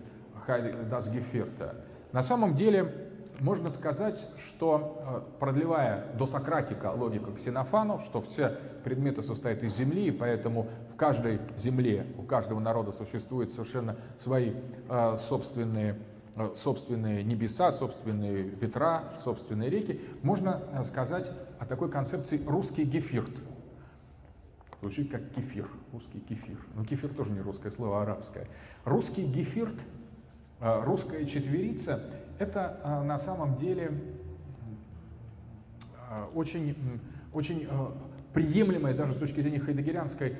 [0.47, 1.75] Das Geführte.
[2.13, 9.21] На самом деле можно сказать, что э, продлевая до Сократика логику Ксенофанов, что все предметы
[9.21, 14.53] состоят из земли, и поэтому в каждой земле, у каждого народа существуют совершенно свои
[14.89, 15.99] э, собственные,
[16.37, 23.48] э, собственные небеса, собственные ветра, собственные реки, можно сказать о такой концепции русский гефирт.
[24.81, 26.57] Звучит как кефир, русский кефир.
[26.75, 28.47] Но кефир тоже не русское слово, а арабское.
[28.85, 29.75] Русский гефирт,
[30.61, 33.91] русская четверица это а, на самом деле
[36.09, 36.75] а, очень,
[37.33, 37.91] очень а,
[38.33, 40.37] приемлемая даже с точки зрения хайдегерианской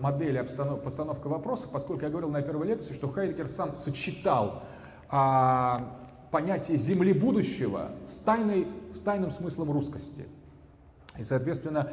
[0.00, 0.42] модели
[0.82, 4.62] постановка вопроса, поскольку я говорил на первой лекции, что Хайдегер сам сочетал
[6.30, 10.26] понятие земли будущего с, тайной, с тайным смыслом русскости.
[11.18, 11.92] И, соответственно,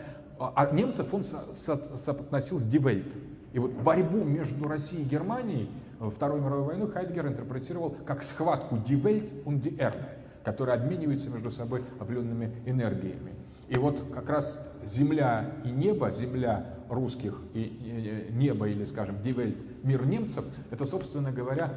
[0.56, 3.14] а немцев он соотносил с Дивельт.
[3.54, 5.70] И вот борьбу между Россией и Германией
[6.00, 11.84] Вторую мировую войну Хайдгер интерпретировал как схватку Welt und die Erde, которые обмениваются между собой
[12.00, 13.34] определенными энергиями.
[13.70, 20.06] И вот как раз земля и небо, земля русских и небо, или, скажем, Welt, мир
[20.08, 21.74] немцев, это, собственно говоря,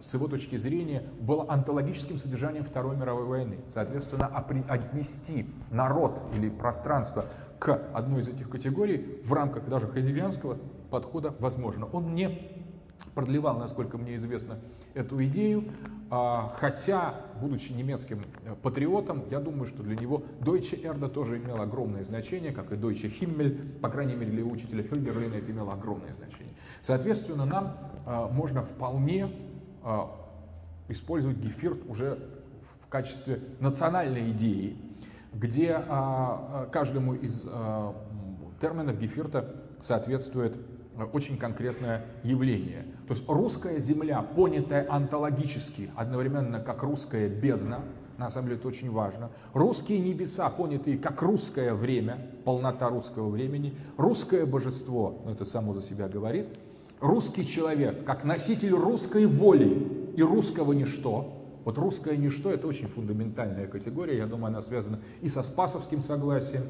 [0.00, 3.58] с его точки зрения, было антологическим содержанием Второй мировой войны.
[3.72, 7.24] Соответственно, отнести народ или пространство
[7.64, 10.58] к одной из этих категорий в рамках даже хайдегерианского
[10.90, 11.86] подхода возможно.
[11.86, 12.52] Он не
[13.14, 14.58] продлевал, насколько мне известно,
[14.92, 15.64] эту идею,
[16.10, 21.62] а, хотя, будучи немецким э, патриотом, я думаю, что для него Deutsche Erde тоже имело
[21.62, 26.12] огромное значение, как и Deutsche Himmel, по крайней мере для учителя Хюльгерлина это имело огромное
[26.16, 26.52] значение.
[26.82, 29.30] Соответственно, нам а, можно вполне
[29.82, 30.14] а,
[30.88, 32.18] использовать Гефирт уже
[32.82, 34.76] в качестве национальной идеи.
[35.34, 37.94] Где а, а, каждому из а,
[38.60, 40.56] терминов Гефирта соответствует
[41.12, 42.86] очень конкретное явление.
[43.08, 47.80] То есть русская земля, понятая онтологически, одновременно как русская бездна,
[48.16, 49.30] на самом деле это очень важно.
[49.52, 55.82] Русские небеса, понятые как русское время, полнота русского времени, русское божество, ну это само за
[55.82, 56.46] себя говорит,
[57.00, 61.33] русский человек, как носитель русской воли и русского ничто,
[61.64, 66.64] вот русское ничто это очень фундаментальная категория, я думаю, она связана и со спасовским согласием,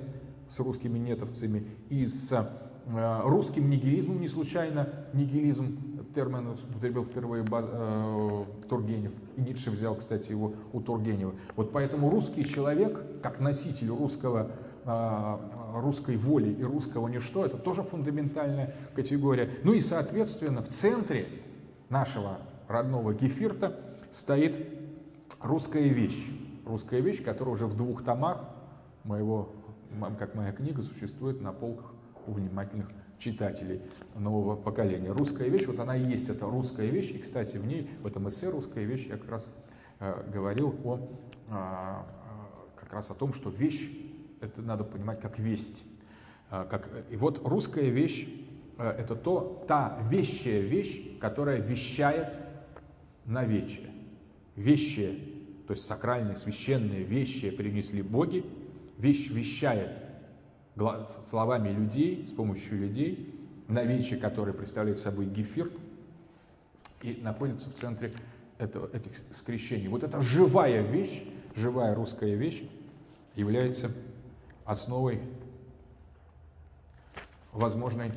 [0.48, 8.44] с русскими нетовцами, и с э, русским нигилизмом, не случайно нигилизм термин употребил впервые э,
[8.68, 11.34] Тургенев, и Ницше взял, кстати, его у Тургенева.
[11.56, 14.52] Вот поэтому русский человек, как носитель русского,
[14.84, 15.36] э,
[15.80, 19.50] русской воли и русского ничто, это тоже фундаментальная категория.
[19.64, 21.26] Ну и, соответственно, в центре
[21.88, 22.38] нашего
[22.68, 23.80] родного гефирта
[24.12, 24.83] стоит
[25.40, 26.26] русская вещь.
[26.64, 28.48] Русская вещь, которая уже в двух томах
[29.04, 29.52] моего,
[30.18, 31.92] как моя книга, существует на полках
[32.26, 32.88] у внимательных
[33.18, 33.82] читателей
[34.16, 35.10] нового поколения.
[35.10, 38.28] Русская вещь, вот она и есть эта русская вещь, и, кстати, в ней, в этом
[38.28, 39.48] эссе «Русская вещь» я как раз
[40.00, 40.96] э, говорил о,
[41.48, 41.96] э,
[42.76, 43.88] как раз о том, что вещь,
[44.40, 45.82] это надо понимать как весть.
[46.50, 48.28] Э, как, и вот русская вещь
[48.78, 52.28] э,– это то, та вещая вещь, которая вещает
[53.24, 53.93] на вече.
[54.56, 55.18] Вещие,
[55.66, 58.44] то есть сакральные, священные вещи принесли боги,
[58.98, 59.98] вещь вещает
[61.28, 63.34] словами людей, с помощью людей,
[63.68, 65.72] навечи, которые представляют собой гефирт,
[67.02, 68.12] и находится в центре
[68.58, 69.88] этого, этих скрещений.
[69.88, 71.22] Вот эта живая вещь,
[71.54, 72.62] живая русская вещь,
[73.34, 73.90] является
[74.64, 75.20] основой
[77.52, 78.12] возможной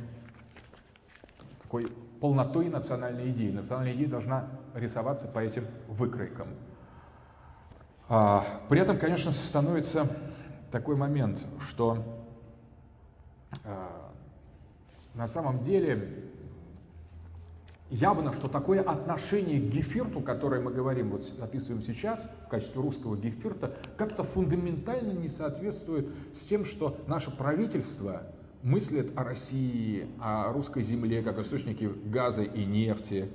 [1.64, 3.52] такой полнотой национальной идеи.
[3.52, 6.48] Национальная идея должна рисоваться по этим выкройкам.
[8.10, 10.08] А, при этом, конечно, становится
[10.72, 12.04] такой момент, что
[13.66, 14.12] а,
[15.14, 16.28] на самом деле
[17.90, 23.18] явно, что такое отношение к гефирту, которое мы говорим, вот описываем сейчас в качестве русского
[23.18, 28.24] гефирта, как-то фундаментально не соответствует с тем, что наше правительство
[28.64, 33.30] мыслит о России, о русской земле как источнике газа и нефти,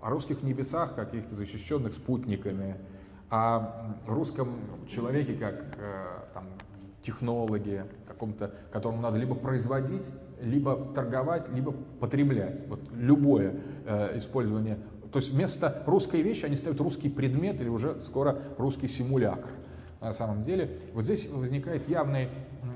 [0.00, 2.76] о русских небесах, каких-то защищенных спутниками,
[3.30, 6.46] о русском человеке как э, там,
[7.02, 10.04] технологии, каком-то, которому надо либо производить,
[10.40, 12.66] либо торговать, либо потреблять.
[12.68, 13.54] Вот любое
[13.86, 14.78] э, использование.
[15.12, 19.50] То есть вместо русской вещи они ставят русский предмет или уже скоро русский симулятор.
[20.00, 22.28] На самом деле, вот здесь возникает явная,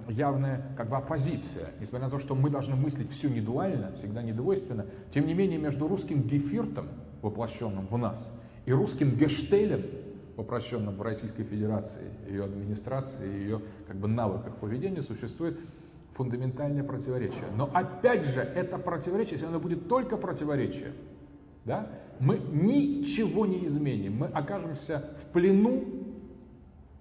[0.09, 1.71] явная как бы оппозиция.
[1.81, 5.59] Несмотря на то, что мы должны мыслить все не дуально, всегда недвойственно, тем не менее
[5.59, 6.89] между русским гефиртом,
[7.23, 8.31] воплощенным в нас,
[8.67, 9.83] и русским гештелем,
[10.37, 15.59] воплощенном в Российской Федерации, ее администрации, ее как бы навыках поведения существует
[16.15, 17.45] фундаментальное противоречие.
[17.57, 20.93] Но опять же, это противоречие, если оно будет только противоречие,
[21.65, 21.89] да,
[22.19, 25.85] мы ничего не изменим, мы окажемся в плену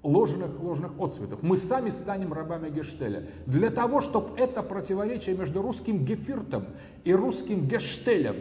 [0.04, 1.44] ложных, ложных отцветов.
[1.44, 3.28] Мы сами станем рабами Гештеля.
[3.46, 6.66] Для того, чтобы это противоречие между русским Гефиртом
[7.04, 8.36] и русским Гештелем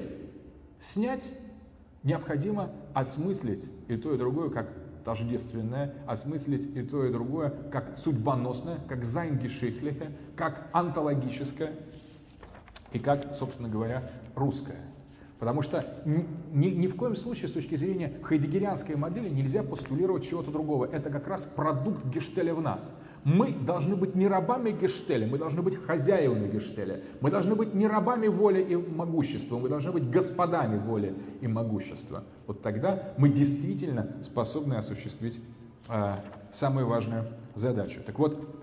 [0.79, 1.33] снять,
[2.03, 4.69] необходимо осмыслить и то, и другое как
[5.05, 11.73] тождественное, осмыслить и то, и другое как судьбоносное, как зайнгешихлихе, как антологическое
[12.93, 14.90] и как, собственно говоря, русское.
[15.41, 20.51] Потому что ни, ни в коем случае с точки зрения хайдегерианской модели нельзя постулировать чего-то
[20.51, 20.85] другого.
[20.85, 22.93] Это как раз продукт Гештеля в нас.
[23.25, 27.01] Мы должны быть не рабами Гештеля, мы должны быть хозяевами Гештеля.
[27.23, 32.25] Мы должны быть не рабами воли и могущества, мы должны быть господами воли и могущества.
[32.47, 35.41] Вот тогда мы действительно способны осуществить
[35.89, 36.17] э,
[36.53, 38.01] самую важную задачу.
[38.05, 38.61] Так вот,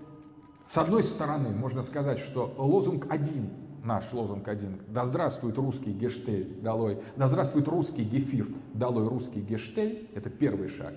[0.68, 3.50] с одной стороны, можно сказать, что лозунг один
[3.84, 4.80] наш лозунг один.
[4.88, 6.98] Да здравствует русский гештель, долой.
[7.16, 10.08] Да здравствует русский гефирт, долой русский гештель.
[10.14, 10.94] Это первый шаг.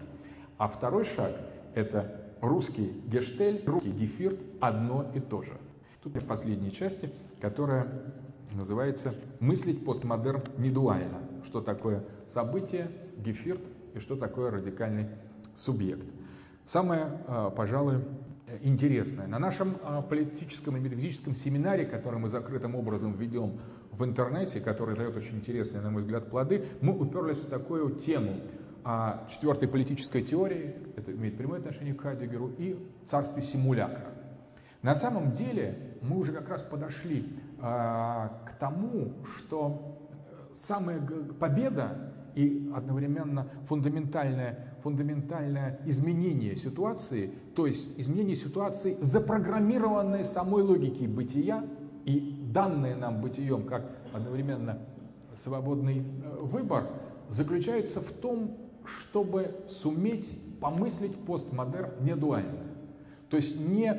[0.58, 1.36] А второй шаг–
[1.76, 5.54] это русский гештель, русский гефирт одно и то же.
[6.04, 7.88] Тут в последней части, которая
[8.54, 11.20] называется «Мыслить постмодерн недуально».
[11.46, 13.62] Что такое событие, гефирт
[13.94, 15.08] и что такое радикальный
[15.56, 16.06] субъект.
[16.68, 18.04] Самое, а, пожалуй,
[18.62, 19.28] интересное.
[19.28, 23.60] На нашем а, политическом и методическом семинаре, который мы закрытым образом ведем
[23.92, 28.42] в интернете, который дает очень интересные, на мой взгляд, плоды, мы уперлись в такую тему
[28.84, 34.12] о четвертой политической теории, это имеет прямое отношение к Хайдегеру, и царстве симулякра.
[34.82, 37.28] На самом деле мы уже как раз подошли
[37.60, 39.98] а, к тому, что
[40.54, 41.00] самая
[41.40, 51.66] победа и одновременно фундаментальная фундаментальное изменение ситуации, то есть изменение ситуации, запрограммированной самой логикой бытия
[52.06, 54.80] и данное нам бытием как одновременно
[55.44, 56.88] свободный э, выбор,
[57.30, 62.60] заключается в том, чтобы суметь помыслить постмодерн не дуально.
[63.30, 63.96] То есть не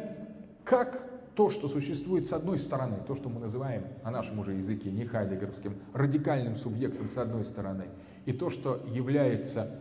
[0.65, 4.91] как то, что существует с одной стороны, то, что мы называем на нашем уже языке,
[4.91, 7.87] не хайдегеровским, радикальным субъектом с одной стороны,
[8.27, 9.81] и то, что является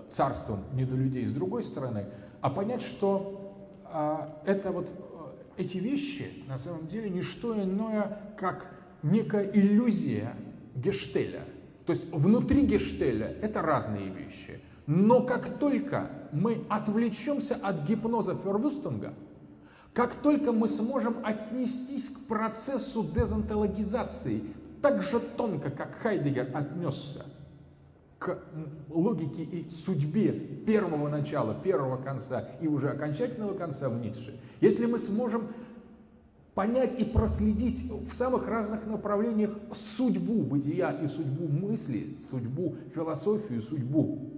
[0.00, 2.06] царством недолюдей с другой стороны,
[2.40, 3.54] а понять, что
[3.84, 8.66] а, это вот э, эти вещи на самом деле не что иное, как
[9.02, 10.34] некая иллюзия
[10.74, 11.44] Гештеля.
[11.86, 14.60] То есть внутри Гештеля это разные вещи.
[14.86, 19.14] Но как только мы отвлечемся от гипноза Фервюстунга,
[19.92, 24.42] как только мы сможем отнестись к процессу дезонтологизации
[24.80, 27.26] так же тонко, как Хайдегер отнесся
[28.22, 28.38] к
[28.88, 30.32] логике и судьбе
[30.66, 35.48] первого начала, первого конца и уже окончательного конца в Ницше, если мы сможем
[36.54, 39.50] понять и проследить в самых разных направлениях
[39.96, 44.30] судьбу бытия и судьбу мысли, судьбу философию, судьбу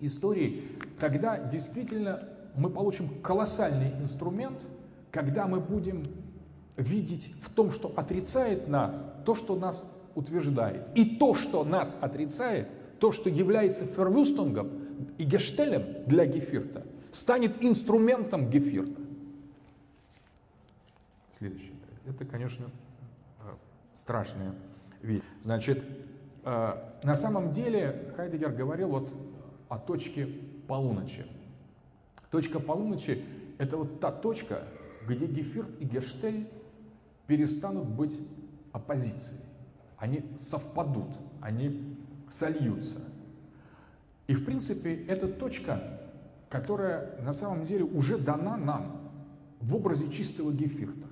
[0.00, 0.68] истории,
[0.98, 4.58] тогда действительно мы получим колоссальный инструмент–
[5.10, 6.04] когда мы будем
[6.76, 8.94] видеть в том, что отрицает нас,
[9.24, 9.84] то, что нас
[10.14, 10.86] утверждает.
[10.94, 12.68] И то, что нас отрицает,
[13.00, 14.70] то, что является фервюстунгом
[15.18, 19.00] и гештелем для Гефирта, станет инструментом Гефирта.
[21.38, 21.72] Следующее.
[22.06, 22.66] Это, конечно,
[23.40, 23.50] э,
[23.96, 24.54] страшная
[25.02, 25.22] вещь.
[25.42, 25.84] Значит,
[26.44, 26.72] э,
[27.02, 29.12] на самом деле Хайдегер говорил вот
[29.68, 30.26] о точке
[30.66, 31.26] полуночи.
[32.30, 33.24] Точка полуночи–
[33.58, 34.64] это вот та точка,
[35.06, 36.48] где Гефирт и Герштель
[37.26, 38.18] перестанут быть
[38.72, 39.40] оппозицией.
[39.96, 41.08] Они совпадут,
[41.40, 41.97] они
[42.32, 42.98] сольются.
[44.26, 46.00] И в принципе это точка,
[46.48, 49.10] которая на самом деле уже дана нам
[49.60, 51.06] в образе чистого Гефирта.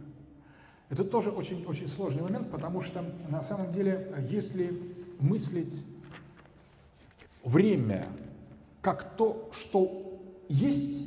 [0.89, 4.81] Это тоже очень, очень сложный момент, потому что на самом деле, если
[5.19, 5.85] мыслить
[7.43, 8.07] время
[8.83, 11.07] как то, что есть,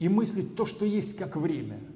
[0.00, 1.78] и мыслить то, что есть как время–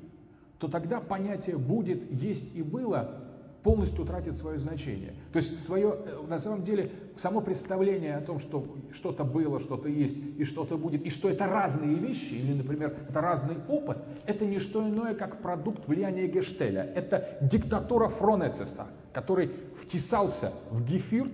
[0.59, 3.23] то тогда понятие «будет», «есть» и «было»
[3.67, 5.13] полностью тратит свое значение.
[5.33, 9.89] То есть свое, э, на самом деле само представление о том, что что-то было, что-то
[9.89, 14.47] есть и что-то будет, и что это разные вещи, или, например, это разный опыт, это
[14.47, 16.93] не что иное, как продукт влияния Гештеля.
[16.95, 19.51] Это диктатура Фронесеса, который
[19.83, 21.33] втесался в Гефирт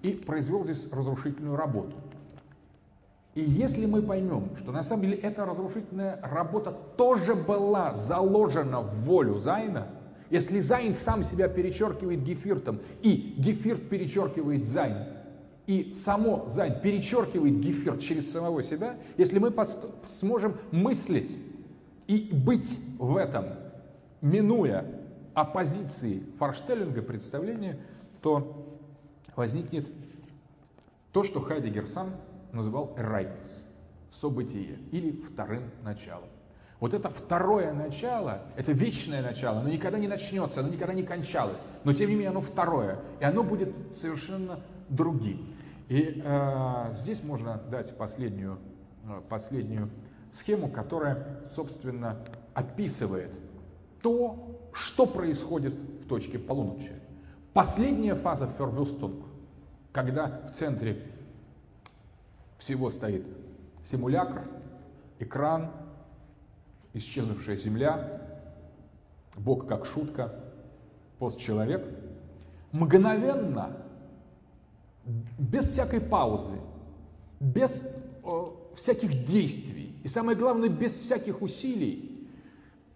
[0.00, 1.96] и произвел здесь разрушительную работу.
[3.34, 9.04] И если мы поймем, что на самом деле эта разрушительная работа тоже была заложена в
[9.04, 9.88] волю Зайна,
[10.30, 15.06] если Sein сам себя перечеркивает Geviert ом, и Geviert перечеркивает Sein,
[15.66, 19.52] и само Sein перечеркивает Geviert через самого себя, если мы
[20.06, 21.40] сможем мыслить
[22.06, 23.46] и быть в этом,
[24.20, 24.84] минуя
[25.34, 27.78] оппозиции Vorstellung а представления,
[28.20, 28.78] то
[29.36, 29.86] возникнет
[31.12, 32.16] то, что Хайдегер сам
[32.52, 33.62] называл «Ereignis»—
[34.20, 36.28] событие или вторым началом.
[36.84, 41.58] Вот это второе начало, это вечное начало, оно никогда не начнется, оно никогда не кончалось,
[41.82, 45.54] но тем не менее оно второе, и оно будет совершенно другим.
[45.88, 48.58] И э, здесь можно дать последнюю,
[49.08, 49.88] э, последнюю
[50.34, 52.18] схему, которая, собственно,
[52.52, 53.30] описывает
[54.02, 56.92] то, что происходит в точке полуночи.
[57.54, 59.24] Последняя фаза Фервюстунг,
[59.90, 61.02] когда в центре
[62.58, 63.24] всего стоит
[63.84, 64.42] симулякр,
[65.18, 65.70] экран,
[66.94, 68.22] исчезнувшая земля,
[69.36, 70.32] Бог как шутка,
[71.18, 71.86] постчеловек.
[72.72, 73.76] Мгновенно,
[75.38, 76.58] без всякой паузы,
[77.40, 77.84] без
[78.24, 78.44] э,
[78.76, 82.28] всяких действий и самое главное, без всяких усилий,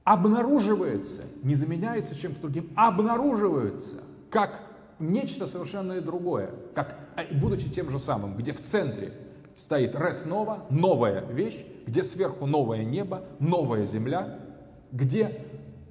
[0.05, 4.63] обнаруживается, не заменяется чем-то другим, обнаруживается как
[4.99, 9.13] нечто совершенно другое, как, э, будучи тем же самым, где в центре
[9.59, 14.39] стоит рес нова, новая вещь, где сверху новое небо, новая земля,
[14.93, 15.45] где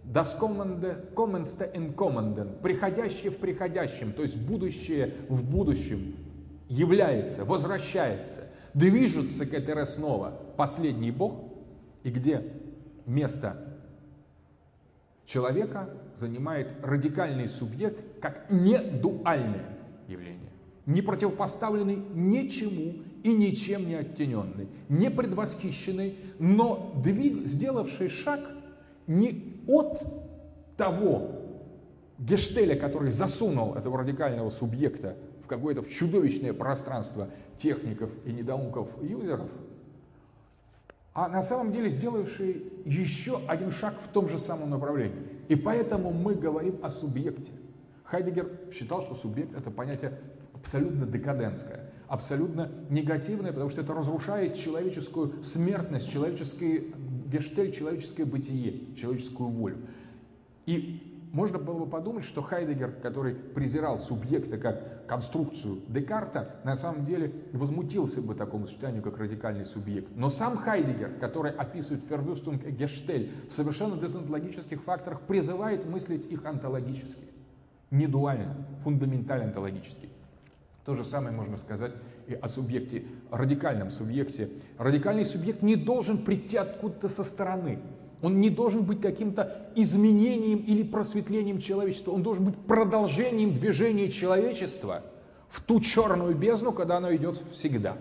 [0.05, 6.15] das kommenste in kommenden, приходящее в приходящем, то есть будущее в будущем
[6.69, 11.43] является, возвращается, движется к этой рес нова последний Бог,
[12.03, 12.41] и где
[13.05, 13.57] место
[15.25, 19.77] человека занимает радикальный субъект как недуальное
[20.07, 20.51] явление,
[20.85, 28.39] не противопоставленный ничему и ничем не оттененный, не предвосхищенный, но двиг, сделавший шаг
[29.07, 30.01] не от
[30.77, 31.31] того
[32.19, 39.49] гештеля, который засунул этого радикального субъекта в какое-то чудовищное пространство техников и недоумков юзеров,
[41.13, 45.17] а на самом деле сделавшие еще один шаг в том же самом направлении.
[45.47, 47.51] И поэтому мы говорим о субъекте.
[48.03, 50.19] Хайдегер считал, что субъект это понятие
[50.53, 56.93] абсолютно декадентское, абсолютно негативное, потому что это разрушает человеческую смертность, человеческий
[57.27, 59.77] гештель, человеческое бытие, человеческую волю.
[60.65, 67.05] И можно было бы подумать, что Хайдегер, который презирал субъекта как конструкцию Декарта, на самом
[67.05, 70.09] деле возмутился бы такому сочетанию, как радикальный субъект.
[70.15, 76.45] Но сам Хайдегер, который описывает Фердустунг и Гештель в совершенно дезонтологических факторах, призывает мыслить их
[76.45, 77.27] онтологически,
[77.91, 80.09] не дуально, фундаментально онтологически.
[80.87, 81.91] То же самое можно сказать
[82.27, 84.51] и о субъекте, радикальном субъекте.
[84.77, 87.79] Радикальный субъект не должен прийти откуда-то со стороны.
[88.21, 92.11] Он не должен быть каким-то изменением или просветлением человечества.
[92.11, 95.03] Он должен быть продолжением движения человечества
[95.49, 97.97] в ту черную бездну, когда оно идет всегда.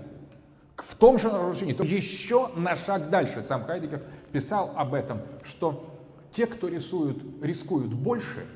[0.77, 3.43] В том же нарушении, то еще на шаг дальше.
[3.43, 5.93] Сам Хайдегер писал об этом, что
[6.31, 8.47] те, кто рисуют, рискуют больше,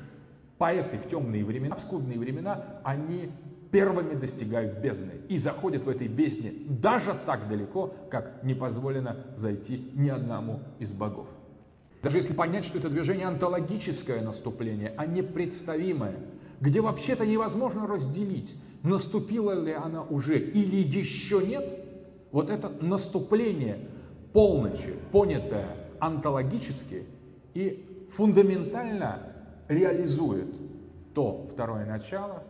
[0.57, 3.29] поэты в темные времена, в скудные времена, они
[3.71, 9.91] первыми достигают бездны и заходят в этой бездне даже так далеко, как не позволено зайти
[9.93, 11.27] ни одному из богов.
[12.03, 16.15] Даже если понять, что это движение антологическое наступление, а не представимое,
[16.59, 21.77] где вообще-то невозможно разделить, наступила ли она уже или еще нет,
[22.31, 23.87] вот это наступление
[24.33, 27.05] полночи, понятое онтологически
[27.53, 29.19] и фундаментально
[29.67, 30.53] реализует
[31.13, 32.43] то второе начало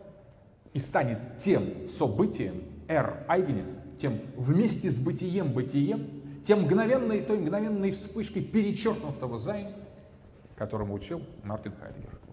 [0.72, 3.68] и станет тем событием, Ereignis,
[4.00, 9.68] тем вместе с бытием-бытием, тем мгновенной, той мгновенной вспышкой перечеркнутого Sein,
[10.56, 12.18] которому учил Мартин Хайдгер.